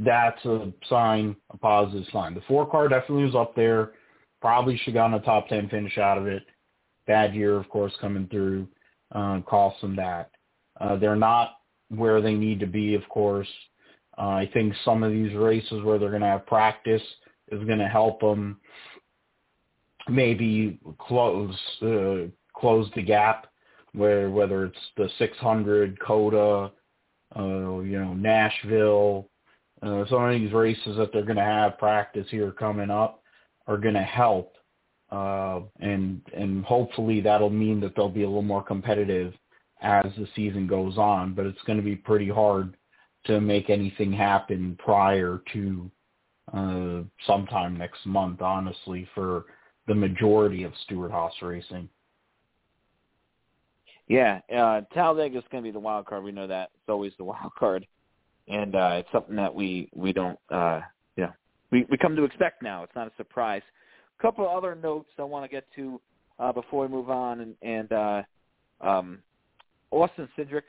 that's 0.00 0.44
a 0.44 0.70
sign, 0.88 1.34
a 1.50 1.56
positive 1.56 2.04
sign. 2.12 2.34
The 2.34 2.42
four 2.46 2.70
car 2.70 2.88
definitely 2.88 3.24
was 3.24 3.34
up 3.34 3.56
there. 3.56 3.92
Probably 4.42 4.76
should 4.76 4.94
have 4.94 5.10
gotten 5.10 5.14
a 5.14 5.20
top 5.20 5.48
10 5.48 5.70
finish 5.70 5.96
out 5.96 6.18
of 6.18 6.26
it. 6.26 6.44
Bad 7.06 7.34
year, 7.34 7.56
of 7.56 7.68
course, 7.70 7.94
coming 8.00 8.28
through 8.30 8.68
uh, 9.12 9.40
cost 9.40 9.80
them 9.80 9.96
that. 9.96 10.30
Uh, 10.78 10.96
they're 10.96 11.16
not 11.16 11.60
where 11.88 12.20
they 12.20 12.34
need 12.34 12.60
to 12.60 12.66
be, 12.66 12.94
of 12.94 13.08
course. 13.08 13.48
Uh, 14.18 14.28
I 14.28 14.50
think 14.52 14.74
some 14.84 15.02
of 15.02 15.12
these 15.12 15.34
races 15.34 15.82
where 15.82 15.98
they're 15.98 16.10
going 16.10 16.20
to 16.22 16.28
have 16.28 16.46
practice 16.46 17.02
is 17.50 17.64
going 17.64 17.78
to 17.78 17.88
help 17.88 18.20
them 18.20 18.60
maybe 20.08 20.78
close 20.98 21.56
uh, 21.80 22.28
close 22.62 22.88
the 22.94 23.02
gap 23.02 23.48
where 23.92 24.30
whether 24.30 24.64
it's 24.64 24.78
the 24.96 25.08
600 25.18 25.98
COTA, 26.00 26.70
uh, 27.36 27.80
you 27.80 27.98
know 27.98 28.14
Nashville, 28.14 29.28
uh, 29.82 30.04
some 30.08 30.24
of 30.24 30.30
these 30.30 30.52
races 30.52 30.96
that 30.96 31.10
they're 31.12 31.24
going 31.24 31.36
to 31.36 31.42
have 31.42 31.76
practice 31.76 32.26
here 32.30 32.52
coming 32.52 32.88
up 32.88 33.22
are 33.66 33.76
going 33.76 33.94
to 33.94 34.02
help, 34.02 34.54
uh, 35.10 35.60
and 35.80 36.22
and 36.34 36.64
hopefully 36.64 37.20
that'll 37.20 37.50
mean 37.50 37.80
that 37.80 37.94
they'll 37.96 38.08
be 38.08 38.22
a 38.22 38.26
little 38.26 38.42
more 38.42 38.62
competitive 38.62 39.34
as 39.82 40.06
the 40.16 40.28
season 40.36 40.66
goes 40.66 40.96
on. 40.96 41.34
But 41.34 41.46
it's 41.46 41.62
going 41.66 41.78
to 41.78 41.84
be 41.84 41.96
pretty 41.96 42.28
hard 42.28 42.76
to 43.26 43.40
make 43.40 43.68
anything 43.70 44.12
happen 44.12 44.78
prior 44.82 45.42
to 45.52 45.90
uh, 46.54 47.02
sometime 47.26 47.76
next 47.76 48.06
month, 48.06 48.40
honestly, 48.40 49.06
for 49.14 49.44
the 49.86 49.94
majority 49.94 50.62
of 50.62 50.72
Stewart-Haas 50.84 51.34
racing. 51.42 51.88
Yeah, 54.08 54.40
uh, 54.54 54.82
Talladega 54.92 55.38
is 55.38 55.44
going 55.50 55.62
to 55.62 55.68
be 55.68 55.72
the 55.72 55.80
wild 55.80 56.06
card. 56.06 56.24
We 56.24 56.32
know 56.32 56.46
that 56.46 56.70
it's 56.74 56.88
always 56.88 57.12
the 57.18 57.24
wild 57.32 57.52
card, 57.58 57.86
and 58.48 58.74
uh, 58.74 58.96
it's 58.98 59.08
something 59.12 59.36
that 59.36 59.54
we 59.54 59.88
we 59.94 60.12
don't 60.12 60.38
uh, 60.50 60.80
you 61.16 61.24
know 61.24 61.32
we 61.70 61.86
we 61.90 61.96
come 61.96 62.16
to 62.16 62.24
expect 62.24 62.62
now. 62.62 62.82
It's 62.82 62.94
not 62.94 63.06
a 63.06 63.12
surprise. 63.16 63.62
A 64.18 64.22
couple 64.22 64.44
of 64.46 64.56
other 64.56 64.74
notes 64.74 65.08
I 65.18 65.22
want 65.22 65.44
to 65.44 65.48
get 65.48 65.66
to 65.76 66.00
uh, 66.38 66.52
before 66.52 66.86
we 66.86 66.92
move 66.92 67.10
on, 67.10 67.40
and, 67.40 67.54
and 67.62 67.92
uh, 67.92 68.22
um, 68.80 69.18
Austin 69.90 70.28
Cindric. 70.36 70.62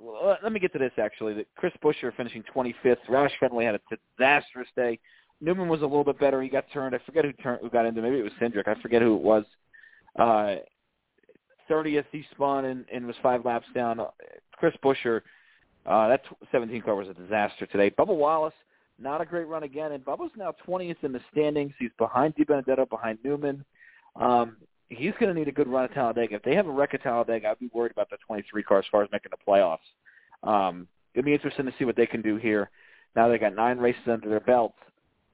Let 0.00 0.52
me 0.52 0.60
get 0.60 0.72
to 0.74 0.78
this 0.78 0.92
actually. 0.96 1.34
That 1.34 1.46
Chris 1.56 1.72
Buescher 1.82 2.14
finishing 2.16 2.44
25th. 2.54 2.98
Roush 3.10 3.30
Fenway 3.40 3.64
had 3.64 3.74
a 3.74 3.80
disastrous 4.16 4.68
day. 4.76 4.98
Newman 5.40 5.68
was 5.68 5.80
a 5.80 5.86
little 5.86 6.04
bit 6.04 6.20
better. 6.20 6.40
He 6.40 6.48
got 6.48 6.66
turned. 6.72 6.94
I 6.94 6.98
forget 7.04 7.24
who 7.24 7.32
turned 7.32 7.60
who 7.62 7.70
got 7.70 7.84
into. 7.84 8.00
Maybe 8.00 8.18
it 8.18 8.22
was 8.22 8.32
Cindric. 8.40 8.68
I 8.68 8.80
forget 8.80 9.02
who 9.02 9.16
it 9.16 9.22
was. 9.22 9.44
Uh, 10.16 10.56
30th 11.70 12.04
he 12.12 12.24
spun 12.32 12.66
and, 12.66 12.84
and 12.92 13.06
was 13.06 13.16
five 13.22 13.44
laps 13.44 13.66
down. 13.74 14.00
Chris 14.52 14.74
Buescher, 14.82 15.22
uh, 15.86 16.08
that 16.08 16.22
17 16.52 16.82
car 16.82 16.94
was 16.94 17.08
a 17.08 17.14
disaster 17.14 17.66
today. 17.66 17.90
Bubba 17.90 18.14
Wallace, 18.14 18.54
not 18.98 19.20
a 19.20 19.24
great 19.24 19.46
run 19.46 19.62
again, 19.62 19.92
and 19.92 20.04
Bubba's 20.04 20.32
now 20.36 20.54
20th 20.66 21.02
in 21.02 21.12
the 21.12 21.20
standings. 21.32 21.72
He's 21.78 21.90
behind 21.98 22.34
DiBenedetto, 22.36 22.88
behind 22.88 23.18
Newman. 23.24 23.64
Um, 24.16 24.56
he's 24.88 25.12
going 25.20 25.32
to 25.32 25.38
need 25.38 25.48
a 25.48 25.52
good 25.52 25.68
run 25.68 25.84
at 25.84 25.94
Talladega. 25.94 26.36
If 26.36 26.42
they 26.42 26.54
have 26.54 26.66
a 26.66 26.70
wreck 26.70 26.94
at 26.94 27.02
Talladega, 27.02 27.48
I'd 27.48 27.58
be 27.58 27.70
worried 27.72 27.92
about 27.92 28.10
the 28.10 28.16
23 28.26 28.62
car 28.62 28.78
as 28.78 28.84
far 28.90 29.02
as 29.02 29.08
making 29.12 29.30
the 29.30 29.50
playoffs. 29.50 29.78
Um, 30.42 30.88
it'll 31.14 31.24
be 31.24 31.34
interesting 31.34 31.66
to 31.66 31.74
see 31.78 31.84
what 31.84 31.96
they 31.96 32.06
can 32.06 32.22
do 32.22 32.36
here. 32.36 32.70
Now 33.14 33.28
they 33.28 33.38
got 33.38 33.54
nine 33.54 33.78
races 33.78 34.02
under 34.06 34.28
their 34.28 34.40
belts. 34.40 34.78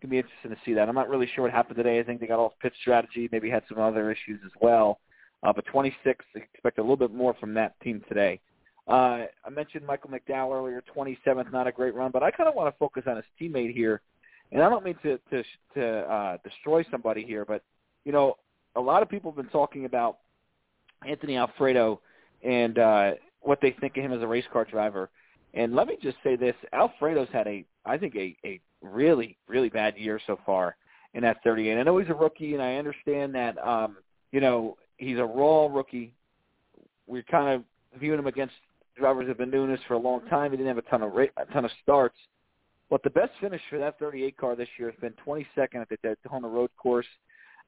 It'll 0.01 0.11
be 0.11 0.19
interesting 0.19 0.51
to 0.51 0.57
see 0.65 0.75
that. 0.75 0.89
I'm 0.89 0.95
not 0.95 1.09
really 1.09 1.29
sure 1.35 1.45
what 1.45 1.53
happened 1.53 1.77
today. 1.77 1.99
I 1.99 2.03
think 2.03 2.21
they 2.21 2.27
got 2.27 2.39
off 2.39 2.53
pit 2.61 2.73
strategy, 2.81 3.29
maybe 3.33 3.49
had 3.49 3.63
some 3.69 3.79
other 3.79 4.11
issues 4.11 4.41
as 4.45 4.53
well. 4.61 5.01
Uh, 5.45 5.53
but 5.53 5.65
26, 5.67 6.25
expect 6.35 6.79
a 6.79 6.81
little 6.81 6.97
bit 6.97 7.13
more 7.13 7.35
from 7.35 7.53
that 7.55 7.79
team 7.81 8.03
today. 8.09 8.41
Uh, 8.89 9.27
I 9.45 9.51
mentioned 9.51 9.87
Michael 9.87 10.11
McDowell 10.11 10.55
earlier, 10.55 10.83
27th, 10.97 11.53
not 11.53 11.67
a 11.67 11.73
great 11.73 11.95
run, 11.95 12.11
but 12.11 12.23
I 12.23 12.31
kind 12.31 12.49
of 12.49 12.55
want 12.55 12.75
to 12.75 12.79
focus 12.79 13.05
on 13.07 13.17
his 13.17 13.25
teammate 13.41 13.73
here. 13.75 14.01
And 14.53 14.63
I 14.63 14.69
don't 14.69 14.85
mean 14.85 14.97
to 15.03 15.19
to, 15.31 15.43
to 15.75 15.99
uh, 16.11 16.37
destroy 16.45 16.85
somebody 16.91 17.25
here, 17.25 17.45
but 17.45 17.63
you 18.05 18.13
know, 18.13 18.37
a 18.77 18.81
lot 18.81 19.03
of 19.03 19.09
people 19.09 19.31
have 19.31 19.37
been 19.37 19.51
talking 19.51 19.85
about 19.85 20.19
Anthony 21.07 21.37
Alfredo 21.37 22.01
and 22.43 22.79
uh, 22.79 23.13
what 23.41 23.59
they 23.61 23.75
think 23.81 23.97
of 23.97 24.05
him 24.05 24.13
as 24.13 24.23
a 24.23 24.27
race 24.27 24.45
car 24.53 24.65
driver. 24.65 25.11
And 25.55 25.75
let 25.75 25.89
me 25.89 25.97
just 26.01 26.19
say 26.23 26.37
this: 26.37 26.55
Alfredo's 26.73 27.29
had 27.33 27.47
a, 27.47 27.65
I 27.85 27.97
think, 27.97 28.15
a 28.17 28.37
a 28.45 28.61
really 28.83 29.37
really 29.49 29.71
bad 29.71 29.97
year 29.97 30.21
so 30.27 30.39
far 30.45 30.77
in 31.15 31.23
that 31.23 31.39
38. 31.43 31.79
I 31.79 31.83
know 31.83 31.99
he's 31.99 32.11
a 32.11 32.15
rookie, 32.15 32.53
and 32.55 32.63
I 32.63 32.77
understand 32.77 33.35
that. 33.35 33.57
um, 33.67 33.97
you 34.35 34.41
know, 34.41 34.77
he's 34.99 35.19
a 35.19 35.25
raw 35.25 35.67
rookie. 35.67 36.15
We're 37.07 37.23
kind 37.23 37.55
of 37.55 38.01
viewing 38.01 38.19
him 38.19 38.27
against 38.27 38.55
drivers 38.97 39.27
who've 39.27 39.39
been 39.39 39.51
doing 39.51 39.71
this 39.71 39.81
for 39.87 39.95
a 39.95 39.99
long 39.99 40.27
time. 40.29 40.51
He 40.51 40.57
didn't 40.57 40.69
have 40.69 40.79
a 40.79 40.89
ton 40.91 41.03
of 41.03 41.13
ra- 41.13 41.27
a 41.37 41.45
ton 41.53 41.65
of 41.65 41.71
starts, 41.83 42.17
but 42.91 43.03
the 43.03 43.11
best 43.11 43.33
finish 43.41 43.61
for 43.69 43.79
that 43.79 43.99
38 43.99 44.37
car 44.37 44.57
this 44.57 44.69
year 44.79 44.91
has 44.91 45.01
been 45.01 45.15
22nd 45.27 45.81
at 45.81 45.89
the 45.89 45.99
Daytona 46.03 46.49
Road 46.49 46.71
Course. 46.77 47.07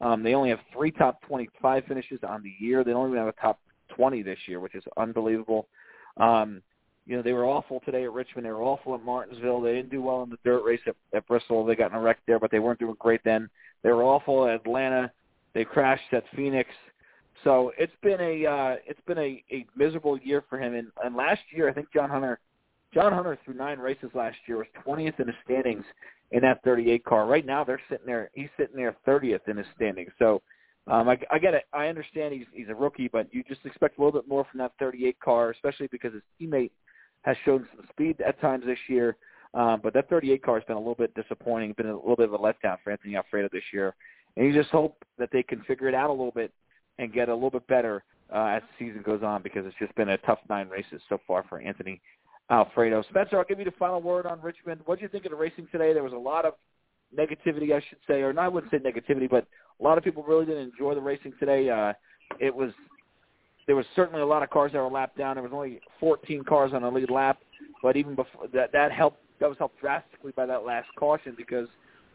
Um, 0.00 0.22
they 0.22 0.34
only 0.34 0.50
have 0.50 0.60
three 0.72 0.90
top 0.90 1.22
25 1.22 1.84
finishes 1.86 2.20
on 2.26 2.42
the 2.42 2.52
year. 2.58 2.84
They 2.84 2.90
don't 2.90 3.08
even 3.08 3.18
have 3.18 3.28
a 3.28 3.40
top 3.40 3.58
20 3.94 4.22
this 4.22 4.38
year, 4.46 4.60
which 4.60 4.74
is 4.74 4.84
unbelievable. 4.96 5.68
Um, 6.18 6.62
you 7.06 7.16
know, 7.16 7.22
they 7.22 7.32
were 7.32 7.46
awful 7.46 7.80
today 7.84 8.04
at 8.04 8.12
Richmond. 8.12 8.46
They 8.46 8.50
were 8.50 8.62
awful 8.62 8.94
at 8.94 9.02
Martinsville. 9.02 9.60
They 9.60 9.74
didn't 9.74 9.90
do 9.90 10.02
well 10.02 10.22
in 10.24 10.30
the 10.30 10.38
dirt 10.44 10.64
race 10.64 10.80
at, 10.86 10.96
at 11.14 11.26
Bristol. 11.28 11.64
They 11.64 11.76
got 11.76 11.92
in 11.92 11.96
a 11.96 12.00
wreck 12.00 12.18
there, 12.26 12.40
but 12.40 12.50
they 12.50 12.58
weren't 12.58 12.80
doing 12.80 12.96
great 12.98 13.22
then. 13.24 13.48
They 13.82 13.90
were 13.90 14.02
awful 14.02 14.46
at 14.46 14.56
Atlanta. 14.56 15.12
They 15.54 15.64
crashed 15.64 16.12
at 16.12 16.24
Phoenix. 16.34 16.68
So 17.44 17.72
it's 17.78 17.92
been 18.02 18.20
a 18.20 18.46
uh, 18.46 18.76
it's 18.86 19.00
been 19.06 19.18
a, 19.18 19.42
a 19.50 19.66
miserable 19.76 20.18
year 20.18 20.44
for 20.48 20.58
him. 20.58 20.74
And, 20.74 20.88
and 21.04 21.14
last 21.16 21.40
year, 21.54 21.68
I 21.68 21.72
think 21.72 21.92
John 21.92 22.10
Hunter, 22.10 22.40
John 22.92 23.12
Hunter 23.12 23.38
through 23.44 23.54
nine 23.54 23.78
races 23.78 24.10
last 24.14 24.36
year 24.46 24.58
was 24.58 24.66
20th 24.86 25.20
in 25.20 25.26
the 25.26 25.34
standings 25.44 25.84
in 26.32 26.40
that 26.42 26.62
38 26.64 27.04
car. 27.04 27.26
Right 27.26 27.46
now, 27.46 27.64
they're 27.64 27.80
sitting 27.88 28.06
there. 28.06 28.30
He's 28.34 28.48
sitting 28.58 28.76
there 28.76 28.96
30th 29.06 29.48
in 29.48 29.56
his 29.56 29.66
standings. 29.76 30.10
So 30.18 30.42
um, 30.86 31.08
I, 31.08 31.18
I 31.30 31.38
get 31.38 31.54
it. 31.54 31.64
I 31.72 31.88
understand 31.88 32.34
he's 32.34 32.46
he's 32.52 32.68
a 32.68 32.74
rookie, 32.74 33.08
but 33.08 33.32
you 33.32 33.44
just 33.44 33.64
expect 33.64 33.98
a 33.98 34.02
little 34.02 34.20
bit 34.20 34.28
more 34.28 34.46
from 34.50 34.58
that 34.58 34.72
38 34.78 35.18
car, 35.20 35.50
especially 35.50 35.88
because 35.88 36.12
his 36.12 36.22
teammate 36.40 36.70
has 37.22 37.36
shown 37.44 37.66
some 37.74 37.86
speed 37.90 38.20
at 38.26 38.40
times 38.40 38.64
this 38.64 38.78
year. 38.88 39.16
Um, 39.54 39.80
but 39.82 39.94
that 39.94 40.08
38 40.10 40.42
car 40.42 40.54
has 40.56 40.64
been 40.64 40.76
a 40.76 40.80
little 40.80 40.94
bit 40.94 41.14
disappointing, 41.14 41.74
been 41.76 41.88
a 41.88 41.94
little 41.94 42.16
bit 42.16 42.28
of 42.28 42.34
a 42.34 42.38
letdown 42.38 42.76
for 42.84 42.90
Anthony 42.92 43.16
Alfredo 43.16 43.48
this 43.52 43.62
year. 43.72 43.94
And 44.36 44.46
you 44.46 44.52
just 44.52 44.70
hope 44.70 45.02
that 45.18 45.30
they 45.32 45.42
can 45.42 45.62
figure 45.62 45.88
it 45.88 45.94
out 45.94 46.10
a 46.10 46.12
little 46.12 46.30
bit 46.30 46.52
and 46.98 47.12
get 47.12 47.28
a 47.28 47.34
little 47.34 47.50
bit 47.50 47.66
better 47.66 48.02
uh, 48.34 48.46
as 48.46 48.62
the 48.62 48.86
season 48.86 49.02
goes 49.02 49.22
on 49.22 49.42
because 49.42 49.64
it's 49.66 49.76
just 49.78 49.94
been 49.94 50.10
a 50.10 50.18
tough 50.18 50.38
nine 50.48 50.68
races 50.68 51.00
so 51.08 51.18
far 51.26 51.44
for 51.48 51.60
Anthony 51.60 52.00
Alfredo. 52.50 53.02
Spencer, 53.10 53.38
I'll 53.38 53.44
give 53.44 53.58
you 53.58 53.64
the 53.64 53.72
final 53.72 54.00
word 54.00 54.26
on 54.26 54.40
Richmond. 54.40 54.80
What 54.84 54.98
did 54.98 55.04
you 55.04 55.08
think 55.08 55.24
of 55.24 55.30
the 55.30 55.36
racing 55.36 55.68
today? 55.70 55.92
There 55.92 56.02
was 56.02 56.12
a 56.12 56.16
lot 56.16 56.44
of 56.44 56.54
negativity, 57.16 57.74
I 57.74 57.82
should 57.88 57.98
say, 58.06 58.22
or 58.22 58.32
not, 58.32 58.44
I 58.44 58.48
wouldn't 58.48 58.70
say 58.70 58.78
negativity, 58.78 59.28
but 59.28 59.46
a 59.80 59.82
lot 59.82 59.98
of 59.98 60.04
people 60.04 60.22
really 60.22 60.46
didn't 60.46 60.72
enjoy 60.72 60.94
the 60.94 61.00
racing 61.00 61.32
today. 61.38 61.70
Uh, 61.70 61.92
it 62.40 62.54
was 62.54 62.70
there 63.66 63.76
was 63.76 63.84
certainly 63.96 64.20
a 64.20 64.26
lot 64.26 64.44
of 64.44 64.50
cars 64.50 64.72
that 64.72 64.78
were 64.78 64.88
lapped 64.88 65.18
down. 65.18 65.34
There 65.34 65.42
was 65.42 65.52
only 65.52 65.80
14 65.98 66.44
cars 66.44 66.72
on 66.72 66.82
the 66.82 66.90
lead 66.90 67.10
lap, 67.10 67.38
but 67.82 67.96
even 67.96 68.14
before 68.14 68.46
that, 68.54 68.72
that 68.72 68.92
helped. 68.92 69.18
That 69.38 69.50
was 69.50 69.58
helped 69.58 69.78
drastically 69.80 70.32
by 70.34 70.46
that 70.46 70.64
last 70.64 70.88
caution 70.98 71.34
because 71.36 71.68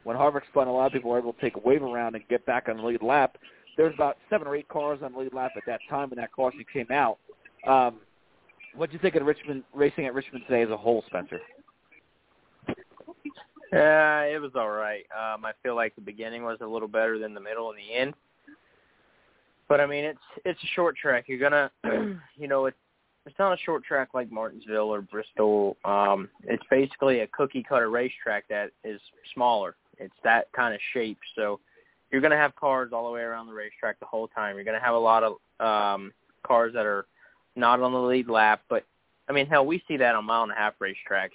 when 0.06 0.18
Harvick 0.18 0.42
spun, 0.50 0.68
a 0.68 0.74
lot 0.74 0.88
of 0.88 0.92
people 0.92 1.12
were 1.12 1.20
able 1.20 1.34
to 1.34 1.42
take 1.42 1.56
a 1.56 1.60
wave 1.60 1.84
around 1.84 2.16
and 2.16 2.28
get 2.30 2.44
back 2.48 2.68
on 2.68 2.78
the 2.78 2.84
lead 2.84 3.04
lap 3.04 3.38
there 3.78 3.86
was 3.86 3.96
about 3.96 4.18
seven 4.30 4.48
or 4.48 4.56
eight 4.56 4.68
cars 4.68 5.00
on 5.04 5.14
the 5.14 5.20
lead 5.20 5.34
lap 5.34 5.52
at 5.56 5.64
that 5.68 5.80
time 5.90 6.10
when 6.10 6.18
that 6.18 6.32
caution 6.32 6.64
came 6.72 6.88
out. 6.92 7.18
Um, 7.68 7.98
what 8.76 8.90
do 8.90 8.94
you 8.94 9.00
think 9.00 9.16
of 9.16 9.26
Richmond 9.26 9.64
racing 9.74 10.06
at 10.06 10.14
Richmond 10.14 10.44
today 10.48 10.62
as 10.64 10.70
a 10.70 10.78
whole, 10.78 11.04
Spencer? 11.08 11.40
Yeah, 13.72 14.24
it 14.24 14.42
was 14.42 14.52
all 14.56 14.70
right. 14.70 15.06
Um, 15.12 15.46
I 15.46 15.54
feel 15.64 15.76
like 15.76 15.96
the 15.96 16.02
beginning 16.02 16.44
was 16.44 16.58
a 16.62 16.68
little 16.68 16.88
better 16.88 17.18
than 17.18 17.34
the 17.34 17.40
middle 17.40 17.70
and 17.70 17.80
the 17.80 17.94
end. 17.94 18.14
But 19.70 19.80
I 19.80 19.86
mean, 19.86 20.04
it's 20.04 20.20
it's 20.44 20.62
a 20.62 20.68
short 20.76 20.98
track. 20.98 21.26
You're 21.28 21.40
gonna, 21.40 21.72
you 22.38 22.50
know, 22.50 22.66
it's 22.66 22.78
it's 23.26 23.40
not 23.40 23.54
a 23.54 23.58
short 23.58 23.86
track 23.86 24.10
like 24.14 24.32
Martinsville 24.32 24.94
or 24.94 25.02
Bristol. 25.02 25.78
Um, 25.86 26.28
it's 26.44 26.64
basically 26.70 27.22
a 27.22 27.28
cookie 27.28 27.64
cutter 27.64 27.90
racetrack 27.90 28.48
that 28.50 28.72
is 28.84 29.00
smaller. 29.34 29.76
It's 29.98 30.14
that 30.24 30.52
kind 30.54 30.74
of 30.74 30.82
shape. 30.94 31.20
So 31.36 31.60
you're 32.12 32.22
going 32.22 32.32
to 32.32 32.38
have 32.38 32.56
cars 32.56 32.92
all 32.94 33.06
the 33.06 33.12
way 33.12 33.22
around 33.22 33.48
the 33.48 33.54
racetrack 33.54 34.00
the 34.00 34.06
whole 34.06 34.28
time. 34.28 34.56
You're 34.56 34.66
going 34.66 34.80
to 34.80 34.86
have 34.86 34.96
a 34.96 35.00
lot 35.00 35.24
of 35.24 35.34
um, 35.60 36.12
cars 36.46 36.74
that 36.74 36.86
are 36.86 37.06
not 37.56 37.80
on 37.82 37.94
the 37.94 38.00
lead 38.00 38.30
lap, 38.30 38.62
but 38.70 38.86
I 39.30 39.34
mean, 39.34 39.48
hell, 39.48 39.66
we 39.66 39.82
see 39.88 39.98
that 39.98 40.16
on 40.16 40.26
mile 40.26 40.44
and 40.44 40.52
a 40.52 40.56
half 40.56 40.74
racetracks. 40.80 41.30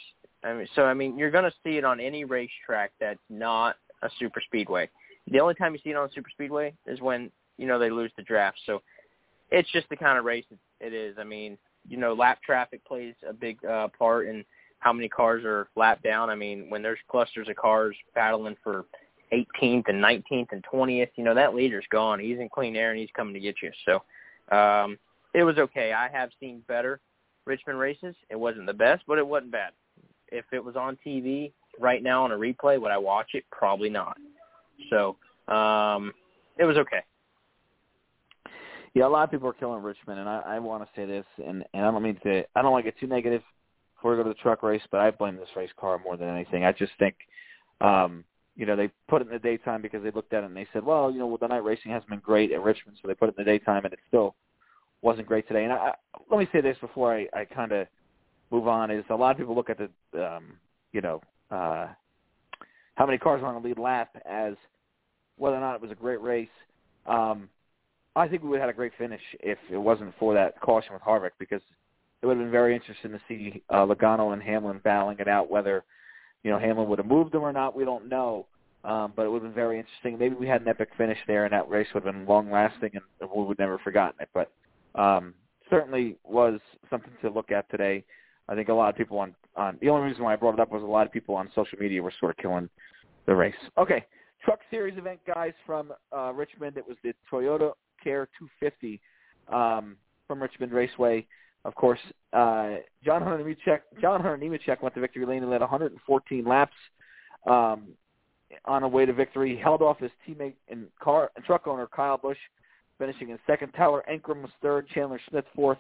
I 0.44 0.52
mean, 0.52 0.68
so 0.74 0.84
I 0.84 0.94
mean, 0.94 1.18
you're 1.18 1.30
going 1.30 1.44
to 1.44 1.54
see 1.64 1.78
it 1.78 1.84
on 1.84 1.98
any 1.98 2.24
racetrack 2.24 2.92
that's 3.00 3.20
not 3.30 3.76
a 4.02 4.10
super 4.18 4.40
speedway. 4.44 4.88
The 5.30 5.40
only 5.40 5.54
time 5.54 5.72
you 5.72 5.81
see 5.83 5.90
it 5.90 5.96
on 5.96 6.08
a 6.08 6.12
super 6.12 6.31
speedway 6.31 6.74
is 6.87 7.00
when 7.00 7.31
you 7.56 7.66
know 7.66 7.79
they 7.79 7.90
lose 7.90 8.12
the 8.16 8.22
draft. 8.22 8.58
So 8.66 8.83
it's 9.50 9.70
just 9.72 9.88
the 9.88 9.96
kind 9.96 10.18
of 10.18 10.24
race 10.24 10.44
it 10.81 10.92
is. 10.92 11.16
I 11.18 11.24
mean, 11.24 11.56
you 11.88 11.96
know, 11.96 12.12
lap 12.12 12.40
traffic 12.44 12.85
plays 12.85 13.14
a 13.29 13.33
big 13.33 13.64
uh, 13.64 13.88
part 13.98 14.29
in 14.29 14.44
how 14.79 14.92
many 14.92 15.08
cars 15.08 15.44
are 15.44 15.68
lapped 15.74 16.04
down. 16.04 16.31
I 16.31 16.35
mean, 16.35 16.66
when 16.68 16.83
there's 16.83 16.98
clusters 17.10 17.48
of 17.48 17.56
cars 17.56 17.96
battling 18.14 18.56
for 18.62 18.85
18th 19.33 19.85
and 19.88 20.02
19th 20.02 20.52
and 20.52 20.64
20th, 20.72 21.10
you 21.16 21.24
know, 21.24 21.35
that 21.35 21.54
leader's 21.54 21.85
gone. 21.90 22.20
He's 22.20 22.38
in 22.38 22.48
clean 22.48 22.77
air 22.77 22.90
and 22.90 23.00
he's 23.00 23.10
coming 23.14 23.35
to 23.35 23.40
get 23.40 23.56
you. 23.62 23.70
So 23.85 24.56
um, 24.56 24.98
it 25.35 25.44
was 25.44 25.58
okay. 25.58 25.92
I 25.92 26.08
have 26.08 26.31
seen 26.40 26.62
better 26.68 27.00
Richmond 27.44 27.79
races. 27.79 28.14
It 28.31 28.37
wasn't 28.37 28.66
the 28.66 28.74
best, 28.74 29.04
but 29.06 29.18
it 29.18 29.27
wasn't 29.27 29.52
bad. 29.52 29.72
If 30.29 30.44
it 30.52 30.64
was 30.64 30.77
on 30.77 30.98
TV 31.06 31.52
right 31.81 32.02
now 32.02 32.24
on 32.24 32.33
a 32.33 32.37
replay, 32.37 32.81
would 32.81 32.90
I 32.90 32.98
watch 32.98 33.31
it? 33.35 33.44
Probably 33.50 33.88
not. 33.88 34.16
So 34.90 35.16
um, 35.52 36.12
it 36.58 36.64
was 36.64 36.77
okay. 36.77 37.00
Yeah, 38.94 39.06
a 39.06 39.08
lot 39.08 39.24
of 39.24 39.31
people 39.31 39.48
are 39.48 39.52
killing 39.52 39.83
Richmond, 39.83 40.20
and 40.20 40.29
I, 40.29 40.42
I 40.46 40.58
want 40.58 40.83
to 40.83 40.88
say 40.96 41.04
this, 41.04 41.27
and, 41.37 41.62
and 41.74 41.85
I 41.85 41.90
don't 41.90 42.02
mean 42.02 42.18
to, 42.22 42.44
I 42.56 42.62
don't 42.62 42.72
want 42.72 42.85
to 42.85 42.90
get 42.90 42.98
too 42.98 43.06
negative 43.06 43.42
before 43.94 44.12
we 44.12 44.16
go 44.16 44.22
to 44.22 44.31
the 44.31 44.35
truck 44.37 44.62
race, 44.62 44.81
but 44.90 45.00
I 45.00 45.10
blame 45.10 45.37
this 45.37 45.50
race 45.54 45.70
car 45.79 46.00
more 46.02 46.16
than 46.16 46.29
anything. 46.29 46.64
I 46.64 46.72
just 46.72 46.92
think 46.98 47.14
um, 47.83 48.24
you 48.57 48.65
know, 48.65 48.75
they 48.75 48.90
put 49.09 49.21
it 49.21 49.29
in 49.29 49.33
the 49.35 49.38
daytime 49.38 49.83
because 49.83 50.02
they 50.02 50.11
looked 50.11 50.33
at 50.33 50.42
it 50.42 50.46
and 50.46 50.57
they 50.57 50.67
said, 50.73 50.83
well, 50.83 51.11
you 51.11 51.19
know, 51.19 51.27
well, 51.27 51.38
the 51.38 51.46
night 51.46 51.63
racing 51.63 51.92
hasn't 51.92 52.09
been 52.09 52.21
great 52.21 52.52
at 52.52 52.63
Richmond, 52.63 52.98
so 53.00 53.07
they 53.07 53.15
put 53.15 53.29
it 53.29 53.35
in 53.38 53.44
the 53.44 53.50
daytime, 53.50 53.85
and 53.85 53.92
it 53.92 54.00
still 54.09 54.35
wasn't 55.02 55.27
great 55.27 55.46
today. 55.46 55.65
And 55.65 55.73
I, 55.73 55.92
let 56.31 56.38
me 56.38 56.48
say 56.52 56.63
this 56.63 56.77
before 56.81 57.15
I, 57.15 57.29
I 57.35 57.44
kind 57.44 57.73
of 57.73 57.87
move 58.50 58.67
on: 58.67 58.90
is 58.90 59.04
a 59.11 59.15
lot 59.15 59.33
of 59.33 59.37
people 59.37 59.54
look 59.54 59.69
at 59.71 59.79
the, 59.79 60.27
um, 60.37 60.54
you 60.92 61.02
know, 61.02 61.21
uh, 61.50 61.88
how 62.94 63.04
many 63.04 63.19
cars 63.19 63.42
are 63.42 63.54
on 63.54 63.63
the 63.63 63.69
lead 63.69 63.79
lap 63.79 64.11
as 64.29 64.54
whether 65.37 65.57
or 65.57 65.61
not 65.61 65.75
it 65.75 65.83
was 65.83 65.90
a 65.90 65.94
great 65.94 66.21
race. 66.23 66.48
Um, 67.07 67.50
I 68.17 68.27
think 68.27 68.42
we 68.42 68.48
would 68.48 68.61
have 68.61 68.69
had 68.69 68.75
a 68.75 68.77
great 68.77 68.92
finish 68.96 69.21
if 69.40 69.59
it 69.71 69.77
wasn't 69.77 70.15
for 70.19 70.33
that 70.33 70.59
caution 70.63 70.94
with 70.94 71.02
Harvick 71.02 71.33
because 71.38 71.61
it 72.23 72.27
would 72.27 72.38
have 72.38 72.46
been 72.46 72.50
very 72.50 72.75
interesting 72.75 73.13
to 73.13 73.21
see 73.29 73.63
uh, 73.69 73.85
Logano 73.85 74.33
and 74.33 74.42
Hamlin 74.42 74.81
battling 74.83 75.19
it 75.19 75.29
out. 75.29 75.50
Whether 75.50 75.85
you 76.47 76.53
know 76.53 76.61
Hamlin 76.61 76.88
would 76.88 77.01
have 77.01 77.09
moved 77.09 77.33
them 77.33 77.42
or 77.42 77.53
not, 77.53 77.77
we 77.77 77.85
don't 77.85 78.09
know. 78.09 78.47
Um, 78.85 79.13
but 79.17 79.25
it 79.25 79.33
would 79.33 79.42
have 79.42 79.53
been 79.53 79.53
very 79.53 79.81
interesting. 79.81 80.17
Maybe 80.17 80.37
we 80.37 80.47
had 80.47 80.61
an 80.61 80.69
epic 80.69 80.90
finish 80.97 81.19
there, 81.27 81.44
and 81.44 81.53
that 81.53 81.69
race 81.69 81.88
would 81.92 82.05
have 82.05 82.15
been 82.15 82.25
long 82.25 82.53
lasting, 82.53 82.92
and 82.94 83.31
we 83.35 83.42
would 83.42 83.59
never 83.59 83.79
forgotten 83.79 84.15
it. 84.21 84.29
But 84.33 84.53
um, 84.94 85.35
certainly 85.69 86.19
was 86.23 86.61
something 86.88 87.11
to 87.23 87.31
look 87.31 87.51
at 87.51 87.69
today. 87.69 88.05
I 88.49 88.55
think 88.55 88.69
a 88.69 88.73
lot 88.73 88.90
of 88.90 88.97
people 88.97 89.19
on 89.19 89.35
on 89.57 89.77
the 89.81 89.88
only 89.88 90.07
reason 90.07 90.23
why 90.23 90.35
I 90.35 90.37
brought 90.37 90.55
it 90.55 90.61
up 90.61 90.71
was 90.71 90.85
a 90.85 90.87
lot 90.87 91.05
of 91.05 91.13
people 91.13 91.35
on 91.35 91.51
social 91.53 91.81
media 91.81 92.01
were 92.01 92.13
sort 92.21 92.31
of 92.31 92.37
killing 92.37 92.69
the 93.27 93.35
race. 93.35 93.57
Okay, 93.77 94.05
Truck 94.44 94.61
Series 94.71 94.97
event 94.97 95.19
guys 95.27 95.53
from 95.67 95.92
uh, 96.17 96.33
Richmond. 96.33 96.77
It 96.77 96.87
was 96.87 96.97
the 97.03 97.13
Toyota 97.29 97.73
Care 98.05 98.29
250 98.38 99.01
um, 99.53 99.97
from 100.29 100.40
Richmond 100.40 100.71
Raceway. 100.71 101.27
Of 101.67 101.75
course, 101.75 101.98
uh, 102.33 102.77
John 103.04 103.23
Hunter 103.23 103.42
Nemechek, 103.42 103.81
John 104.00 104.21
Hunter 104.23 104.38
Nemechek 104.38 104.83
went 104.83 104.94
to 104.94 105.00
victory 105.00 105.27
lane 105.27 105.42
and 105.42 105.50
led 105.50 105.62
114 105.62 106.44
laps 106.44 106.73
um, 107.44 107.88
on 108.67 108.85
a 108.85 108.88
way 108.88 109.04
to 109.04 109.12
victory. 109.12 109.56
He 109.56 109.60
held 109.60 109.83
off 109.83 109.98
his 109.98 110.12
teammate 110.27 110.54
and 110.69 110.87
car 111.02 111.33
and 111.35 111.44
truck 111.44 111.67
owner 111.67 111.88
Kyle 111.88 112.19
Busch, 112.19 112.38
finishing 112.98 113.31
in 113.31 113.38
second. 113.48 113.73
Tyler 113.73 114.04
Ankrum 114.08 114.42
was 114.42 114.52
third. 114.62 114.87
Chandler 114.94 115.21
Smith 115.29 115.44
fourth. 115.56 115.79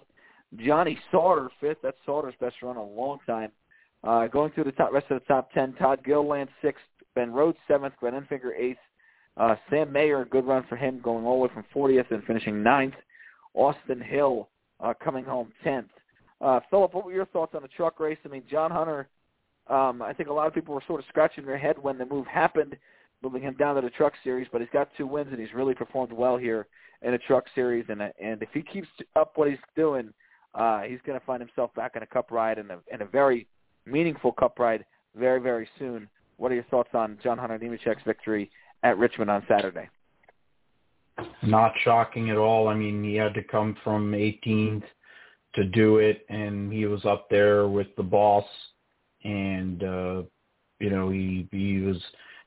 Johnny 0.56 0.98
Sauter 1.12 1.50
fifth. 1.60 1.78
That's 1.84 1.96
Sauter's 2.04 2.34
best 2.40 2.56
run 2.62 2.72
in 2.72 2.82
a 2.82 2.84
long 2.84 3.18
time. 3.24 3.52
Uh, 4.02 4.26
going 4.26 4.50
through 4.50 4.64
the 4.64 4.72
top 4.72 4.92
rest 4.92 5.06
of 5.10 5.20
the 5.20 5.26
top 5.26 5.52
ten, 5.52 5.72
Todd 5.74 6.00
Gilliland 6.04 6.48
sixth, 6.62 6.82
Ben 7.14 7.32
Rhodes 7.32 7.58
seventh, 7.68 7.94
Glenn 8.00 8.14
Enfinger 8.14 8.50
eighth, 8.58 8.80
uh, 9.36 9.54
Sam 9.70 9.92
Mayer, 9.92 10.24
good 10.24 10.46
run 10.46 10.64
for 10.68 10.74
him, 10.74 11.00
going 11.00 11.24
all 11.24 11.38
the 11.38 11.46
way 11.46 11.54
from 11.54 11.64
40th 11.72 12.10
and 12.10 12.24
finishing 12.24 12.60
ninth. 12.60 12.94
Austin 13.54 14.00
Hill 14.00 14.48
uh, 14.80 14.94
coming 15.02 15.24
home 15.24 15.52
10th. 15.64 15.88
Uh, 16.40 16.60
Philip, 16.70 16.94
what 16.94 17.04
were 17.04 17.12
your 17.12 17.26
thoughts 17.26 17.54
on 17.54 17.62
the 17.62 17.68
truck 17.68 17.98
race? 17.98 18.18
I 18.24 18.28
mean, 18.28 18.42
John 18.50 18.70
Hunter, 18.70 19.08
um, 19.68 20.02
I 20.02 20.12
think 20.12 20.28
a 20.28 20.32
lot 20.32 20.46
of 20.46 20.54
people 20.54 20.74
were 20.74 20.82
sort 20.86 21.00
of 21.00 21.06
scratching 21.08 21.46
their 21.46 21.58
head 21.58 21.76
when 21.80 21.98
the 21.98 22.06
move 22.06 22.26
happened, 22.26 22.76
moving 23.22 23.42
him 23.42 23.54
down 23.54 23.76
to 23.76 23.80
the 23.80 23.90
truck 23.90 24.12
series, 24.22 24.46
but 24.52 24.60
he's 24.60 24.70
got 24.72 24.90
two 24.96 25.06
wins 25.06 25.28
and 25.30 25.40
he's 25.40 25.54
really 25.54 25.74
performed 25.74 26.12
well 26.12 26.36
here 26.36 26.66
in 27.02 27.12
the 27.12 27.18
truck 27.18 27.44
series. 27.54 27.86
And, 27.88 28.02
and 28.02 28.42
if 28.42 28.50
he 28.52 28.62
keeps 28.62 28.88
up 29.16 29.32
what 29.36 29.48
he's 29.48 29.58
doing, 29.74 30.12
uh, 30.54 30.82
he's 30.82 31.00
going 31.06 31.18
to 31.18 31.24
find 31.24 31.40
himself 31.40 31.74
back 31.74 31.96
in 31.96 32.02
a 32.02 32.06
cup 32.06 32.30
ride 32.30 32.58
and 32.58 32.70
a, 32.70 32.78
and 32.92 33.02
a 33.02 33.06
very 33.06 33.46
meaningful 33.86 34.32
cup 34.32 34.58
ride 34.58 34.84
very, 35.14 35.40
very 35.40 35.68
soon. 35.78 36.08
What 36.36 36.52
are 36.52 36.54
your 36.54 36.64
thoughts 36.64 36.90
on 36.92 37.18
John 37.22 37.38
Hunter 37.38 37.58
Nemechek's 37.58 38.04
victory 38.04 38.50
at 38.82 38.98
Richmond 38.98 39.30
on 39.30 39.42
Saturday? 39.48 39.88
Not 41.42 41.72
shocking 41.82 42.30
at 42.30 42.36
all. 42.36 42.68
I 42.68 42.74
mean, 42.74 43.02
he 43.02 43.14
had 43.14 43.34
to 43.34 43.42
come 43.42 43.76
from 43.82 44.12
18th 44.12 44.84
to 45.54 45.64
do 45.64 45.98
it, 45.98 46.26
and 46.28 46.72
he 46.72 46.86
was 46.86 47.04
up 47.04 47.30
there 47.30 47.68
with 47.68 47.88
the 47.96 48.02
boss, 48.02 48.44
and 49.24 49.82
uh, 49.82 50.22
you 50.78 50.90
know 50.90 51.08
he 51.08 51.48
he 51.50 51.78
was 51.78 51.96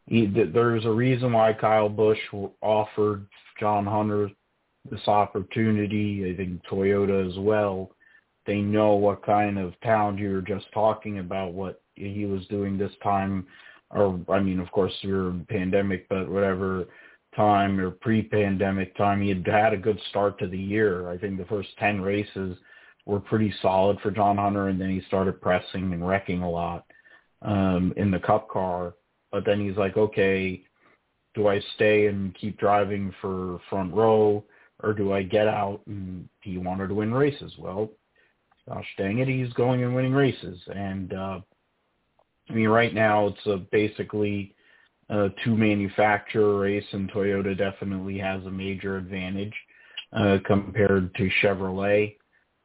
he, 0.06 0.28
there's 0.28 0.86
a 0.86 0.92
reason 0.92 1.34
why 1.34 1.54
Kyle 1.54 1.90
Busch 1.90 2.20
offered 2.62 3.26
John 3.60 3.86
Hunter 3.86 4.30
this 4.90 5.08
opportunity. 5.08 6.32
I 6.32 6.38
think 6.38 6.62
Toyota 6.66 7.28
as 7.28 7.38
well. 7.40 7.92
They 8.46 8.62
know 8.62 8.96
what 8.96 9.26
kind 9.26 9.58
of 9.60 9.80
talent 9.82 10.20
you 10.20 10.32
were 10.32 10.42
just 10.42 10.66
talking 10.74 11.20
about, 11.20 11.54
what 11.54 11.82
he 11.96 12.26
was 12.26 12.46
doing 12.48 12.78
this 12.78 12.94
time 13.04 13.46
or 13.92 14.20
I 14.30 14.40
mean, 14.40 14.60
of 14.60 14.72
course, 14.72 14.94
you're 15.02 15.30
in 15.30 15.46
pandemic, 15.46 16.08
but 16.10 16.30
whatever 16.30 16.86
time 17.36 17.80
or 17.80 17.92
pre-pandemic 17.92 18.96
time, 18.98 19.22
he 19.22 19.30
had 19.30 19.46
had 19.46 19.74
a 19.74 19.78
good 19.78 20.00
start 20.10 20.40
to 20.40 20.48
the 20.48 20.58
year. 20.58 21.10
I 21.10 21.18
think 21.18 21.38
the 21.38 21.46
first 21.46 21.70
10 21.80 22.02
races 22.02 22.58
were 23.06 23.20
pretty 23.20 23.54
solid 23.62 24.00
for 24.02 24.12
John 24.12 24.38
Hunter, 24.38 24.68
and 24.68 24.80
then 24.80 24.90
he 24.90 25.02
started 25.08 25.42
pressing 25.42 25.94
and 25.94 26.08
wrecking 26.08 26.42
a 26.42 26.50
lot 26.50 26.86
um, 27.42 27.94
in 27.98 28.12
the 28.12 28.20
cup 28.20 28.50
car. 28.50 28.94
But 29.32 29.46
then 29.46 29.60
he's 29.60 29.78
like, 29.78 29.98
okay, 29.98 30.64
do 31.36 31.48
I 31.48 31.62
stay 31.76 32.08
and 32.08 32.36
keep 32.36 32.58
driving 32.60 33.14
for 33.22 33.60
front 33.70 33.94
row, 33.94 34.44
or 34.84 34.94
do 34.94 35.14
I 35.14 35.24
get 35.24 35.48
out? 35.48 35.82
And 35.88 36.28
he 36.42 36.58
wanted 36.58 36.88
to 36.88 36.96
win 36.96 37.14
races. 37.14 37.54
Well, 37.58 37.90
gosh 38.68 38.88
dang 38.98 39.20
it, 39.20 39.28
he's 39.28 39.54
going 39.54 39.84
and 39.84 39.96
winning 39.96 40.14
races. 40.14 40.60
And 40.74 41.14
uh, 41.14 41.40
I 42.50 42.54
mean, 42.54 42.70
right 42.70 42.94
now 42.94 43.28
it's 43.28 43.46
a 43.46 43.58
basically 43.58 44.56
a 45.10 45.30
two 45.44 45.56
manufacturer 45.56 46.60
race, 46.60 46.86
and 46.92 47.12
Toyota 47.12 47.58
definitely 47.58 48.18
has 48.20 48.44
a 48.46 48.52
major 48.52 48.98
advantage 48.98 49.54
uh, 50.14 50.38
compared 50.46 51.14
to 51.16 51.30
Chevrolet. 51.42 52.16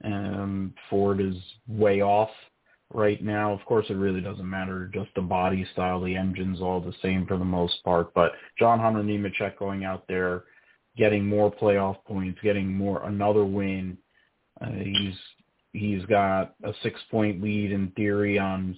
Um, 0.05 0.74
Ford 0.90 1.20
is 1.20 1.36
way 1.66 2.03
off 2.03 2.30
right 2.92 3.22
now. 3.22 3.53
Of 3.53 3.64
course, 3.64 3.86
it 3.88 3.95
really 3.95 4.20
doesn't 4.20 4.49
matter. 4.49 4.90
Just 4.92 5.11
the 5.14 5.22
body 5.22 5.66
style, 5.72 6.01
the 6.01 6.16
engine's 6.16 6.61
all 6.61 6.80
the 6.80 6.95
same 7.03 7.26
for 7.26 7.38
the 7.38 7.45
most 7.45 7.82
part. 7.84 8.12
But 8.14 8.32
John 8.59 8.78
Hunter 8.78 9.03
Nemechek 9.03 9.59
going 9.59 9.84
out 9.84 10.05
there, 10.07 10.45
getting 10.97 11.26
more 11.26 11.51
playoff 11.51 11.97
points, 12.07 12.38
getting 12.42 12.72
more 12.72 13.05
another 13.05 13.45
win. 13.45 13.97
Uh, 14.61 14.70
he's 14.70 15.16
he's 15.72 16.05
got 16.07 16.55
a 16.62 16.72
six 16.82 17.01
point 17.11 17.42
lead 17.42 17.72
in 17.72 17.90
theory 17.92 18.38
on 18.38 18.76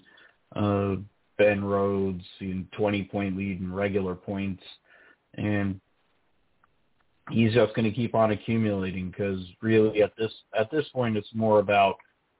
uh, 0.54 0.96
Ben 1.38 1.64
Rhodes, 1.64 2.24
in 2.40 2.66
20 2.76 3.04
point 3.04 3.36
lead 3.36 3.60
in 3.60 3.72
regular 3.72 4.14
points, 4.14 4.62
and 5.34 5.80
he's 7.30 7.52
just 7.52 7.74
going 7.74 7.84
to 7.84 7.94
keep 7.94 8.14
on 8.14 8.30
accumulating 8.30 9.10
because 9.10 9.40
really 9.60 10.02
at 10.02 10.12
this 10.16 10.32
at 10.58 10.70
this 10.70 10.86
point 10.92 11.16
it's 11.16 11.34
more 11.34 11.58
about 11.58 11.96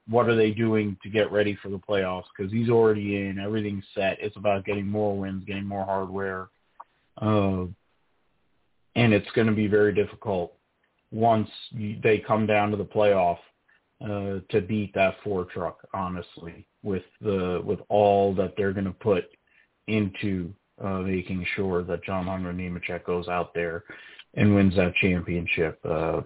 what 0.09 0.29
are 0.29 0.37
they 0.37 0.53
doing 0.53 0.97
to 1.03 1.09
get 1.09 1.33
ready 1.33 1.59
for 1.61 1.69
the 1.69 1.79
playoffs 1.79 2.25
because 2.37 2.53
he's 2.53 2.69
already 2.69 3.17
in 3.17 3.41
everything's 3.41 3.85
set. 3.95 4.19
It's 4.21 4.37
about 4.37 4.65
getting 4.65 4.87
more 4.87 5.19
wins 5.19 5.45
getting 5.45 5.67
more 5.67 5.85
hardware. 5.85 6.49
Uh, 7.21 7.67
and 8.95 9.13
it's 9.13 9.31
going 9.35 9.47
to 9.47 9.53
be 9.53 9.67
very 9.67 9.93
difficult 9.93 10.55
once 11.11 11.49
they 12.03 12.23
come 12.27 12.47
down 12.47 12.71
to 12.71 12.77
the 12.77 12.85
playoff 12.85 13.39
uh, 14.05 14.41
to 14.51 14.61
beat 14.61 14.95
that 14.95 15.17
four 15.25 15.45
truck 15.45 15.79
honestly 15.95 16.67
with 16.87 17.03
the 17.21 17.61
with 17.65 17.81
all 17.89 18.33
that 18.37 18.55
they're 18.57 18.73
going 18.73 18.87
to 18.87 18.93
put 18.93 19.25
into 19.89 20.55
uh, 20.83 21.01
making 21.01 21.45
sure 21.57 21.83
that 21.83 22.05
John 22.05 22.27
Hunter 22.27 22.53
Nemechek 22.53 23.05
goes 23.05 23.29
out 23.29 23.53
there 23.55 23.85
and 24.35 24.55
wins 24.55 24.77
that 24.77 24.95
championship. 24.95 25.81
Uh, 25.85 26.23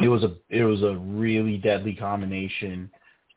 it 0.00 0.08
was 0.08 0.24
a 0.24 0.34
it 0.50 0.64
was 0.64 0.82
a 0.82 0.96
really 0.96 1.56
deadly 1.56 1.94
combination 1.94 2.90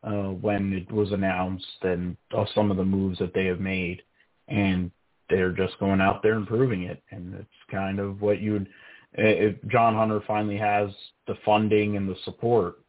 uh, 0.04 0.32
when 0.42 0.74
it 0.74 0.92
was 0.92 1.12
announced 1.12 1.84
and 1.84 2.18
uh, 2.36 2.46
some 2.56 2.72
of 2.72 2.78
the 2.78 2.84
moves 2.84 3.20
that 3.20 3.34
they 3.34 3.46
have 3.46 3.60
made, 3.60 4.02
and 4.48 4.90
they're 5.30 5.52
just 5.52 5.78
going 5.80 6.02
out 6.02 6.24
there 6.24 6.34
and 6.34 6.48
proving 6.48 6.84
it. 6.84 7.04
And 7.12 7.36
it's 7.36 7.48
kind 7.72 8.00
of 8.00 8.22
what 8.22 8.42
you 8.42 8.54
would. 8.54 8.68
If 9.14 9.56
John 9.68 9.96
Hunter 9.96 10.22
finally 10.26 10.58
has 10.58 10.90
the 11.28 11.36
funding 11.46 11.96
and 11.96 12.10
the 12.10 12.16
support, 12.26 12.80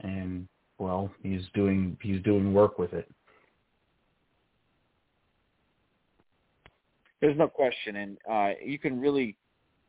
and 0.00 0.46
well, 0.78 1.10
he's 1.22 1.42
doing 1.54 1.96
he's 2.02 2.22
doing 2.22 2.52
work 2.52 2.78
with 2.78 2.92
it. 2.92 3.10
There's 7.20 7.36
no 7.36 7.48
question, 7.48 7.96
and 7.96 8.18
uh, 8.30 8.50
you 8.64 8.78
can 8.78 9.00
really, 9.00 9.36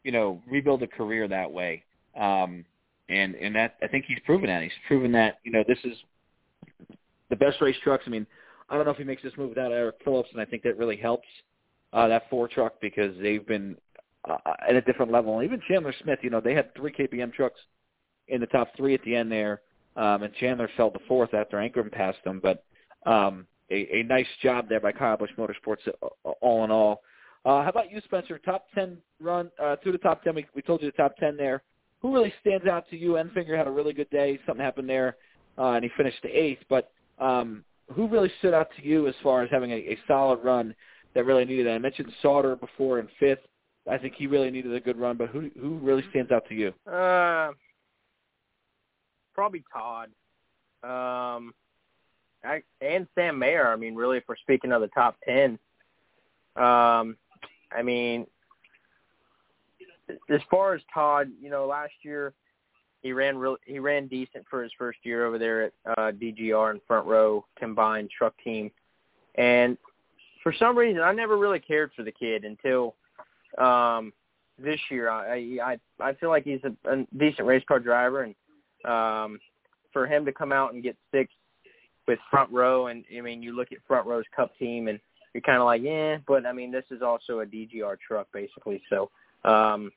you 0.04 0.12
know, 0.12 0.42
rebuild 0.50 0.82
a 0.84 0.88
career 0.88 1.28
that 1.28 1.52
way. 1.52 1.84
Um, 2.20 2.64
and 3.10 3.36
and 3.36 3.56
that 3.56 3.76
I 3.82 3.88
think 3.88 4.06
he's 4.08 4.20
proven 4.26 4.48
that. 4.48 4.64
He's 4.64 4.72
proven 4.88 5.12
that 5.14 5.40
you 5.44 5.52
know 5.52 5.64
this 5.68 5.80
is 5.84 5.98
the 7.30 7.36
best 7.36 7.62
race 7.62 7.76
trucks. 7.84 8.04
I 8.08 8.10
mean, 8.10 8.26
I 8.70 8.76
don't 8.76 8.86
know 8.86 8.92
if 8.92 8.98
he 8.98 9.04
makes 9.04 9.24
this 9.24 9.34
move 9.38 9.50
without 9.50 9.72
Eric 9.72 9.96
Phillips, 10.04 10.30
and 10.32 10.42
I 10.42 10.46
think 10.46 10.64
that 10.64 10.78
really 10.78 10.98
helps 10.98 11.28
uh, 11.94 12.08
that 12.08 12.30
four 12.30 12.48
truck 12.48 12.76
because 12.82 13.16
they've 13.22 13.46
been 13.46 13.76
uh, 14.30 14.38
at 14.68 14.76
a 14.76 14.82
different 14.82 15.12
level. 15.12 15.36
And 15.36 15.46
even 15.46 15.62
Chandler 15.68 15.94
Smith, 16.02 16.20
you 16.22 16.30
know, 16.30 16.42
they 16.42 16.54
had 16.54 16.74
three 16.76 16.92
KBM 16.92 17.34
trucks 17.34 17.60
in 18.30 18.42
the 18.42 18.48
top 18.48 18.70
three 18.76 18.94
at 18.94 19.02
the 19.04 19.16
end 19.16 19.32
there 19.32 19.62
um, 19.98 20.24
and 20.24 20.34
Chandler 20.36 20.70
fell 20.78 20.92
to 20.92 21.00
fourth 21.08 21.34
after 21.34 21.58
Ankrum 21.58 21.92
passed 21.92 22.20
him. 22.26 22.40
But 22.42 22.64
um, 23.06 23.46
a, 23.70 24.00
a 24.00 24.04
nice 24.04 24.28
job 24.42 24.70
there 24.70 24.80
by 24.80 24.94
Kyle 24.94 25.18
Busch 25.18 25.32
Motorsports, 25.38 25.88
uh, 25.88 26.30
all 26.42 26.64
in 26.64 26.72
all. 26.72 27.02
Uh, 27.46 27.64
how 27.64 27.70
about 27.70 27.92
you, 27.92 28.02
Spencer? 28.06 28.40
Top 28.40 28.68
ten 28.74 28.98
run 29.22 29.52
uh, 29.62 29.76
through 29.82 29.94
the 29.94 29.98
top 29.98 30.24
ten. 30.24 30.36
We, 30.36 30.46
we 30.56 30.62
told 30.62 30.82
you 30.82 30.90
the 30.90 30.98
top 30.98 31.18
ten 31.18 31.36
there. 31.36 31.64
Who 32.02 32.14
really 32.14 32.34
stands 32.42 32.68
out 32.68 32.88
to 32.92 32.98
you? 32.98 33.14
Enfinger 33.14 33.58
had 33.58 33.68
a 33.68 33.72
really 33.72 33.94
good 33.94 34.10
day. 34.10 34.40
Something 34.46 34.64
happened 34.64 34.90
there, 34.90 35.18
uh, 35.58 35.72
and 35.72 35.84
he 35.84 35.90
finished 35.98 36.24
eighth. 36.26 36.62
But 36.70 36.92
um, 37.20 37.64
who 37.94 38.08
really 38.08 38.32
stood 38.40 38.54
out 38.54 38.70
to 38.78 38.86
you 38.86 39.08
as 39.08 39.16
far 39.24 39.44
as 39.44 39.50
having 39.50 39.72
a, 39.72 39.76
a 39.76 39.98
solid 40.08 40.44
run 40.44 40.76
that 41.16 41.26
really 41.26 41.46
needed 41.46 41.66
that. 41.66 41.72
I 41.74 41.80
mentioned 41.80 42.12
Sauter 42.22 42.56
before 42.56 43.00
in 43.00 43.08
fifth. 43.20 43.40
I 43.90 43.98
think 43.98 44.16
he 44.16 44.28
really 44.28 44.52
needed 44.52 44.74
a 44.74 44.80
good 44.80 45.00
run, 45.00 45.18
but 45.18 45.30
who 45.30 45.50
who 45.60 45.78
really 45.78 46.04
stands 46.10 46.32
out 46.32 46.44
to 46.50 46.56
you? 46.56 46.74
Uh, 46.92 47.52
probably 49.38 49.64
Todd. 49.72 50.10
Um, 50.84 51.54
I, 52.44 52.62
and 52.82 53.08
Sam 53.16 53.38
Mayer. 53.38 53.72
I 53.72 53.76
mean, 53.76 53.96
really, 53.96 54.18
if 54.18 54.24
we're 54.28 54.36
speaking 54.38 54.72
of 54.72 54.82
the 54.82 54.88
top 54.88 55.16
ten, 55.24 55.60
um, 56.56 57.16
I 57.72 57.84
mean, 57.84 58.26
as 60.30 60.42
far 60.50 60.74
as 60.74 60.82
Todd, 60.94 61.30
you 61.42 61.50
know, 61.50 61.68
last 61.68 61.94
year 62.02 62.34
he 63.04 63.14
ran 63.14 63.38
real 63.38 63.58
he 63.66 63.80
ran 63.80 64.08
decent 64.08 64.46
for 64.50 64.64
his 64.64 64.72
first 64.78 65.00
year 65.04 65.26
over 65.26 65.38
there 65.38 65.64
at 65.66 65.74
uh, 65.86 66.12
DGR 66.12 66.72
and 66.72 66.82
front 66.88 67.06
row 67.06 67.46
combined 67.58 68.10
truck 68.10 68.34
team, 68.44 68.72
and 69.36 69.78
for 70.42 70.54
some 70.58 70.78
reason 70.78 71.02
I 71.02 71.12
never 71.12 71.38
really 71.38 71.60
cared 71.60 71.92
for 71.96 72.04
the 72.04 72.12
kid 72.12 72.44
until 72.44 72.96
um, 73.58 74.14
this 74.58 74.80
year. 74.90 75.10
I 75.10 75.58
I 75.64 75.80
I 76.00 76.14
feel 76.14 76.30
like 76.30 76.44
he's 76.44 76.62
a, 76.64 76.92
a 76.92 77.06
decent 77.18 77.48
race 77.48 77.64
car 77.68 77.80
driver, 77.80 78.24
and 78.24 78.36
um, 78.86 79.40
for 79.94 80.08
him 80.08 80.26
to 80.26 80.32
come 80.32 80.52
out 80.52 80.74
and 80.74 80.84
get 80.84 80.96
sixth 81.12 81.36
with 82.08 82.20
front 82.30 82.52
row, 82.52 82.88
and 82.88 83.04
I 83.16 83.22
mean 83.22 83.42
you 83.42 83.56
look 83.56 83.72
at 83.72 83.80
front 83.88 84.08
row's 84.08 84.26
Cup 84.36 84.58
team, 84.58 84.88
and 84.88 85.00
you're 85.34 85.42
kind 85.42 85.60
of 85.60 85.66
like, 85.66 85.82
yeah, 85.82 86.18
but 86.28 86.46
I 86.46 86.54
mean 86.54 86.72
this 86.72 86.86
is 86.92 87.02
also 87.02 87.40
a 87.42 87.46
DGR 87.46 87.98
truck 88.06 88.28
basically, 88.34 88.82
so. 88.90 89.10
Um, 89.44 89.92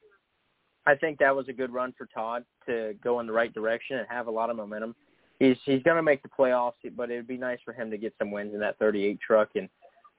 I 0.86 0.94
think 0.94 1.18
that 1.18 1.34
was 1.34 1.48
a 1.48 1.52
good 1.52 1.72
run 1.72 1.92
for 1.96 2.06
Todd 2.06 2.44
to 2.66 2.94
go 3.04 3.20
in 3.20 3.26
the 3.26 3.32
right 3.32 3.52
direction 3.52 3.98
and 3.98 4.06
have 4.08 4.28
a 4.28 4.30
lot 4.30 4.50
of 4.50 4.56
momentum. 4.56 4.94
He's 5.38 5.56
he's 5.64 5.82
going 5.82 5.96
to 5.96 6.02
make 6.02 6.22
the 6.22 6.28
playoffs, 6.28 6.72
but 6.96 7.10
it 7.10 7.16
would 7.16 7.28
be 7.28 7.36
nice 7.36 7.58
for 7.64 7.72
him 7.72 7.90
to 7.90 7.98
get 7.98 8.14
some 8.18 8.30
wins 8.30 8.54
in 8.54 8.60
that 8.60 8.78
38 8.78 9.18
truck 9.20 9.50
and 9.54 9.68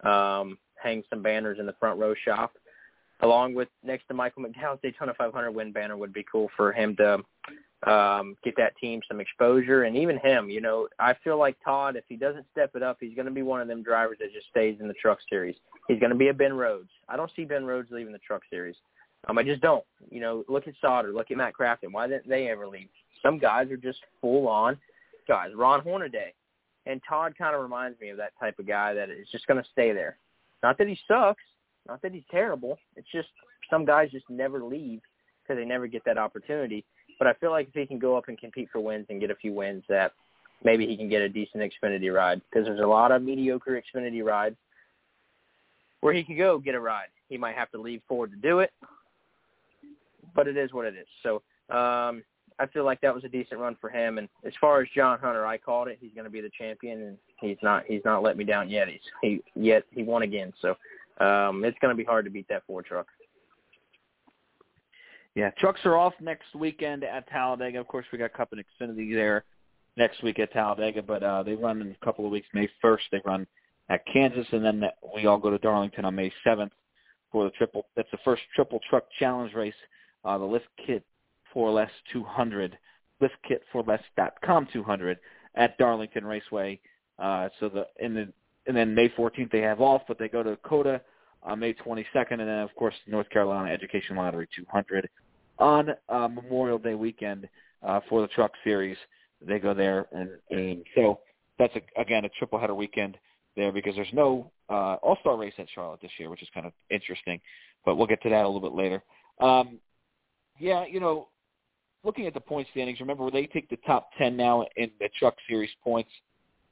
um, 0.10 0.58
hang 0.82 1.04
some 1.10 1.22
banners 1.22 1.60
in 1.60 1.66
the 1.66 1.76
front 1.80 2.00
row 2.00 2.14
shop, 2.26 2.54
along 3.22 3.54
with 3.54 3.68
next 3.84 4.08
to 4.08 4.14
Michael 4.14 4.44
McDowell's 4.44 4.80
Daytona 4.82 5.14
500 5.18 5.52
win 5.52 5.72
banner 5.72 5.98
would 5.98 6.14
be 6.14 6.26
cool 6.30 6.50
for 6.56 6.72
him 6.72 6.96
to 6.98 7.20
um, 7.90 8.36
get 8.44 8.56
that 8.58 8.76
team 8.78 9.02
some 9.08 9.20
exposure 9.20 9.84
and 9.84 9.96
even 9.98 10.18
him. 10.18 10.50
You 10.50 10.62
know, 10.62 10.88
I 11.00 11.16
feel 11.24 11.38
like 11.38 11.58
Todd, 11.64 11.96
if 11.96 12.04
he 12.08 12.16
doesn't 12.16 12.46
step 12.52 12.72
it 12.76 12.84
up, 12.84 12.98
he's 13.00 13.16
going 13.16 13.26
to 13.26 13.32
be 13.32 13.42
one 13.42 13.62
of 13.62 13.68
them 13.68 13.84
drivers 13.84 14.18
that 14.20 14.34
just 14.34 14.48
stays 14.50 14.78
in 14.80 14.88
the 14.88 14.94
Truck 14.96 15.20
Series. 15.30 15.56
He's 15.88 16.00
going 16.00 16.12
to 16.12 16.18
be 16.18 16.30
a 16.30 16.34
Ben 16.34 16.54
Rhodes. 16.54 16.90
I 17.10 17.18
don't 17.18 17.32
see 17.36 17.46
Ben 17.46 17.66
Rhodes 17.66 17.90
leaving 17.92 18.14
the 18.14 18.20
Truck 18.20 18.44
Series. 18.50 18.76
Um, 19.28 19.38
I 19.38 19.44
just 19.44 19.62
don't. 19.62 19.84
You 20.10 20.22
know, 20.22 20.44
look 20.48 20.68
at 20.68 20.74
Sauter, 20.82 21.12
look 21.12 21.32
at 21.32 21.38
Matt 21.38 21.54
Crafton. 21.60 21.92
Why 21.92 22.08
didn't 22.08 22.28
they 22.28 22.48
ever 22.48 22.68
leave? 22.68 22.90
Some 23.22 23.38
guys 23.38 23.70
are 23.72 23.78
just 23.78 24.00
full 24.20 24.48
on 24.48 24.78
guys. 25.28 25.52
Ron 25.56 25.82
Hornaday. 25.82 26.34
And 26.88 27.00
Todd 27.08 27.36
kind 27.38 27.56
of 27.56 27.62
reminds 27.62 28.00
me 28.00 28.10
of 28.10 28.18
that 28.18 28.34
type 28.40 28.58
of 28.58 28.68
guy 28.68 28.94
that 28.94 29.10
is 29.10 29.28
just 29.32 29.46
going 29.46 29.62
to 29.62 29.70
stay 29.72 29.92
there. 29.94 30.18
Not 30.64 30.78
that 30.78 30.88
he 30.88 30.98
sucks, 31.08 31.44
not 31.88 32.02
that 32.02 32.14
he's 32.14 32.24
terrible. 32.32 32.78
It's 32.96 33.08
just 33.12 33.30
some 33.70 33.86
guys 33.86 34.12
just 34.12 34.30
never 34.30 34.64
leave 34.64 35.02
because 35.42 35.60
they 35.60 35.66
never 35.66 35.88
get 35.88 36.04
that 36.06 36.18
opportunity. 36.18 36.86
But 37.18 37.28
I 37.28 37.34
feel 37.34 37.52
like 37.52 37.68
if 37.68 37.74
he 37.74 37.86
can 37.86 38.00
go 38.00 38.18
up 38.18 38.28
and 38.28 38.38
compete 38.38 38.70
for 38.72 38.80
wins 38.80 39.06
and 39.10 39.20
get 39.20 39.32
a 39.32 39.36
few 39.36 39.54
wins, 39.54 39.84
that 39.90 40.14
maybe 40.64 40.88
he 40.88 40.98
can 40.98 41.10
get 41.10 41.22
a 41.22 41.30
decent 41.30 41.64
Xfinity 41.64 42.14
ride 42.14 42.42
because 42.50 42.66
there's 42.66 42.80
a 42.80 42.88
lot 42.88 43.12
of 43.12 43.22
mediocre 43.22 43.82
Xfinity 43.82 44.24
rides 44.24 44.56
where 46.02 46.14
he 46.14 46.24
could 46.24 46.38
go 46.38 46.58
get 46.60 46.76
a 46.76 46.80
ride. 46.80 47.08
He 47.30 47.38
might 47.38 47.56
have 47.56 47.72
to 47.72 47.82
leave 47.82 48.02
Ford 48.08 48.32
to 48.32 48.38
do 48.38 48.60
it, 48.60 48.72
but 50.36 50.48
it 50.48 50.58
is 50.58 50.74
what 50.74 50.86
it 50.86 50.96
is. 50.96 51.08
So 51.24 51.36
um, 51.74 52.24
I 52.60 52.68
feel 52.74 52.84
like 52.84 53.02
that 53.02 53.14
was 53.14 53.24
a 53.24 53.30
decent 53.30 53.60
run 53.60 53.78
for 53.80 53.90
him. 53.90 54.18
And 54.18 54.28
as 54.46 54.54
far 54.60 54.82
as 54.82 54.88
John 54.96 55.20
Hunter, 55.20 55.46
I 55.46 55.58
called 55.58 55.88
it. 55.88 55.98
He's 56.02 56.14
going 56.14 56.26
to 56.26 56.32
be 56.32 56.42
the 56.42 56.52
champion, 56.58 57.02
and 57.02 57.18
he's 57.40 57.58
not. 57.64 57.86
He's 57.88 58.02
not 58.04 58.24
let 58.24 58.38
me 58.38 58.44
down 58.44 58.70
yet. 58.70 58.88
He's 58.88 59.00
he 59.22 59.42
yet 59.56 59.84
he 59.92 60.04
won 60.04 60.24
again. 60.24 60.54
So 60.62 60.76
um, 61.22 61.64
it's 61.64 61.78
going 61.80 61.96
to 61.96 61.98
be 61.98 62.04
hard 62.04 62.26
to 62.26 62.32
beat 62.32 62.48
that 62.50 62.64
Ford 62.66 62.86
truck. 62.86 63.08
Yeah, 65.36 65.52
trucks 65.52 65.80
are 65.86 65.96
off 65.96 66.14
next 66.20 66.54
weekend 66.56 67.04
at 67.04 67.30
Talladega. 67.30 67.80
Of 67.80 67.88
course, 67.88 68.06
we 68.12 68.18
got 68.18 68.34
Cup 68.34 68.52
and 68.52 68.62
Xfinity 68.62 69.14
there 69.14 69.46
next 69.96 70.24
week 70.24 70.40
at 70.40 70.52
Talladega, 70.52 71.02
but 71.02 71.24
uh, 71.24 71.44
they 71.44 71.54
run 71.54 71.82
in 71.82 71.92
a 71.92 72.06
couple 72.06 72.26
of 72.26 72.32
weeks. 72.32 72.48
May 72.54 72.70
1st, 72.84 73.00
they 73.12 73.22
run 73.24 73.48
at 73.90 74.02
Kansas, 74.12 74.48
and 74.52 74.64
then 74.64 74.84
we 75.16 75.28
all 75.28 75.38
go 75.38 75.50
to 75.50 75.58
Darlington 75.58 76.06
on 76.06 76.16
May 76.16 76.34
7th 76.46 76.72
for 77.32 77.46
the 77.46 77.52
triple. 77.52 77.86
That's 77.96 78.12
the 78.12 78.18
first 78.26 78.42
triple 78.56 78.80
truck 78.90 79.06
challenge 79.20 79.54
race, 79.54 79.74
uh, 80.26 80.38
the 80.38 80.46
Lift 80.46 80.68
Kit 80.86 81.04
for 81.54 81.72
Less 81.72 81.92
200, 82.12 82.78
Lift 83.22 83.36
Kit 83.48 83.62
for 83.72 83.84
Less.com 83.84 84.68
200 84.74 85.18
at 85.56 85.78
Darlington 85.78 86.26
Raceway. 86.26 86.80
Uh, 87.20 87.50
so 87.60 87.70
the 87.70 87.86
and 88.04 88.18
then 88.18 88.34
and 88.68 88.76
then 88.76 88.94
May 88.94 89.10
14th 89.10 89.52
they 89.52 89.62
have 89.62 89.82
off, 89.82 90.02
but 90.08 90.20
they 90.20 90.28
go 90.28 90.44
to 90.44 90.58
COTA 90.58 91.02
on 91.44 91.60
May 91.60 91.74
22nd, 91.74 92.06
and 92.32 92.42
then 92.42 92.60
of 92.60 92.74
course 92.76 92.96
North 93.08 93.30
Carolina 93.30 93.72
Education 93.72 94.16
Lottery 94.16 94.48
200 94.56 95.10
on 95.60 95.90
uh, 96.10 96.28
Memorial 96.28 96.78
Day 96.78 96.96
weekend 96.96 97.48
uh, 97.84 98.00
for 98.10 98.22
the 98.22 98.28
Truck 98.28 98.52
Series. 98.64 98.98
They 99.46 99.60
go 99.60 99.74
there, 99.74 100.08
and, 100.12 100.30
and 100.50 100.84
so 100.96 101.20
that's 101.58 101.74
a, 101.76 102.02
again 102.02 102.26
a 102.26 102.30
triple 102.30 102.60
header 102.60 102.76
weekend 102.76 103.18
there 103.56 103.72
because 103.72 103.96
there's 103.96 104.08
no 104.14 104.52
uh, 104.70 104.96
All 105.02 105.18
Star 105.22 105.38
race 105.38 105.54
at 105.58 105.68
Charlotte 105.74 106.02
this 106.02 106.12
year, 106.18 106.30
which 106.30 106.42
is 106.42 106.50
kind 106.54 106.66
of 106.66 106.74
interesting. 106.90 107.40
But 107.86 107.96
we'll 107.96 108.08
get 108.08 108.22
to 108.24 108.30
that 108.30 108.46
a 108.46 108.48
little 108.48 108.62
bit 108.62 108.74
later. 108.74 109.04
Um, 109.40 109.80
yeah, 110.60 110.86
you 110.86 111.00
know, 111.00 111.30
looking 112.04 112.28
at 112.28 112.34
the 112.34 112.40
point 112.40 112.68
standings, 112.72 113.00
remember 113.00 113.30
they 113.32 113.48
take 113.48 113.70
the 113.70 113.78
top 113.86 114.10
ten 114.18 114.38
now 114.38 114.66
in 114.76 114.92
the 115.00 115.10
Truck 115.18 115.36
Series 115.50 115.72
points, 115.84 116.12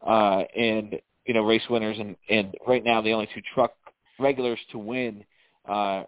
uh, 0.05 0.43
and 0.55 0.95
you 1.25 1.33
know 1.33 1.43
race 1.43 1.63
winners, 1.69 1.97
and 1.99 2.15
and 2.29 2.53
right 2.67 2.83
now 2.83 3.01
the 3.01 3.11
only 3.11 3.27
two 3.33 3.41
truck 3.53 3.73
regulars 4.19 4.59
to 4.71 4.79
win 4.79 5.23
uh, 5.67 6.03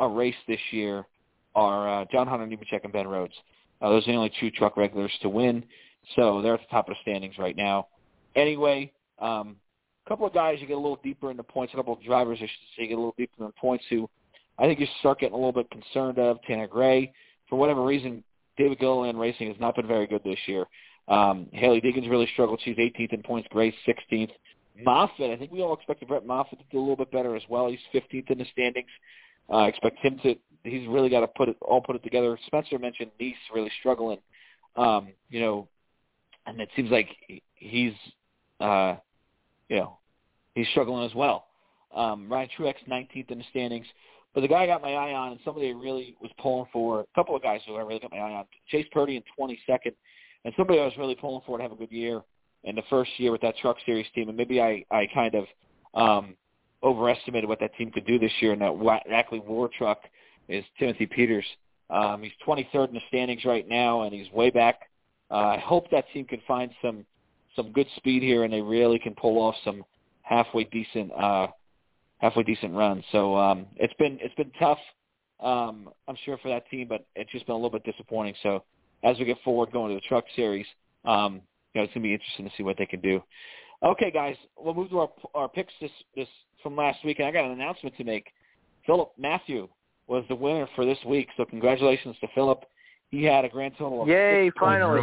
a 0.00 0.08
race 0.08 0.34
this 0.48 0.60
year 0.70 1.04
are 1.54 2.02
uh, 2.02 2.04
John 2.10 2.26
Hunter 2.26 2.46
Nemechek 2.46 2.84
and 2.84 2.92
Ben 2.92 3.06
Rhodes. 3.06 3.34
Uh, 3.80 3.90
those 3.90 4.06
are 4.08 4.12
the 4.12 4.16
only 4.16 4.32
two 4.40 4.50
truck 4.50 4.76
regulars 4.76 5.12
to 5.22 5.28
win, 5.28 5.64
so 6.16 6.40
they're 6.42 6.54
at 6.54 6.60
the 6.60 6.66
top 6.70 6.88
of 6.88 6.94
the 6.94 7.00
standings 7.02 7.38
right 7.38 7.56
now. 7.56 7.86
Anyway, 8.34 8.92
um, 9.18 9.56
a 10.04 10.08
couple 10.08 10.26
of 10.26 10.34
guys 10.34 10.58
you 10.60 10.66
get 10.66 10.74
a 10.74 10.80
little 10.80 11.00
deeper 11.02 11.30
in 11.30 11.36
the 11.36 11.42
points, 11.42 11.72
a 11.72 11.76
couple 11.76 11.92
of 11.92 12.02
drivers 12.02 12.38
I 12.40 12.46
should 12.46 12.50
say 12.76 12.86
get 12.88 12.94
a 12.94 12.96
little 12.96 13.14
deeper 13.16 13.44
in 13.44 13.52
points 13.52 13.84
who 13.88 14.08
I 14.58 14.66
think 14.66 14.80
you 14.80 14.86
start 15.00 15.20
getting 15.20 15.34
a 15.34 15.36
little 15.36 15.52
bit 15.52 15.70
concerned 15.70 16.18
of. 16.18 16.40
Tanner 16.42 16.66
Gray, 16.66 17.12
for 17.48 17.56
whatever 17.56 17.84
reason, 17.84 18.22
David 18.56 18.78
Gilliland 18.78 19.18
Racing 19.18 19.48
has 19.48 19.56
not 19.60 19.76
been 19.76 19.86
very 19.86 20.06
good 20.06 20.22
this 20.24 20.38
year. 20.46 20.64
Um, 21.08 21.48
Hailie 21.52 21.80
Deegan's 21.80 22.08
really 22.08 22.28
struggled. 22.32 22.60
She's 22.64 22.76
18th 22.76 23.12
in 23.12 23.22
points. 23.22 23.48
Gray 23.50 23.74
16th. 23.86 24.30
Moffitt, 24.82 25.30
I 25.30 25.36
think 25.36 25.52
we 25.52 25.62
all 25.62 25.74
expected 25.74 26.08
Brett 26.08 26.26
Moffitt 26.26 26.58
to 26.58 26.64
do 26.70 26.78
a 26.78 26.80
little 26.80 26.96
bit 26.96 27.12
better 27.12 27.36
as 27.36 27.42
well. 27.48 27.68
He's 27.68 27.78
15th 27.94 28.30
in 28.30 28.38
the 28.38 28.46
standings. 28.52 28.88
Uh, 29.52 29.64
expect 29.64 29.98
him 29.98 30.18
to. 30.22 30.34
He's 30.64 30.88
really 30.88 31.10
got 31.10 31.20
to 31.20 31.28
put 31.28 31.48
it 31.48 31.56
all 31.60 31.82
put 31.82 31.96
it 31.96 32.02
together. 32.02 32.38
Spencer 32.46 32.78
mentioned 32.78 33.10
Niece 33.20 33.36
really 33.54 33.70
struggling. 33.80 34.18
Um, 34.76 35.08
you 35.28 35.40
know, 35.40 35.68
and 36.46 36.60
it 36.60 36.68
seems 36.74 36.90
like 36.90 37.08
he's, 37.54 37.92
uh, 38.60 38.96
you 39.68 39.76
know, 39.76 39.98
he's 40.54 40.66
struggling 40.68 41.04
as 41.08 41.14
well. 41.14 41.46
Um, 41.94 42.30
Ryan 42.30 42.48
Truex 42.58 42.74
19th 42.90 43.30
in 43.30 43.38
the 43.38 43.44
standings. 43.50 43.86
But 44.34 44.40
the 44.40 44.48
guy 44.48 44.64
I 44.64 44.66
got 44.66 44.82
my 44.82 44.94
eye 44.94 45.12
on, 45.12 45.30
and 45.30 45.40
somebody 45.44 45.68
I 45.68 45.72
really 45.72 46.16
was 46.20 46.30
pulling 46.38 46.66
for, 46.72 47.00
a 47.00 47.06
couple 47.14 47.36
of 47.36 47.42
guys 47.42 47.60
who 47.66 47.76
I 47.76 47.82
really 47.82 48.00
got 48.00 48.10
my 48.10 48.18
eye 48.18 48.32
on, 48.32 48.46
Chase 48.68 48.86
Purdy 48.90 49.16
in 49.16 49.22
22nd, 49.38 49.92
and 50.44 50.52
somebody 50.56 50.80
I 50.80 50.84
was 50.84 50.94
really 50.98 51.14
pulling 51.14 51.42
for 51.46 51.56
to 51.56 51.62
have 51.62 51.70
a 51.70 51.76
good 51.76 51.92
year 51.92 52.22
in 52.64 52.74
the 52.74 52.82
first 52.90 53.10
year 53.18 53.32
with 53.32 53.40
that 53.42 53.56
Truck 53.58 53.76
Series 53.84 54.06
team, 54.14 54.28
and 54.28 54.36
maybe 54.36 54.60
I, 54.60 54.84
I 54.90 55.06
kind 55.12 55.34
of 55.34 55.46
um, 55.94 56.36
overestimated 56.82 57.48
what 57.48 57.60
that 57.60 57.74
team 57.76 57.90
could 57.90 58.06
do 58.06 58.18
this 58.18 58.32
year 58.40 58.52
in 58.52 58.58
that 58.60 58.72
Rackley 58.72 59.44
WAR 59.44 59.68
truck 59.76 60.00
is 60.48 60.64
Timothy 60.78 61.06
Peters. 61.06 61.44
Um, 61.90 62.22
he's 62.22 62.32
23rd 62.46 62.88
in 62.88 62.94
the 62.94 63.00
standings 63.08 63.44
right 63.44 63.68
now, 63.68 64.02
and 64.02 64.14
he's 64.14 64.30
way 64.32 64.50
back. 64.50 64.88
Uh, 65.30 65.34
I 65.34 65.58
hope 65.58 65.90
that 65.90 66.04
team 66.12 66.24
can 66.24 66.40
find 66.46 66.70
some 66.82 67.04
some 67.56 67.70
good 67.70 67.86
speed 67.96 68.22
here, 68.22 68.44
and 68.44 68.52
they 68.52 68.60
really 68.60 68.98
can 68.98 69.14
pull 69.14 69.38
off 69.38 69.54
some 69.64 69.84
halfway 70.22 70.64
decent 70.64 71.12
uh, 71.12 71.48
halfway 72.18 72.42
decent 72.42 72.74
runs. 72.74 73.04
So 73.12 73.36
um, 73.36 73.66
it's 73.76 73.94
been 73.94 74.18
it's 74.20 74.34
been 74.34 74.50
tough, 74.58 74.78
um, 75.40 75.88
I'm 76.08 76.16
sure 76.24 76.38
for 76.38 76.48
that 76.48 76.68
team, 76.70 76.88
but 76.88 77.06
it's 77.14 77.30
just 77.30 77.46
been 77.46 77.54
a 77.54 77.56
little 77.56 77.70
bit 77.70 77.84
disappointing. 77.84 78.34
So 78.42 78.64
as 79.02 79.18
we 79.18 79.24
get 79.24 79.36
forward 79.44 79.70
going 79.72 79.90
to 79.90 79.94
the 79.94 80.06
Truck 80.08 80.24
Series, 80.34 80.66
um, 81.04 81.40
you 81.74 81.80
know, 81.80 81.84
it's 81.84 81.94
gonna 81.94 82.04
be 82.04 82.14
interesting 82.14 82.46
to 82.46 82.52
see 82.56 82.62
what 82.62 82.78
they 82.78 82.86
can 82.86 83.00
do. 83.00 83.22
Okay, 83.82 84.10
guys, 84.10 84.36
we'll 84.56 84.74
move 84.74 84.90
to 84.90 85.00
our 85.00 85.10
our 85.34 85.48
picks 85.48 85.72
this 85.80 85.90
this 86.16 86.28
from 86.62 86.76
last 86.76 87.04
week, 87.04 87.18
and 87.18 87.28
I 87.28 87.30
got 87.30 87.44
an 87.44 87.52
announcement 87.52 87.96
to 87.96 88.04
make. 88.04 88.26
Philip 88.86 89.12
Matthew 89.18 89.68
was 90.06 90.24
the 90.28 90.34
winner 90.34 90.68
for 90.74 90.84
this 90.84 90.98
week, 91.06 91.28
so 91.36 91.44
congratulations 91.44 92.16
to 92.20 92.28
Philip. 92.34 92.64
He 93.10 93.24
had 93.24 93.44
a 93.44 93.48
grand 93.48 93.74
total 93.78 94.02
of 94.02 94.08
yay! 94.08 94.48
Six 94.48 94.56
finally, 94.58 95.00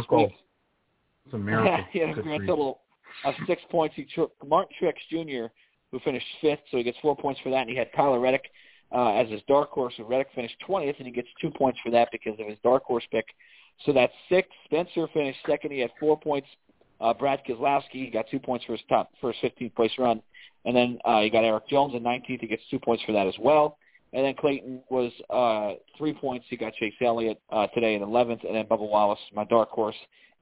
It's 1.24 1.34
a 1.34 1.38
miracle. 1.38 1.84
he 1.92 1.98
had 2.00 2.10
a 2.10 2.14
Good 2.14 2.24
grand 2.24 2.42
for 2.42 2.46
total 2.46 2.80
of 3.24 3.34
six 3.46 3.62
points. 3.70 3.94
He 3.96 4.06
took 4.14 4.32
Martin 4.46 4.74
Truex 4.80 4.94
Jr., 5.10 5.52
who 5.90 6.00
finished 6.00 6.26
fifth, 6.40 6.60
so 6.70 6.78
he 6.78 6.82
gets 6.82 6.98
four 7.02 7.16
points 7.16 7.40
for 7.42 7.50
that. 7.50 7.62
And 7.62 7.70
he 7.70 7.76
had 7.76 7.88
Tyler 7.94 8.20
Reddick 8.20 8.44
uh, 8.94 9.12
as 9.12 9.28
his 9.28 9.40
dark 9.48 9.70
horse. 9.70 9.94
So 9.96 10.04
Reddick 10.04 10.28
finished 10.34 10.56
20th, 10.68 10.96
and 10.98 11.06
he 11.06 11.12
gets 11.12 11.28
two 11.40 11.50
points 11.50 11.78
for 11.84 11.90
that 11.90 12.08
because 12.12 12.38
of 12.40 12.46
his 12.46 12.58
dark 12.62 12.84
horse 12.84 13.04
pick. 13.10 13.26
So 13.86 13.92
that's 13.92 14.12
six. 14.28 14.48
Spencer 14.66 15.08
finished 15.12 15.38
second. 15.46 15.72
He 15.72 15.80
had 15.80 15.90
four 15.98 16.18
points. 16.18 16.48
Uh, 17.02 17.12
Brad 17.12 17.40
Keselowski, 17.46 18.12
got 18.12 18.26
two 18.30 18.38
points 18.38 18.64
for 18.64 18.72
his 18.72 18.80
top 18.88 19.10
first 19.20 19.38
15th 19.42 19.74
place 19.74 19.92
run. 19.98 20.22
And 20.64 20.76
then 20.76 20.98
uh, 21.06 21.18
you 21.18 21.30
got 21.30 21.44
Erik 21.44 21.68
Jones 21.68 21.94
in 21.94 22.02
19th. 22.02 22.40
He 22.40 22.46
gets 22.46 22.62
two 22.70 22.78
points 22.78 23.02
for 23.04 23.12
that 23.12 23.26
as 23.26 23.34
well. 23.40 23.78
And 24.12 24.24
then 24.24 24.34
Clayton 24.34 24.82
was 24.88 25.10
uh, 25.30 25.80
three 25.98 26.12
points. 26.12 26.46
He 26.48 26.56
got 26.56 26.74
Chase 26.74 26.94
Elliott 27.04 27.40
uh, 27.50 27.66
today 27.68 27.94
in 27.94 28.02
11th. 28.02 28.46
And 28.46 28.54
then 28.54 28.66
Bubba 28.66 28.88
Wallace, 28.88 29.18
my 29.34 29.44
dark 29.44 29.70
horse, 29.70 29.96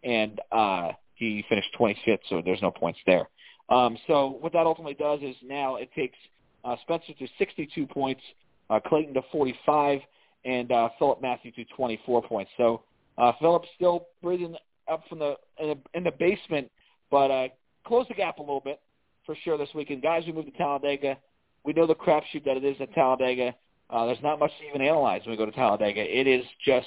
and 0.04 0.40
uh, 0.52 0.90
he 1.14 1.44
finished 1.48 1.68
25th, 1.78 2.18
so 2.28 2.42
there's 2.44 2.62
no 2.62 2.70
points 2.70 2.98
there. 3.06 3.28
Um, 3.68 3.96
so 4.06 4.38
what 4.40 4.52
that 4.54 4.66
ultimately 4.66 4.94
does 4.94 5.20
is 5.22 5.36
now 5.44 5.76
it 5.76 5.90
takes 5.94 6.16
uh, 6.64 6.76
Spencer 6.82 7.12
to 7.18 7.26
62 7.38 7.86
points, 7.86 8.22
uh, 8.70 8.80
Clayton 8.80 9.14
to 9.14 9.22
45, 9.30 10.00
and 10.44 10.72
uh, 10.72 10.88
Philip 10.98 11.22
Matthew 11.22 11.52
to 11.52 11.64
24 11.76 12.22
points. 12.22 12.50
So 12.56 12.82
uh, 13.18 13.32
Philip 13.38 13.64
still 13.76 14.06
breathing 14.22 14.56
up 14.90 15.02
from 15.08 15.18
the 15.20 15.36
in, 15.58 15.68
the 15.68 15.78
in 15.94 16.04
the 16.04 16.12
basement, 16.18 16.70
but 17.10 17.30
uh, 17.30 17.48
close 17.86 18.06
the 18.08 18.14
gap 18.14 18.38
a 18.38 18.42
little 18.42 18.60
bit 18.60 18.80
for 19.26 19.36
sure 19.44 19.56
this 19.58 19.68
weekend. 19.74 20.02
Guys, 20.02 20.24
we 20.26 20.32
moved 20.32 20.48
to 20.52 20.58
Talladega. 20.58 21.16
We 21.64 21.72
know 21.72 21.86
the 21.86 21.94
crapshoot 21.94 22.44
that 22.44 22.56
it 22.56 22.64
is 22.64 22.76
at 22.80 22.92
Talladega. 22.94 23.54
Uh, 23.90 24.06
there's 24.06 24.22
not 24.22 24.38
much 24.38 24.50
to 24.58 24.68
even 24.68 24.80
analyze 24.80 25.22
when 25.24 25.32
we 25.32 25.36
go 25.36 25.46
to 25.46 25.52
Talladega. 25.52 26.00
It 26.00 26.26
is 26.26 26.44
just, 26.64 26.86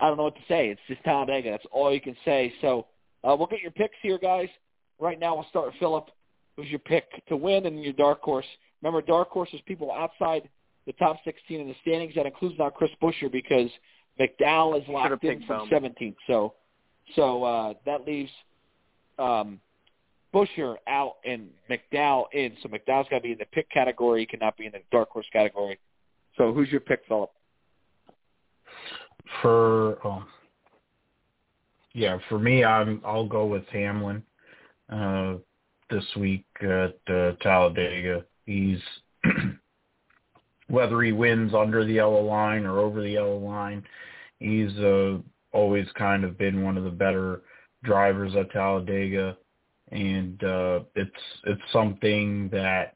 I 0.00 0.06
don't 0.06 0.16
know 0.16 0.24
what 0.24 0.36
to 0.36 0.42
say. 0.48 0.68
It's 0.68 0.80
just 0.86 1.02
Talladega. 1.02 1.50
That's 1.50 1.66
all 1.72 1.92
you 1.92 2.00
can 2.00 2.16
say. 2.24 2.52
So 2.60 2.86
uh, 3.24 3.34
we'll 3.36 3.46
get 3.46 3.60
your 3.60 3.70
picks 3.70 3.96
here, 4.02 4.18
guys. 4.18 4.48
Right 5.00 5.18
now, 5.18 5.34
we'll 5.34 5.46
start 5.48 5.66
with 5.66 5.74
Philip. 5.80 6.08
Who's 6.56 6.68
your 6.68 6.78
pick 6.80 7.04
to 7.28 7.36
win 7.36 7.66
and 7.66 7.82
your 7.82 7.94
dark 7.94 8.20
horse? 8.20 8.46
Remember, 8.82 9.00
dark 9.00 9.30
horse 9.30 9.48
is 9.52 9.60
people 9.66 9.90
outside 9.90 10.48
the 10.86 10.92
top 10.94 11.16
16 11.24 11.60
in 11.60 11.68
the 11.68 11.74
standings. 11.80 12.14
That 12.14 12.26
includes 12.26 12.56
now 12.58 12.68
Chris 12.68 12.90
Buescher 13.02 13.32
because 13.32 13.70
McDowell 14.20 14.80
is 14.80 14.86
locked 14.88 15.24
in 15.24 15.42
from 15.46 15.68
17th. 15.70 16.16
So, 16.26 16.54
so 17.14 17.44
uh, 17.44 17.74
that 17.86 18.06
leaves 18.06 18.30
um, 19.18 19.60
Buescher 20.34 20.76
out 20.86 21.16
and 21.24 21.48
McDowell 21.70 22.24
in. 22.32 22.56
So 22.62 22.68
McDowell's 22.68 23.08
got 23.10 23.16
to 23.16 23.20
be 23.20 23.32
in 23.32 23.38
the 23.38 23.46
pick 23.46 23.70
category. 23.70 24.20
He 24.20 24.26
cannot 24.26 24.56
be 24.56 24.66
in 24.66 24.72
the 24.72 24.80
dark 24.90 25.10
horse 25.10 25.26
category. 25.32 25.78
So 26.36 26.52
who's 26.52 26.70
your 26.70 26.80
pick, 26.80 27.02
Philip? 27.06 27.30
For 29.40 29.98
oh, 30.06 30.24
yeah, 31.94 32.18
for 32.28 32.38
me, 32.38 32.64
I'm 32.64 33.02
I'll 33.04 33.26
go 33.26 33.46
with 33.46 33.66
Hamlin 33.68 34.22
uh, 34.90 35.34
this 35.90 36.04
week 36.16 36.44
at 36.60 36.96
uh, 37.08 37.32
Talladega. 37.42 38.24
He's 38.46 38.78
whether 40.68 41.02
he 41.02 41.12
wins 41.12 41.54
under 41.54 41.84
the 41.84 41.92
yellow 41.92 42.22
line 42.22 42.64
or 42.64 42.78
over 42.78 43.02
the 43.02 43.10
yellow 43.10 43.36
line, 43.36 43.84
he's 44.38 44.72
uh, 44.78 45.18
always 45.52 45.86
kind 45.96 46.24
of 46.24 46.38
been 46.38 46.62
one 46.62 46.76
of 46.76 46.84
the 46.84 46.90
better 46.90 47.42
drivers 47.84 48.34
at 48.36 48.50
Talladega 48.52 49.36
and 49.92 50.42
uh, 50.42 50.80
it's 50.96 51.10
it's 51.44 51.62
something 51.72 52.48
that 52.50 52.94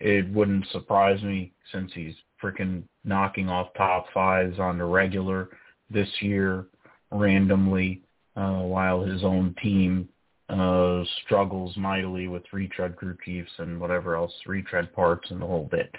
it 0.00 0.30
wouldn't 0.30 0.66
surprise 0.70 1.22
me 1.22 1.52
since 1.72 1.90
he's 1.94 2.14
freaking 2.42 2.82
knocking 3.04 3.48
off 3.48 3.68
top 3.76 4.06
fives 4.12 4.58
on 4.58 4.76
the 4.78 4.84
regular 4.84 5.48
this 5.90 6.08
year 6.20 6.66
randomly, 7.10 8.02
uh, 8.36 8.58
while 8.58 9.02
his 9.02 9.24
own 9.24 9.54
team 9.62 10.08
uh, 10.50 11.02
struggles 11.24 11.74
mightily 11.76 12.28
with 12.28 12.42
retread 12.52 12.96
crew 12.96 13.16
chiefs 13.24 13.50
and 13.58 13.80
whatever 13.80 14.14
else, 14.14 14.32
retread 14.46 14.92
parts 14.92 15.30
and 15.30 15.40
the 15.40 15.46
whole 15.46 15.68
bit. 15.70 15.94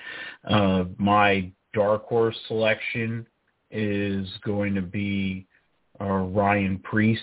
Uh, 0.48 0.84
my 0.98 1.52
dark 1.74 2.06
horse 2.06 2.38
selection 2.48 3.26
is 3.72 4.28
going 4.44 4.76
to 4.76 4.82
be 4.82 5.48
uh, 6.02 6.06
Ryan 6.06 6.80
Preece 6.80 7.20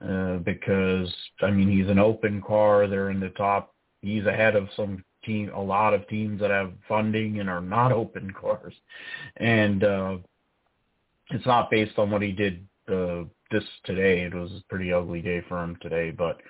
uh, 0.00 0.36
because 0.38 1.12
I 1.40 1.50
mean 1.50 1.70
he's 1.70 1.88
an 1.88 1.98
open 1.98 2.42
car. 2.42 2.86
They're 2.86 3.10
in 3.10 3.20
the 3.20 3.30
top. 3.30 3.74
He's 4.02 4.26
ahead 4.26 4.56
of 4.56 4.68
some 4.76 5.04
team, 5.24 5.50
a 5.54 5.60
lot 5.60 5.94
of 5.94 6.06
teams 6.08 6.40
that 6.40 6.50
have 6.50 6.72
funding 6.88 7.40
and 7.40 7.48
are 7.48 7.60
not 7.60 7.92
open 7.92 8.32
cars, 8.32 8.74
and 9.36 9.84
uh, 9.84 10.18
it's 11.30 11.46
not 11.46 11.70
based 11.70 11.98
on 11.98 12.10
what 12.10 12.22
he 12.22 12.32
did 12.32 12.66
uh, 12.92 13.24
this 13.50 13.64
today. 13.84 14.22
It 14.22 14.34
was 14.34 14.50
a 14.52 14.64
pretty 14.68 14.92
ugly 14.92 15.22
day 15.22 15.42
for 15.48 15.62
him 15.62 15.76
today, 15.80 16.10
but 16.10 16.40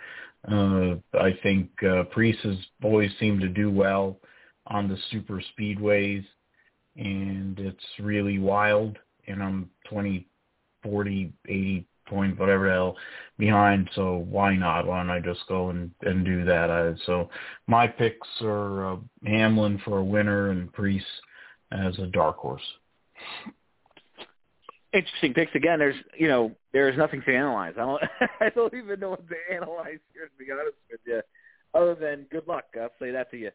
uh, 0.51 0.97
I 1.14 1.39
think 1.43 1.70
uh, 1.82 2.05
Preece's 2.05 2.59
boys 2.80 3.11
seem 3.18 3.41
to 3.41 3.49
do 3.49 3.70
well 3.70 4.18
on 4.68 4.89
the 4.89 4.99
super 5.11 5.43
speedways, 5.57 6.24
and 6.97 7.59
it's 7.59 7.84
really 7.99 8.39
wild. 8.39 8.99
And 9.28 9.43
I'm 9.43 9.70
20, 9.89 10.26
40, 10.87 11.32
80 11.49 11.87
point, 12.07 12.39
whatever 12.39 12.66
the 12.66 12.72
hell, 12.72 12.97
behind. 13.39 13.91
So 13.95 14.24
why 14.28 14.57
not? 14.57 14.87
Why 14.87 14.99
don't 14.99 15.11
I 15.11 15.20
just 15.20 15.41
go 15.49 15.70
and 15.70 15.91
and 16.03 16.24
do 16.24 16.45
that? 16.45 16.70
I, 16.70 16.95
so 17.05 17.28
my 17.66 17.87
picks 17.87 18.28
are 18.43 18.93
uh, 18.93 18.97
Hamlin 19.24 19.80
for 19.84 19.99
a 19.99 20.05
winner 20.05 20.51
and 20.51 20.72
Preece 20.72 21.03
as 21.72 21.99
a 21.99 22.07
dark 22.07 22.37
horse. 22.37 22.62
Interesting 24.93 25.34
picks 25.34 25.55
again. 25.55 25.78
There's 25.78 25.97
you 26.16 26.28
know 26.28 26.53
there's 26.72 26.97
nothing 26.97 27.22
to 27.26 27.34
analyze. 27.34 27.74
I 27.76 27.80
don't 27.80 28.03
I 28.41 28.51
don't 28.51 28.74
even 28.74 29.01
know 29.01 29.11
what 29.11 29.28
to 29.28 29.55
analyze 29.55 29.99
here 30.14 30.26
to 30.26 30.45
be 30.45 30.51
honest 30.51 30.76
with 30.91 31.01
you, 31.07 31.20
other 31.74 31.95
than 31.95 32.26
good 32.30 32.47
luck. 32.47 32.64
I'll 32.80 32.91
say 32.99 33.11
that 33.11 33.30
to 33.32 33.37
you. 33.37 33.51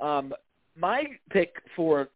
Um, 0.00 0.34
my 0.76 1.04
pick 1.30 1.54
for 1.74 2.08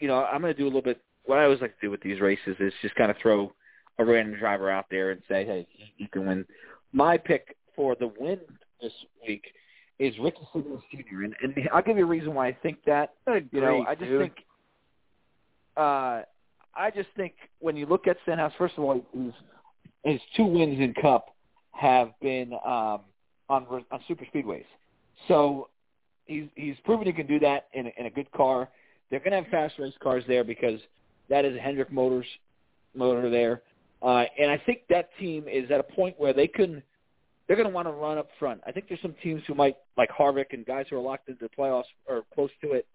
you 0.00 0.08
know 0.08 0.24
I'm 0.24 0.40
going 0.40 0.54
to 0.54 0.58
do 0.58 0.64
a 0.64 0.66
little 0.66 0.82
bit. 0.82 1.00
What 1.24 1.38
I 1.38 1.44
always 1.44 1.60
like 1.60 1.78
to 1.78 1.86
do 1.86 1.90
with 1.90 2.00
these 2.02 2.20
races 2.20 2.56
is 2.60 2.72
just 2.82 2.94
kind 2.94 3.10
of 3.10 3.16
throw 3.18 3.52
a 4.00 4.04
random 4.04 4.38
driver 4.38 4.70
out 4.70 4.86
there 4.90 5.10
and 5.10 5.20
say, 5.28 5.44
hey, 5.44 5.66
you 5.98 6.08
can 6.08 6.26
win. 6.26 6.44
My 6.92 7.16
pick 7.16 7.56
for 7.76 7.94
the 7.96 8.12
win 8.18 8.38
this 8.80 8.92
week 9.26 9.44
is 9.98 10.14
Ricky 10.18 10.40
Stenhouse 10.50 10.82
Jr. 10.90 11.24
And, 11.24 11.34
and 11.42 11.68
I'll 11.72 11.82
give 11.82 11.98
you 11.98 12.04
a 12.04 12.06
reason 12.06 12.34
why 12.34 12.48
I 12.48 12.56
think 12.62 12.78
that. 12.86 13.14
You 13.26 13.60
know, 13.60 13.84
I 13.86 13.94
just 13.94 14.06
dude. 14.06 14.20
think, 14.20 14.32
uh, 15.76 16.22
I 16.74 16.90
just 16.94 17.08
think 17.16 17.34
when 17.60 17.76
you 17.76 17.86
look 17.86 18.06
at 18.06 18.16
Stenhouse, 18.22 18.52
first 18.56 18.74
of 18.78 18.84
all, 18.84 19.04
his, 19.12 19.32
his 20.04 20.20
two 20.36 20.46
wins 20.46 20.80
in 20.80 20.94
Cup 20.94 21.34
have 21.72 22.12
been 22.20 22.52
um, 22.64 23.00
on 23.48 23.66
on 23.90 24.00
super 24.08 24.24
speedways. 24.34 24.64
So 25.28 25.68
he's 26.26 26.46
he's 26.54 26.76
proven 26.84 27.06
he 27.06 27.12
can 27.12 27.26
do 27.26 27.38
that 27.40 27.68
in 27.74 27.86
a, 27.86 27.92
in 27.98 28.06
a 28.06 28.10
good 28.10 28.30
car. 28.32 28.68
They're 29.10 29.20
going 29.20 29.32
to 29.32 29.42
have 29.42 29.48
fast 29.48 29.78
race 29.78 29.92
cars 30.02 30.24
there 30.26 30.44
because 30.44 30.80
that 31.28 31.44
is 31.44 31.56
a 31.56 31.60
Hendrick 31.60 31.92
Motors 31.92 32.26
motor 32.94 33.28
there. 33.28 33.62
Uh, 34.02 34.24
and 34.38 34.50
I 34.50 34.58
think 34.64 34.82
that 34.88 35.10
team 35.18 35.46
is 35.46 35.70
at 35.70 35.80
a 35.80 35.82
point 35.82 36.18
where 36.18 36.32
they 36.32 36.46
can, 36.46 36.82
they're 37.46 37.56
going 37.56 37.68
to 37.68 37.74
want 37.74 37.86
to 37.86 37.92
run 37.92 38.18
up 38.18 38.28
front. 38.38 38.60
I 38.66 38.72
think 38.72 38.88
there's 38.88 39.02
some 39.02 39.14
teams 39.22 39.42
who 39.46 39.54
might, 39.54 39.76
like 39.96 40.10
Harvick 40.10 40.52
and 40.52 40.64
guys 40.64 40.86
who 40.88 40.96
are 40.96 41.00
locked 41.00 41.28
into 41.28 41.44
the 41.44 41.50
playoffs 41.50 41.84
or 42.08 42.22
close 42.34 42.50
to 42.62 42.72
it, 42.72 42.86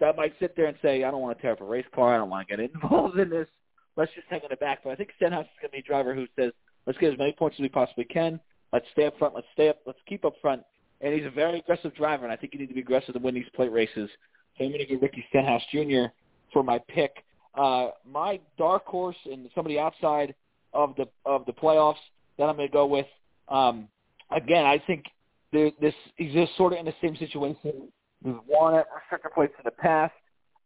that 0.00 0.16
might 0.16 0.32
sit 0.40 0.56
there 0.56 0.66
and 0.66 0.76
say, 0.82 1.04
I 1.04 1.10
don't 1.10 1.20
want 1.20 1.36
to 1.36 1.42
tear 1.42 1.52
up 1.52 1.60
a 1.60 1.64
race 1.64 1.86
car. 1.94 2.14
I 2.14 2.18
don't 2.18 2.30
want 2.30 2.48
to 2.48 2.56
get 2.56 2.70
involved 2.74 3.18
in 3.18 3.30
this. 3.30 3.48
Let's 3.96 4.12
just 4.14 4.26
hang 4.28 4.40
in 4.42 4.48
the 4.50 4.56
back. 4.56 4.80
But 4.84 4.90
I 4.90 4.94
think 4.96 5.10
Stenhouse 5.16 5.44
is 5.44 5.50
going 5.60 5.70
to 5.70 5.72
be 5.72 5.78
a 5.78 5.82
driver 5.82 6.14
who 6.14 6.26
says, 6.36 6.52
let's 6.86 6.98
get 6.98 7.12
as 7.12 7.18
many 7.18 7.32
points 7.32 7.56
as 7.58 7.62
we 7.62 7.68
possibly 7.68 8.04
can. 8.04 8.40
Let's 8.72 8.86
stay 8.92 9.06
up 9.06 9.18
front. 9.18 9.34
Let's 9.34 9.46
stay 9.54 9.68
up. 9.68 9.78
Let's 9.86 9.98
keep 10.08 10.24
up 10.24 10.34
front. 10.40 10.62
And 11.00 11.14
he's 11.14 11.26
a 11.26 11.30
very 11.30 11.60
aggressive 11.60 11.94
driver, 11.94 12.24
and 12.24 12.32
I 12.32 12.36
think 12.36 12.52
you 12.52 12.58
need 12.58 12.66
to 12.66 12.74
be 12.74 12.80
aggressive 12.80 13.14
to 13.14 13.20
win 13.20 13.34
these 13.34 13.46
plate 13.54 13.70
races. 13.70 14.10
So 14.56 14.64
I'm 14.64 14.70
going 14.70 14.80
to 14.80 14.86
give 14.86 15.00
Ricky 15.00 15.24
Stenhouse 15.28 15.62
Jr. 15.70 16.06
for 16.52 16.64
my 16.64 16.80
pick. 16.88 17.24
Uh, 17.54 17.90
my 18.08 18.40
dark 18.56 18.84
horse 18.86 19.16
and 19.30 19.48
somebody 19.54 19.78
outside– 19.78 20.34
of 20.78 20.94
the 20.96 21.08
of 21.24 21.44
the 21.46 21.52
playoffs 21.52 21.96
that 22.38 22.44
I'm 22.44 22.56
going 22.56 22.68
to 22.68 22.72
go 22.72 22.86
with. 22.86 23.06
Um, 23.48 23.88
again, 24.30 24.64
I 24.64 24.80
think 24.86 25.04
this 25.52 25.94
he's 26.16 26.32
just 26.32 26.56
sort 26.56 26.72
of 26.72 26.78
in 26.78 26.86
the 26.86 26.94
same 27.02 27.16
situation. 27.16 27.90
We've 28.22 28.36
won 28.46 28.76
at 28.76 28.86
second 29.10 29.32
place 29.32 29.50
in 29.58 29.62
the 29.64 29.72
past. 29.72 30.12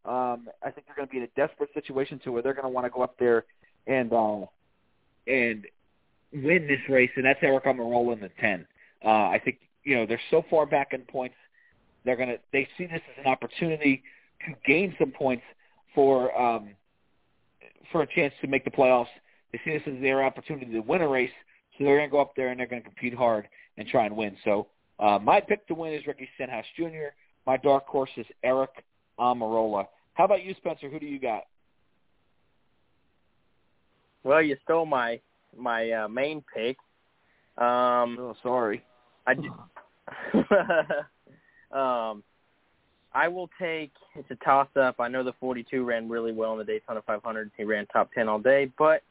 Um, 0.05 0.49
I 0.63 0.69
think 0.69 0.85
they're 0.85 0.95
going 0.95 1.07
to 1.07 1.11
be 1.11 1.17
in 1.17 1.23
a 1.23 1.27
desperate 1.35 1.69
situation 1.73 2.19
to 2.25 2.31
where 2.31 2.41
they're 2.41 2.53
going 2.53 2.65
to 2.65 2.69
want 2.69 2.85
to 2.85 2.91
go 2.91 3.01
up 3.01 3.15
there 3.17 3.45
and 3.87 4.13
uh, 4.13 4.45
and 5.25 5.65
win 6.31 6.67
this 6.67 6.79
race, 6.89 7.11
and 7.15 7.25
that's 7.25 7.39
Aric 7.41 7.65
Almirola 7.65 8.13
in 8.13 8.19
the 8.19 8.29
ten. 8.39 8.67
Uh, 9.03 9.29
I 9.29 9.41
think 9.43 9.57
you 9.83 9.95
know 9.95 10.05
they're 10.05 10.21
so 10.29 10.45
far 10.49 10.67
back 10.67 10.89
in 10.93 11.01
points. 11.01 11.35
They're 12.05 12.17
gonna 12.17 12.37
they 12.51 12.67
see 12.77 12.85
this 12.85 13.01
as 13.17 13.25
an 13.25 13.31
opportunity 13.31 14.03
to 14.45 14.53
gain 14.67 14.95
some 14.99 15.11
points 15.11 15.43
for 15.95 16.37
um, 16.39 16.69
for 17.91 18.03
a 18.03 18.07
chance 18.07 18.33
to 18.41 18.47
make 18.47 18.63
the 18.63 18.71
playoffs 18.71 19.07
they 19.53 19.61
see 19.63 19.77
this 19.77 19.83
as 19.87 20.01
their 20.01 20.23
opportunity 20.23 20.71
to 20.73 20.79
win 20.79 21.01
a 21.01 21.07
race, 21.07 21.31
so 21.77 21.83
they're 21.83 21.97
going 21.97 22.09
to 22.09 22.11
go 22.11 22.19
up 22.19 22.35
there 22.35 22.49
and 22.49 22.59
they're 22.59 22.67
going 22.67 22.81
to 22.81 22.87
compete 22.87 23.13
hard 23.13 23.47
and 23.77 23.87
try 23.87 24.05
and 24.05 24.17
win. 24.17 24.35
So 24.43 24.67
uh, 24.99 25.19
my 25.21 25.39
pick 25.39 25.65
to 25.67 25.75
win 25.75 25.93
is 25.93 26.05
Ricky 26.05 26.27
Stenhouse 26.35 26.65
Jr. 26.75 27.13
My 27.45 27.57
dark 27.57 27.85
horse 27.87 28.09
is 28.17 28.25
Aric 28.43 28.67
Almirola. 29.19 29.85
How 30.15 30.25
about 30.25 30.43
you, 30.43 30.55
Spencer? 30.57 30.89
Who 30.89 30.99
do 30.99 31.05
you 31.05 31.19
got? 31.19 31.43
Well, 34.23 34.41
you 34.41 34.57
stole 34.63 34.85
my 34.85 35.19
my 35.57 35.91
uh, 35.91 36.07
main 36.07 36.43
pick. 36.53 36.77
Um, 37.57 38.17
oh, 38.19 38.35
sorry. 38.41 38.83
I 39.27 39.33
d- 39.35 39.49
um, 41.71 42.23
I 43.13 43.27
will 43.27 43.49
take. 43.59 43.91
It's 44.15 44.29
a 44.31 44.35
toss 44.43 44.67
up. 44.79 44.95
I 44.99 45.07
know 45.07 45.23
the 45.23 45.33
42 45.39 45.83
ran 45.83 46.09
really 46.09 46.31
well 46.31 46.53
in 46.53 46.57
the 46.57 46.63
Daytona 46.63 47.01
500. 47.05 47.51
He 47.57 47.63
ran 47.63 47.85
top 47.87 48.11
10 48.13 48.27
all 48.27 48.39
day, 48.39 48.71
but 48.77 49.03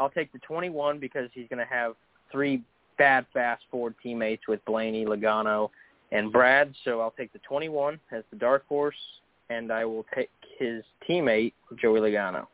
I'll 0.00 0.10
take 0.10 0.32
the 0.32 0.38
21 0.40 0.98
because 0.98 1.28
he's 1.34 1.46
going 1.48 1.58
to 1.58 1.72
have 1.72 1.92
three 2.32 2.62
bad 2.98 3.26
fast 3.34 3.62
forward 3.70 3.94
teammates 4.02 4.48
with 4.48 4.64
Blaney, 4.64 5.04
Logano, 5.04 5.68
and 6.10 6.32
Brad. 6.32 6.74
So 6.84 7.00
I'll 7.00 7.12
take 7.12 7.32
the 7.34 7.38
21 7.40 8.00
as 8.10 8.24
the 8.30 8.36
dark 8.36 8.66
horse, 8.66 8.96
and 9.50 9.70
I 9.70 9.84
will 9.84 10.06
take 10.14 10.30
his 10.58 10.82
teammate 11.08 11.52
Joey 11.80 12.00
Logano. 12.00 12.46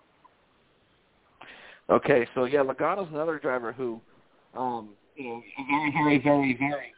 Okay, 1.89 2.27
so 2.35 2.45
yeah, 2.47 2.61
Logano's 2.61 3.09
another 3.13 3.39
driver 3.39 3.73
who, 3.73 4.01
um, 4.57 4.91
you 5.15 5.29
know, 5.29 5.43
very, 5.69 5.93
very, 5.93 6.19
very, 6.19 6.57
very, 6.59 6.93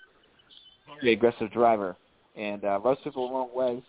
very 1.02 1.12
aggressive 1.12 1.52
driver, 1.52 1.94
and 2.36 2.64
uh, 2.64 2.80
rubs 2.80 3.00
people 3.04 3.28
the 3.28 3.34
wrong 3.34 3.50
way. 3.54 3.82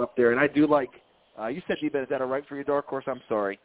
Up 0.00 0.16
there, 0.16 0.30
and 0.30 0.40
I 0.40 0.46
do 0.46 0.66
like. 0.66 0.88
Uh, 1.38 1.48
you 1.48 1.60
said 1.66 1.76
DiBenedetto 1.82 2.26
right 2.26 2.42
for 2.48 2.54
your 2.54 2.64
dark 2.64 2.86
horse. 2.86 3.04
I'm 3.06 3.20
sorry. 3.28 3.58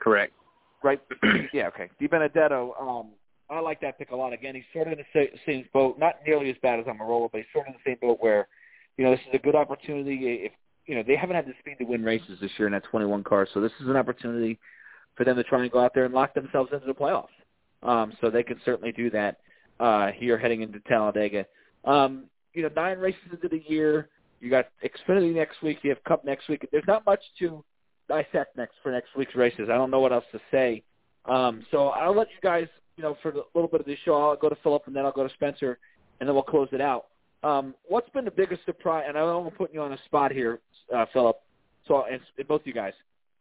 Correct. 0.00 0.34
Right. 0.82 1.00
yeah. 1.52 1.68
Okay. 1.68 1.90
DiBenedetto. 2.00 2.80
Um, 2.80 3.10
I 3.50 3.60
like 3.60 3.80
that 3.80 3.98
pick 3.98 4.10
a 4.10 4.16
lot. 4.16 4.32
Again, 4.32 4.54
he's 4.54 4.64
sort 4.72 4.86
of 4.86 4.92
in 4.92 5.04
the 5.14 5.28
same 5.44 5.64
boat. 5.72 5.98
Not 5.98 6.16
nearly 6.26 6.50
as 6.50 6.56
bad 6.62 6.78
as 6.78 6.86
Almirola, 6.86 7.30
but 7.32 7.38
he's 7.38 7.46
sort 7.52 7.66
of 7.66 7.74
in 7.74 7.80
the 7.84 7.90
same 7.90 7.98
boat 8.00 8.18
where, 8.20 8.46
you 8.96 9.04
know, 9.04 9.10
this 9.10 9.20
is 9.20 9.34
a 9.34 9.38
good 9.38 9.56
opportunity. 9.56 10.44
If 10.44 10.52
you 10.86 10.94
know 10.94 11.02
they 11.06 11.16
haven't 11.16 11.36
had 11.36 11.46
the 11.46 11.52
speed 11.58 11.76
to 11.78 11.84
win 11.84 12.04
races 12.04 12.38
this 12.40 12.50
year 12.58 12.68
in 12.68 12.72
that 12.72 12.84
21 12.84 13.24
car, 13.24 13.46
so 13.52 13.60
this 13.60 13.72
is 13.80 13.88
an 13.88 13.96
opportunity 13.96 14.58
for 15.16 15.24
them 15.24 15.36
to 15.36 15.42
try 15.42 15.62
and 15.62 15.70
go 15.70 15.80
out 15.80 15.92
there 15.94 16.04
and 16.04 16.14
lock 16.14 16.32
themselves 16.34 16.70
into 16.72 16.86
the 16.86 16.94
playoffs. 16.94 17.26
Um, 17.82 18.12
so 18.20 18.30
they 18.30 18.42
can 18.42 18.60
certainly 18.64 18.92
do 18.92 19.10
that 19.10 19.38
uh, 19.80 20.10
here 20.12 20.38
heading 20.38 20.62
into 20.62 20.80
Talladega. 20.80 21.46
Um, 21.84 22.24
you 22.54 22.62
know, 22.62 22.70
nine 22.76 22.98
races 22.98 23.20
into 23.32 23.48
the 23.48 23.62
year. 23.66 24.08
You 24.40 24.50
got 24.50 24.68
Xfinity 24.84 25.34
next 25.34 25.62
week. 25.62 25.78
You 25.82 25.90
have 25.90 26.02
Cup 26.04 26.24
next 26.24 26.48
week. 26.48 26.66
There's 26.72 26.84
not 26.86 27.04
much 27.04 27.20
to 27.40 27.64
dissect 28.10 28.56
next 28.56 28.74
for 28.82 28.90
next 28.90 29.16
week's 29.16 29.36
races. 29.36 29.68
I 29.70 29.76
don't 29.76 29.90
know 29.90 30.00
what 30.00 30.12
else 30.12 30.24
to 30.32 30.40
say. 30.50 30.82
Um, 31.26 31.64
so 31.70 31.88
I'll 31.88 32.16
let 32.16 32.28
you 32.28 32.40
guys, 32.42 32.66
you 32.96 33.04
know, 33.04 33.16
for 33.22 33.30
a 33.30 33.42
little 33.54 33.68
bit 33.68 33.80
of 33.80 33.86
the 33.86 33.96
show, 34.04 34.14
I'll 34.14 34.36
go 34.36 34.48
to 34.48 34.56
Philip 34.64 34.82
and 34.86 34.96
then 34.96 35.04
I'll 35.04 35.12
go 35.12 35.26
to 35.26 35.34
Spencer, 35.34 35.78
and 36.18 36.28
then 36.28 36.34
we'll 36.34 36.42
close 36.42 36.68
it 36.72 36.80
out. 36.80 37.06
Um, 37.42 37.74
what's 37.88 38.08
been 38.10 38.24
the 38.24 38.30
biggest 38.30 38.64
surprise? 38.66 39.04
And 39.06 39.16
I 39.16 39.20
don't 39.20 39.44
want 39.44 39.54
to 39.54 39.58
put 39.58 39.72
you 39.72 39.80
on 39.80 39.92
a 39.92 39.98
spot 40.06 40.32
here, 40.32 40.60
uh, 40.94 41.06
Philip. 41.12 41.36
So 41.86 42.04
and, 42.04 42.20
and 42.36 42.48
both 42.48 42.62
of 42.62 42.66
you 42.66 42.74
guys. 42.74 42.92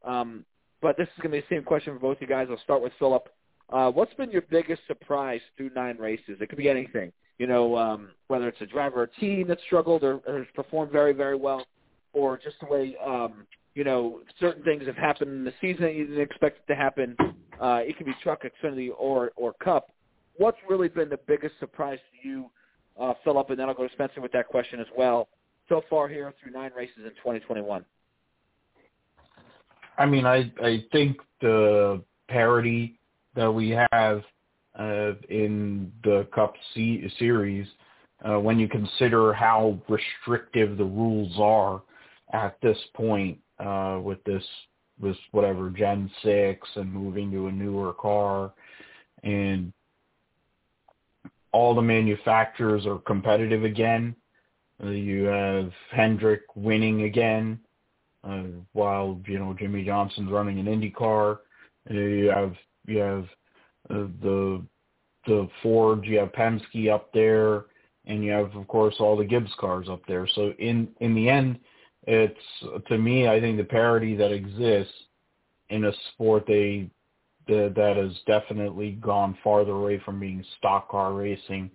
Um, 0.05 0.45
but 0.81 0.97
this 0.97 1.07
is 1.07 1.21
going 1.21 1.31
to 1.31 1.37
be 1.37 1.41
the 1.41 1.55
same 1.55 1.63
question 1.63 1.93
for 1.93 1.99
both 1.99 2.17
of 2.17 2.21
you 2.21 2.27
guys. 2.27 2.47
I'll 2.49 2.59
start 2.59 2.81
with 2.81 2.93
Philip. 2.99 3.27
Uh, 3.71 3.91
what's 3.91 4.13
been 4.13 4.31
your 4.31 4.43
biggest 4.43 4.81
surprise 4.87 5.41
through 5.57 5.71
nine 5.75 5.97
races? 5.97 6.37
It 6.39 6.47
could 6.49 6.57
be 6.57 6.69
anything. 6.69 7.11
You 7.37 7.47
know, 7.47 7.75
um, 7.77 8.09
whether 8.27 8.47
it's 8.47 8.61
a 8.61 8.65
driver 8.65 9.01
or 9.01 9.03
a 9.03 9.19
team 9.19 9.47
that 9.47 9.59
struggled 9.65 10.03
or, 10.03 10.21
or 10.27 10.39
has 10.39 10.47
performed 10.55 10.91
very, 10.91 11.13
very 11.13 11.35
well, 11.35 11.65
or 12.13 12.37
just 12.37 12.57
the 12.59 12.65
way 12.65 12.95
um, 13.05 13.45
you 13.75 13.83
know 13.83 14.21
certain 14.39 14.63
things 14.63 14.85
have 14.87 14.95
happened 14.95 15.31
in 15.31 15.43
the 15.43 15.53
season 15.61 15.83
that 15.83 15.95
you 15.95 16.07
didn't 16.07 16.21
expect 16.21 16.59
it 16.59 16.71
to 16.71 16.75
happen. 16.75 17.15
Uh, 17.59 17.81
it 17.85 17.97
could 17.97 18.05
be 18.05 18.15
Truck, 18.23 18.43
Xfinity, 18.43 18.89
or 18.97 19.31
or 19.35 19.53
Cup. 19.53 19.91
What's 20.37 20.57
really 20.69 20.87
been 20.87 21.09
the 21.09 21.19
biggest 21.27 21.55
surprise 21.59 21.99
to 22.11 22.27
you, 22.27 22.49
uh, 22.99 23.13
Philip? 23.23 23.49
And 23.49 23.59
then 23.59 23.67
I'll 23.67 23.75
go 23.75 23.87
to 23.87 23.93
Spencer 23.93 24.21
with 24.21 24.31
that 24.31 24.47
question 24.47 24.79
as 24.79 24.87
well. 24.97 25.27
So 25.67 25.81
far 25.89 26.07
here 26.07 26.33
through 26.41 26.51
nine 26.51 26.71
races 26.75 26.97
in 26.99 27.11
2021. 27.11 27.85
I 29.97 30.05
mean, 30.05 30.25
I 30.25 30.51
I 30.63 30.85
think 30.91 31.17
the 31.41 32.01
parity 32.27 32.99
that 33.35 33.51
we 33.51 33.69
have 33.91 34.23
uh, 34.77 35.13
in 35.29 35.91
the 36.03 36.27
Cup 36.33 36.53
C- 36.73 37.09
series, 37.19 37.67
uh, 38.23 38.39
when 38.39 38.59
you 38.59 38.67
consider 38.67 39.33
how 39.33 39.77
restrictive 39.89 40.77
the 40.77 40.83
rules 40.83 41.33
are 41.37 41.81
at 42.33 42.57
this 42.61 42.77
point 42.95 43.37
uh, 43.59 43.99
with 44.01 44.23
this 44.23 44.43
this 45.01 45.17
whatever 45.31 45.69
Gen 45.69 46.11
six 46.23 46.67
and 46.75 46.91
moving 46.91 47.31
to 47.31 47.47
a 47.47 47.51
newer 47.51 47.93
car, 47.93 48.51
and 49.23 49.71
all 51.51 51.73
the 51.73 51.81
manufacturers 51.81 52.85
are 52.85 52.99
competitive 52.99 53.63
again. 53.63 54.15
Uh, 54.83 54.89
you 54.89 55.23
have 55.25 55.71
Hendrick 55.91 56.43
winning 56.55 57.03
again 57.03 57.59
uh, 58.23 58.43
while 58.73 59.19
you 59.25 59.39
know 59.39 59.55
Jimmie 59.57 59.85
Johnson's 59.85 60.31
running 60.31 60.59
an 60.59 60.65
IndyCar. 60.65 61.39
Uh, 61.89 61.93
you 61.93 62.29
have 62.29 62.53
you 62.85 62.99
have 62.99 63.25
uh, 63.89 64.07
the 64.21 64.63
the 65.27 65.49
Ford, 65.61 66.05
you 66.05 66.19
have 66.19 66.31
Penske 66.31 66.91
up 66.91 67.11
there, 67.13 67.65
and 68.05 68.23
you 68.23 68.31
have 68.31 68.55
of 68.55 68.67
course 68.67 68.95
all 68.99 69.17
the 69.17 69.25
Gibbs 69.25 69.51
cars 69.59 69.87
up 69.89 70.01
there. 70.07 70.27
So 70.27 70.53
in 70.59 70.89
in 70.99 71.15
the 71.15 71.29
end, 71.29 71.59
it's 72.07 72.85
to 72.87 72.97
me 72.97 73.27
I 73.27 73.39
think 73.39 73.57
the 73.57 73.63
parity 73.63 74.15
that 74.15 74.31
exists 74.31 74.93
in 75.69 75.85
a 75.85 75.91
sport 76.13 76.45
they 76.47 76.89
the, 77.47 77.73
that 77.75 77.97
has 77.97 78.11
definitely 78.27 78.91
gone 78.93 79.37
farther 79.43 79.71
away 79.71 80.01
from 80.05 80.19
being 80.19 80.43
stock 80.57 80.89
car 80.89 81.13
racing 81.13 81.71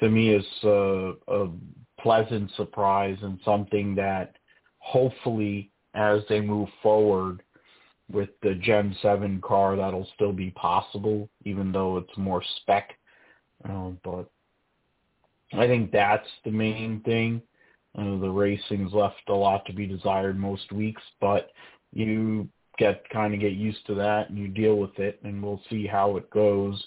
to 0.00 0.08
me 0.08 0.30
is 0.34 0.44
a, 0.62 1.12
a 1.28 1.48
pleasant 2.00 2.50
surprise 2.56 3.16
and 3.22 3.38
something 3.44 3.94
that 3.94 4.36
hopefully 4.78 5.70
as 5.94 6.20
they 6.28 6.40
move 6.40 6.68
forward 6.82 7.42
with 8.10 8.28
the 8.42 8.54
Gen 8.54 8.96
7 9.02 9.40
car, 9.40 9.76
that'll 9.76 10.08
still 10.14 10.32
be 10.32 10.50
possible, 10.50 11.28
even 11.44 11.72
though 11.72 11.96
it's 11.96 12.16
more 12.16 12.42
spec. 12.58 12.92
Uh, 13.68 13.90
but 14.04 14.30
I 15.54 15.66
think 15.66 15.90
that's 15.90 16.28
the 16.44 16.52
main 16.52 17.00
thing. 17.00 17.42
Uh, 17.96 18.18
the 18.18 18.28
racing's 18.28 18.92
left 18.92 19.28
a 19.28 19.34
lot 19.34 19.64
to 19.66 19.72
be 19.72 19.86
desired 19.86 20.38
most 20.38 20.70
weeks, 20.72 21.02
but 21.20 21.50
you 21.92 22.48
get 22.78 23.08
kind 23.08 23.32
of 23.32 23.40
get 23.40 23.52
used 23.52 23.86
to 23.86 23.94
that 23.94 24.28
and 24.28 24.38
you 24.38 24.48
deal 24.48 24.76
with 24.76 24.98
it, 24.98 25.18
and 25.24 25.42
we'll 25.42 25.62
see 25.70 25.86
how 25.86 26.16
it 26.16 26.28
goes. 26.30 26.82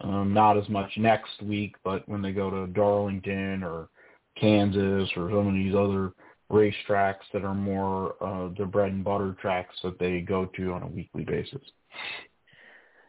Um, 0.00 0.32
not 0.32 0.56
as 0.56 0.68
much 0.68 0.90
next 0.96 1.42
week, 1.42 1.74
but 1.82 2.08
when 2.08 2.22
they 2.22 2.32
go 2.32 2.50
to 2.50 2.72
Darlington 2.72 3.64
or 3.64 3.88
Kansas 4.36 5.10
or 5.16 5.28
some 5.30 5.48
of 5.48 5.54
these 5.54 5.74
other 5.74 6.12
racetracks 6.50 7.26
that 7.32 7.44
are 7.44 7.54
more 7.54 8.14
uh, 8.22 8.48
the 8.56 8.64
bread 8.64 8.92
and 8.92 9.04
butter 9.04 9.36
tracks 9.40 9.74
that 9.82 9.98
they 9.98 10.20
go 10.20 10.46
to 10.56 10.72
on 10.72 10.82
a 10.82 10.86
weekly 10.86 11.24
basis. 11.24 11.60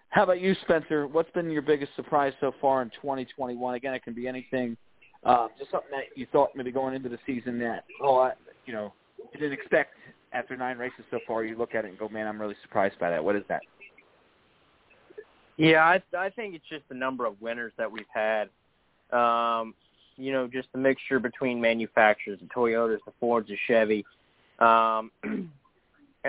How 0.10 0.24
about 0.24 0.41
you, 0.41 0.56
Spencer? 0.64 1.08
What's 1.08 1.30
been 1.32 1.52
your 1.52 1.62
biggest 1.62 1.95
surprise 1.95 2.34
so 2.39 2.54
far 2.60 2.82
in 2.82 2.89
2021? 3.02 3.76
Again, 3.76 3.93
it 3.93 4.04
can 4.04 4.14
be 4.14 4.28
anything. 4.28 4.76
Uh, 5.24 5.47
just 5.57 5.70
something 5.72 5.91
that 5.91 6.17
you 6.17 6.26
thought 6.32 6.49
maybe 6.55 6.72
going 6.72 6.93
into 6.93 7.09
the 7.09 7.20
season 7.26 7.59
that, 7.59 7.84
oh, 8.01 8.20
I, 8.20 8.34
you 8.65 8.74
know, 8.74 8.93
you 9.34 9.39
didn't 9.39 9.53
expect 9.53 9.95
after 10.32 10.55
nine 10.55 10.78
races 10.78 11.03
so 11.11 11.20
far. 11.28 11.43
You 11.43 11.57
look 11.57 11.76
at 11.76 11.86
it 11.86 11.89
and 11.89 11.99
go, 11.99 12.07
man, 12.07 12.28
I'm 12.28 12.39
really 12.39 12.55
surprised 12.61 12.97
by 12.99 13.09
that. 13.09 13.24
What 13.24 13.36
is 13.36 13.43
that? 13.49 13.61
Yeah, 15.57 15.84
I 15.84 16.01
I 16.17 16.30
think 16.30 16.55
it's 16.55 16.67
just 16.70 16.88
the 16.88 16.95
number 16.95 17.26
of 17.26 17.41
winners 17.41 17.74
that 17.78 17.91
we've 17.91 18.05
had. 18.13 18.49
Um, 19.11 19.74
you 20.15 20.32
know, 20.32 20.47
just 20.47 20.70
the 20.72 20.78
mixture 20.78 21.20
between 21.20 21.59
manufacturers, 21.59 22.39
the 22.39 22.47
Toyotas, 22.47 22.99
the 23.05 23.11
Fords, 23.20 23.49
the 23.49 23.57
Chevy. 23.67 24.05
Um, 24.59 25.11
and 25.24 25.49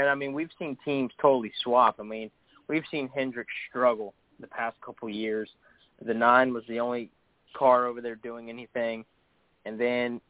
I 0.09 0.14
mean, 0.16 0.32
we've 0.32 0.51
seen 0.59 0.76
teams 0.84 1.12
totally 1.20 1.53
swap. 1.62 1.97
I 2.01 2.03
mean, 2.03 2.30
we've 2.68 2.84
seen 2.91 3.09
Hendrick 3.14 3.47
struggle 3.68 4.14
the 4.41 4.47
past 4.49 4.76
couple 4.84 5.09
years. 5.09 5.49
The 6.05 6.14
nine 6.14 6.53
was 6.53 6.64
the 6.68 6.80
only 6.80 7.11
car 7.57 7.87
over 7.87 8.01
there 8.01 8.17
doing 8.17 8.49
anything, 8.49 9.05
and 9.65 9.79
then 9.81 10.21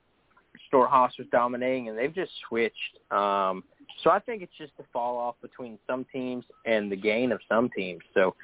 Stewart-Haas 0.69 1.13
was 1.19 1.27
dominating, 1.31 1.89
and 1.89 1.99
they've 1.99 2.15
just 2.15 2.33
switched. 2.49 2.99
Um, 3.11 3.65
so 4.03 4.11
I 4.11 4.19
think 4.19 4.43
it's 4.43 4.53
just 4.59 4.73
the 4.77 4.85
fall 4.93 5.17
off 5.19 5.37
between 5.43 5.79
some 5.87 6.07
teams 6.13 6.45
and 6.67 6.91
the 6.91 6.97
gain 6.97 7.33
of 7.33 7.41
some 7.49 7.71
teams. 7.77 8.01
So 8.15 8.35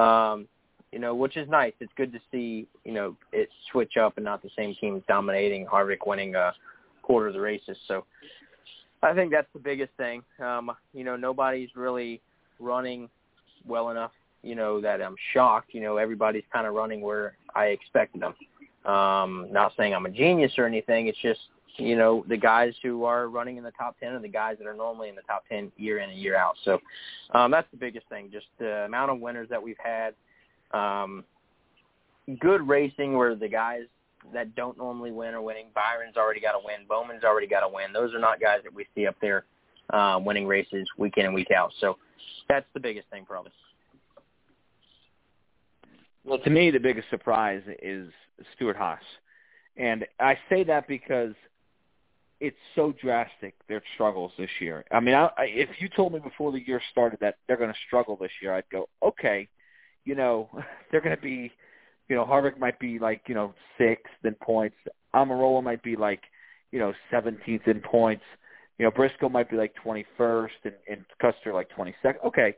um, 0.00 0.48
you 0.94 1.00
know, 1.00 1.12
which 1.12 1.36
is 1.36 1.48
nice. 1.48 1.72
It's 1.80 1.92
good 1.96 2.12
to 2.12 2.20
see, 2.30 2.68
you 2.84 2.92
know, 2.92 3.16
it 3.32 3.48
switch 3.72 3.96
up 3.96 4.16
and 4.16 4.24
not 4.24 4.42
the 4.42 4.50
same 4.56 4.76
teams 4.80 5.02
dominating, 5.08 5.66
Harvick 5.66 6.06
winning 6.06 6.36
a 6.36 6.52
quarter 7.02 7.26
of 7.26 7.34
the 7.34 7.40
races. 7.40 7.76
So 7.88 8.04
I 9.02 9.12
think 9.12 9.32
that's 9.32 9.48
the 9.52 9.58
biggest 9.58 9.90
thing. 9.96 10.22
Um, 10.38 10.70
you 10.92 11.02
know, 11.02 11.16
nobody's 11.16 11.70
really 11.74 12.20
running 12.60 13.08
well 13.66 13.90
enough, 13.90 14.12
you 14.44 14.54
know, 14.54 14.80
that 14.80 15.02
I'm 15.02 15.16
shocked. 15.32 15.74
You 15.74 15.80
know, 15.80 15.96
everybody's 15.96 16.44
kind 16.52 16.66
of 16.66 16.74
running 16.74 17.00
where 17.00 17.36
I 17.54 17.66
expected 17.66 18.22
them. 18.22 18.34
Um, 18.90 19.48
not 19.50 19.72
saying 19.76 19.94
I'm 19.94 20.06
a 20.06 20.10
genius 20.10 20.52
or 20.58 20.66
anything. 20.66 21.06
It's 21.06 21.18
just, 21.22 21.40
you 21.76 21.96
know, 21.96 22.24
the 22.28 22.36
guys 22.36 22.74
who 22.82 23.04
are 23.04 23.28
running 23.28 23.56
in 23.56 23.64
the 23.64 23.72
top 23.72 23.98
10 23.98 24.12
are 24.12 24.20
the 24.20 24.28
guys 24.28 24.56
that 24.58 24.66
are 24.66 24.74
normally 24.74 25.08
in 25.08 25.14
the 25.14 25.22
top 25.22 25.44
10 25.48 25.72
year 25.76 25.98
in 25.98 26.10
and 26.10 26.18
year 26.18 26.36
out. 26.36 26.54
So 26.64 26.78
um, 27.32 27.50
that's 27.50 27.68
the 27.70 27.78
biggest 27.78 28.08
thing, 28.08 28.28
just 28.30 28.46
the 28.58 28.84
amount 28.84 29.10
of 29.10 29.20
winners 29.20 29.48
that 29.48 29.62
we've 29.62 29.78
had 29.82 30.14
um, 30.72 31.24
good 32.40 32.66
racing 32.66 33.16
where 33.16 33.34
the 33.34 33.48
guys 33.48 33.82
that 34.32 34.54
don't 34.54 34.76
normally 34.78 35.12
win 35.12 35.34
are 35.34 35.42
winning. 35.42 35.66
Byron's 35.74 36.16
already 36.16 36.40
got 36.40 36.54
a 36.54 36.58
win. 36.58 36.86
Bowman's 36.88 37.24
already 37.24 37.46
got 37.46 37.62
a 37.62 37.68
win. 37.68 37.92
Those 37.92 38.14
are 38.14 38.18
not 38.18 38.40
guys 38.40 38.60
that 38.64 38.74
we 38.74 38.86
see 38.94 39.06
up 39.06 39.16
there 39.20 39.44
uh, 39.90 40.18
winning 40.22 40.46
races 40.46 40.88
week 40.96 41.14
in 41.16 41.26
and 41.26 41.34
week 41.34 41.50
out. 41.50 41.72
So 41.80 41.98
that's 42.48 42.66
the 42.74 42.80
biggest 42.80 43.08
thing 43.10 43.24
probably. 43.26 43.52
Well, 46.24 46.38
to 46.38 46.50
me, 46.50 46.70
the 46.70 46.78
biggest 46.78 47.10
surprise 47.10 47.62
is 47.82 48.10
Stewart-Haas. 48.56 49.02
And 49.76 50.06
I 50.20 50.38
say 50.48 50.64
that 50.64 50.88
because 50.88 51.34
it's 52.40 52.56
so 52.74 52.94
drastic, 53.00 53.54
their 53.68 53.82
struggles 53.94 54.32
this 54.38 54.50
year. 54.60 54.84
I 54.90 55.00
mean, 55.00 55.14
I, 55.14 55.26
I, 55.36 55.44
if 55.44 55.68
you 55.80 55.88
told 55.88 56.12
me 56.12 56.20
before 56.20 56.52
the 56.52 56.66
year 56.66 56.80
started 56.90 57.18
that 57.20 57.36
they're 57.46 57.56
going 57.56 57.72
to 57.72 57.78
struggle 57.86 58.16
this 58.16 58.30
year, 58.40 58.54
I'd 58.54 58.68
go, 58.70 58.88
okay, 59.02 59.48
you 60.04 60.14
know, 60.14 60.48
they're 60.90 61.00
going 61.00 61.16
to 61.16 61.22
be 61.22 61.52
you 62.08 62.16
know, 62.16 62.24
Harvick 62.24 62.58
might 62.58 62.78
be 62.78 62.98
like, 62.98 63.22
you 63.26 63.34
know, 63.34 63.54
sixth 63.78 64.12
in 64.24 64.34
points. 64.34 64.76
Almirola 65.14 65.62
might 65.62 65.82
be 65.82 65.96
like, 65.96 66.22
you 66.70 66.78
know, 66.78 66.92
17th 67.12 67.66
in 67.66 67.80
points. 67.80 68.24
You 68.78 68.84
know, 68.84 68.90
Briscoe 68.90 69.28
might 69.28 69.48
be 69.48 69.56
like 69.56 69.72
21st 69.84 70.48
and, 70.64 70.74
and 70.90 71.04
Custer 71.20 71.52
like 71.52 71.68
22nd. 71.76 72.24
Okay. 72.26 72.54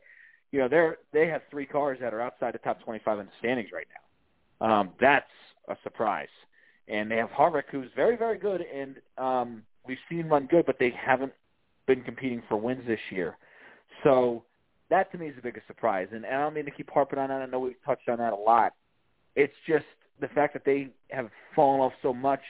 You 0.56 0.62
know, 0.62 0.68
they're, 0.68 0.96
they 1.12 1.26
have 1.26 1.42
three 1.50 1.66
cars 1.66 1.98
that 2.00 2.14
are 2.14 2.22
outside 2.22 2.54
the 2.54 2.58
top 2.58 2.82
25 2.82 3.18
in 3.18 3.26
the 3.26 3.32
standings 3.38 3.68
right 3.74 3.86
now. 3.92 4.66
Um, 4.66 4.90
that's 4.98 5.28
a 5.68 5.76
surprise. 5.82 6.30
And 6.88 7.10
they 7.10 7.16
have 7.16 7.28
Harvick, 7.28 7.64
who's 7.70 7.90
very, 7.94 8.16
very 8.16 8.38
good, 8.38 8.62
and 8.62 8.96
um, 9.18 9.62
we've 9.86 9.98
seen 10.08 10.28
run 10.28 10.46
good, 10.46 10.64
but 10.64 10.78
they 10.78 10.94
haven't 10.98 11.34
been 11.86 12.02
competing 12.04 12.42
for 12.48 12.56
wins 12.56 12.86
this 12.86 13.00
year. 13.10 13.36
So 14.02 14.44
that 14.88 15.12
to 15.12 15.18
me 15.18 15.26
is 15.26 15.36
the 15.36 15.42
biggest 15.42 15.66
surprise. 15.66 16.08
And, 16.10 16.24
and 16.24 16.34
I 16.34 16.40
don't 16.44 16.54
mean 16.54 16.64
to 16.64 16.70
keep 16.70 16.88
harping 16.90 17.18
on 17.18 17.28
that. 17.28 17.42
I 17.42 17.44
know 17.44 17.58
we've 17.58 17.74
touched 17.84 18.08
on 18.08 18.16
that 18.16 18.32
a 18.32 18.36
lot. 18.36 18.72
It's 19.34 19.52
just 19.68 19.84
the 20.22 20.28
fact 20.28 20.54
that 20.54 20.64
they 20.64 20.88
have 21.10 21.28
fallen 21.54 21.82
off 21.82 21.92
so 22.00 22.14
much 22.14 22.40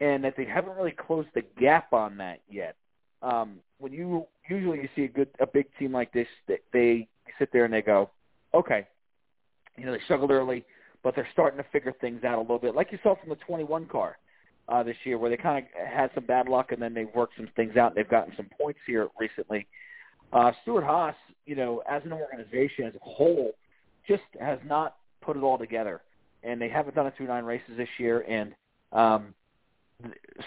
and 0.00 0.24
that 0.24 0.34
they 0.36 0.46
haven't 0.46 0.76
really 0.76 0.90
closed 0.90 1.28
the 1.36 1.44
gap 1.60 1.92
on 1.92 2.16
that 2.16 2.40
yet. 2.50 2.74
Um, 3.22 3.58
when 3.78 3.92
you 3.92 4.26
usually 4.50 4.78
you 4.78 4.88
see 4.96 5.04
a 5.04 5.08
good 5.08 5.28
a 5.38 5.46
big 5.46 5.66
team 5.78 5.92
like 5.92 6.12
this, 6.12 6.26
that 6.48 6.58
they, 6.72 7.06
they 7.26 7.32
sit 7.38 7.50
there 7.52 7.64
and 7.64 7.72
they 7.72 7.82
go, 7.82 8.10
okay, 8.54 8.86
you 9.76 9.84
know 9.84 9.92
they 9.92 10.00
struggled 10.04 10.30
early, 10.30 10.64
but 11.02 11.14
they're 11.14 11.28
starting 11.32 11.58
to 11.58 11.68
figure 11.70 11.94
things 12.00 12.24
out 12.24 12.38
a 12.38 12.40
little 12.40 12.58
bit, 12.58 12.74
like 12.74 12.92
you 12.92 12.98
saw 13.02 13.14
from 13.16 13.28
the 13.28 13.36
21 13.36 13.86
car 13.86 14.18
uh, 14.68 14.82
this 14.82 14.96
year, 15.04 15.18
where 15.18 15.30
they 15.30 15.36
kind 15.36 15.64
of 15.64 15.86
had 15.86 16.10
some 16.14 16.24
bad 16.24 16.48
luck 16.48 16.72
and 16.72 16.80
then 16.80 16.94
they've 16.94 17.14
worked 17.14 17.34
some 17.36 17.48
things 17.56 17.76
out. 17.76 17.88
and 17.88 17.96
They've 17.96 18.08
gotten 18.08 18.32
some 18.36 18.48
points 18.60 18.80
here 18.86 19.08
recently. 19.18 19.66
Uh, 20.32 20.52
Stewart 20.62 20.84
Haas, 20.84 21.14
you 21.44 21.54
know, 21.54 21.82
as 21.88 22.02
an 22.04 22.12
organization 22.12 22.84
as 22.86 22.94
a 22.94 22.98
whole, 23.04 23.52
just 24.08 24.22
has 24.40 24.58
not 24.66 24.96
put 25.20 25.36
it 25.36 25.42
all 25.42 25.58
together, 25.58 26.02
and 26.42 26.60
they 26.60 26.68
haven't 26.68 26.94
done 26.94 27.06
it 27.06 27.14
through 27.16 27.26
nine 27.28 27.44
races 27.44 27.76
this 27.76 27.88
year. 27.98 28.24
And 28.28 28.54
um, 28.92 29.34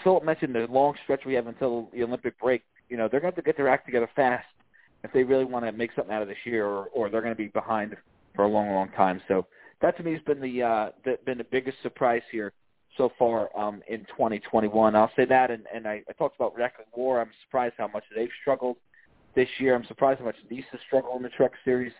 Philip 0.04 0.24
mentioned 0.24 0.54
the 0.54 0.66
long 0.70 0.94
stretch 1.04 1.24
we 1.24 1.34
have 1.34 1.46
until 1.46 1.88
the 1.92 2.02
Olympic 2.02 2.38
break. 2.38 2.62
You 2.88 2.96
know, 2.96 3.08
they're 3.10 3.20
going 3.20 3.32
to 3.32 3.40
to 3.40 3.44
get 3.44 3.56
their 3.56 3.68
act 3.68 3.86
together 3.86 4.10
fast 4.14 4.46
if 5.04 5.12
they 5.12 5.22
really 5.22 5.44
want 5.44 5.64
to 5.64 5.72
make 5.72 5.90
something 5.94 6.14
out 6.14 6.22
of 6.22 6.28
this 6.28 6.36
year, 6.44 6.66
or, 6.66 6.86
or 6.86 7.10
they're 7.10 7.22
going 7.22 7.34
to 7.34 7.38
be 7.38 7.48
behind 7.48 7.96
for 8.34 8.44
a 8.44 8.48
long, 8.48 8.70
long 8.70 8.90
time. 8.90 9.20
So 9.28 9.46
that 9.80 9.96
to 9.96 10.02
me 10.02 10.12
has 10.12 10.22
been 10.22 10.40
the, 10.40 10.62
uh, 10.62 10.90
the 11.04 11.18
been 11.24 11.38
the 11.38 11.44
biggest 11.44 11.78
surprise 11.82 12.22
here 12.30 12.52
so 12.96 13.10
far 13.18 13.56
um, 13.58 13.82
in 13.88 14.00
2021. 14.00 14.94
I'll 14.94 15.10
say 15.16 15.24
that, 15.26 15.50
and, 15.50 15.64
and 15.74 15.86
I, 15.86 16.02
I 16.08 16.12
talked 16.12 16.36
about 16.36 16.56
Rackley 16.56 16.84
WAR. 16.94 17.20
I'm 17.20 17.30
surprised 17.44 17.74
how 17.78 17.88
much 17.88 18.04
they've 18.14 18.28
struggled 18.40 18.76
this 19.34 19.48
year. 19.58 19.74
I'm 19.74 19.86
surprised 19.86 20.18
how 20.18 20.26
much 20.26 20.36
Niece 20.50 20.64
struggled 20.86 21.16
in 21.16 21.22
the 21.22 21.28
Truck 21.30 21.52
Series 21.64 21.92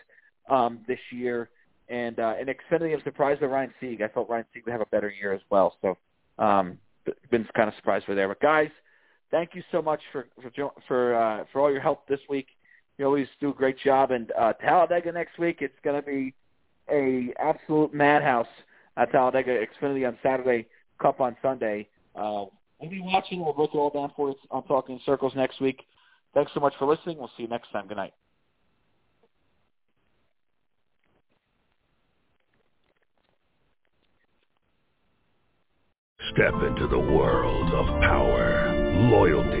um, 0.49 0.79
this 0.87 0.99
year. 1.11 1.49
And 1.89 2.19
uh, 2.19 2.35
in 2.39 2.47
Xfinity, 2.47 2.93
I'm 2.93 3.03
surprised 3.03 3.41
by 3.41 3.47
Ryan 3.47 3.73
Sieg. 3.79 4.01
I 4.01 4.07
thought 4.07 4.29
Ryan 4.29 4.45
Sieg 4.53 4.63
would 4.65 4.71
have 4.71 4.81
a 4.81 4.85
better 4.87 5.09
year 5.09 5.33
as 5.33 5.41
well. 5.49 5.75
So 5.81 5.97
um, 6.39 6.77
been 7.29 7.45
kind 7.55 7.67
of 7.67 7.75
surprised 7.75 8.05
for 8.05 8.15
there. 8.15 8.27
But 8.27 8.39
guys, 8.39 8.69
thank 9.29 9.55
you 9.55 9.63
so 9.71 9.81
much 9.81 10.01
for 10.11 10.27
for 10.41 10.71
for, 10.87 11.15
uh, 11.15 11.43
for 11.51 11.61
all 11.61 11.71
your 11.71 11.81
help 11.81 12.07
this 12.07 12.19
week. 12.29 12.47
You 13.01 13.07
always 13.07 13.27
do 13.39 13.49
a 13.49 13.53
great 13.53 13.79
job. 13.79 14.11
And 14.11 14.31
uh, 14.37 14.53
Talladega 14.53 15.11
next 15.11 15.39
week, 15.39 15.57
it's 15.61 15.73
going 15.83 15.99
to 15.99 16.05
be 16.05 16.35
a 16.87 17.33
absolute 17.39 17.95
madhouse 17.95 18.45
at 18.95 19.11
Talladega 19.11 19.57
Xfinity 19.65 20.07
on 20.07 20.19
Saturday, 20.21 20.67
Cup 21.01 21.19
on 21.19 21.35
Sunday. 21.41 21.87
Uh, 22.15 22.45
we'll 22.79 22.91
be 22.91 23.01
watching. 23.01 23.43
We'll 23.43 23.53
break 23.53 23.71
it 23.73 23.77
all 23.79 23.89
down 23.89 24.11
for 24.15 24.29
you 24.29 24.35
on 24.51 24.61
Talking 24.67 24.99
Circles 25.03 25.33
next 25.35 25.59
week. 25.59 25.81
Thanks 26.35 26.51
so 26.53 26.59
much 26.59 26.73
for 26.77 26.85
listening. 26.85 27.17
We'll 27.17 27.31
see 27.35 27.41
you 27.41 27.49
next 27.49 27.71
time. 27.71 27.87
Good 27.87 27.97
night. 27.97 28.13
Step 36.33 36.53
into 36.67 36.87
the 36.87 36.99
world 36.99 37.73
of 37.73 37.87
power, 38.01 38.71
loyalty, 39.09 39.60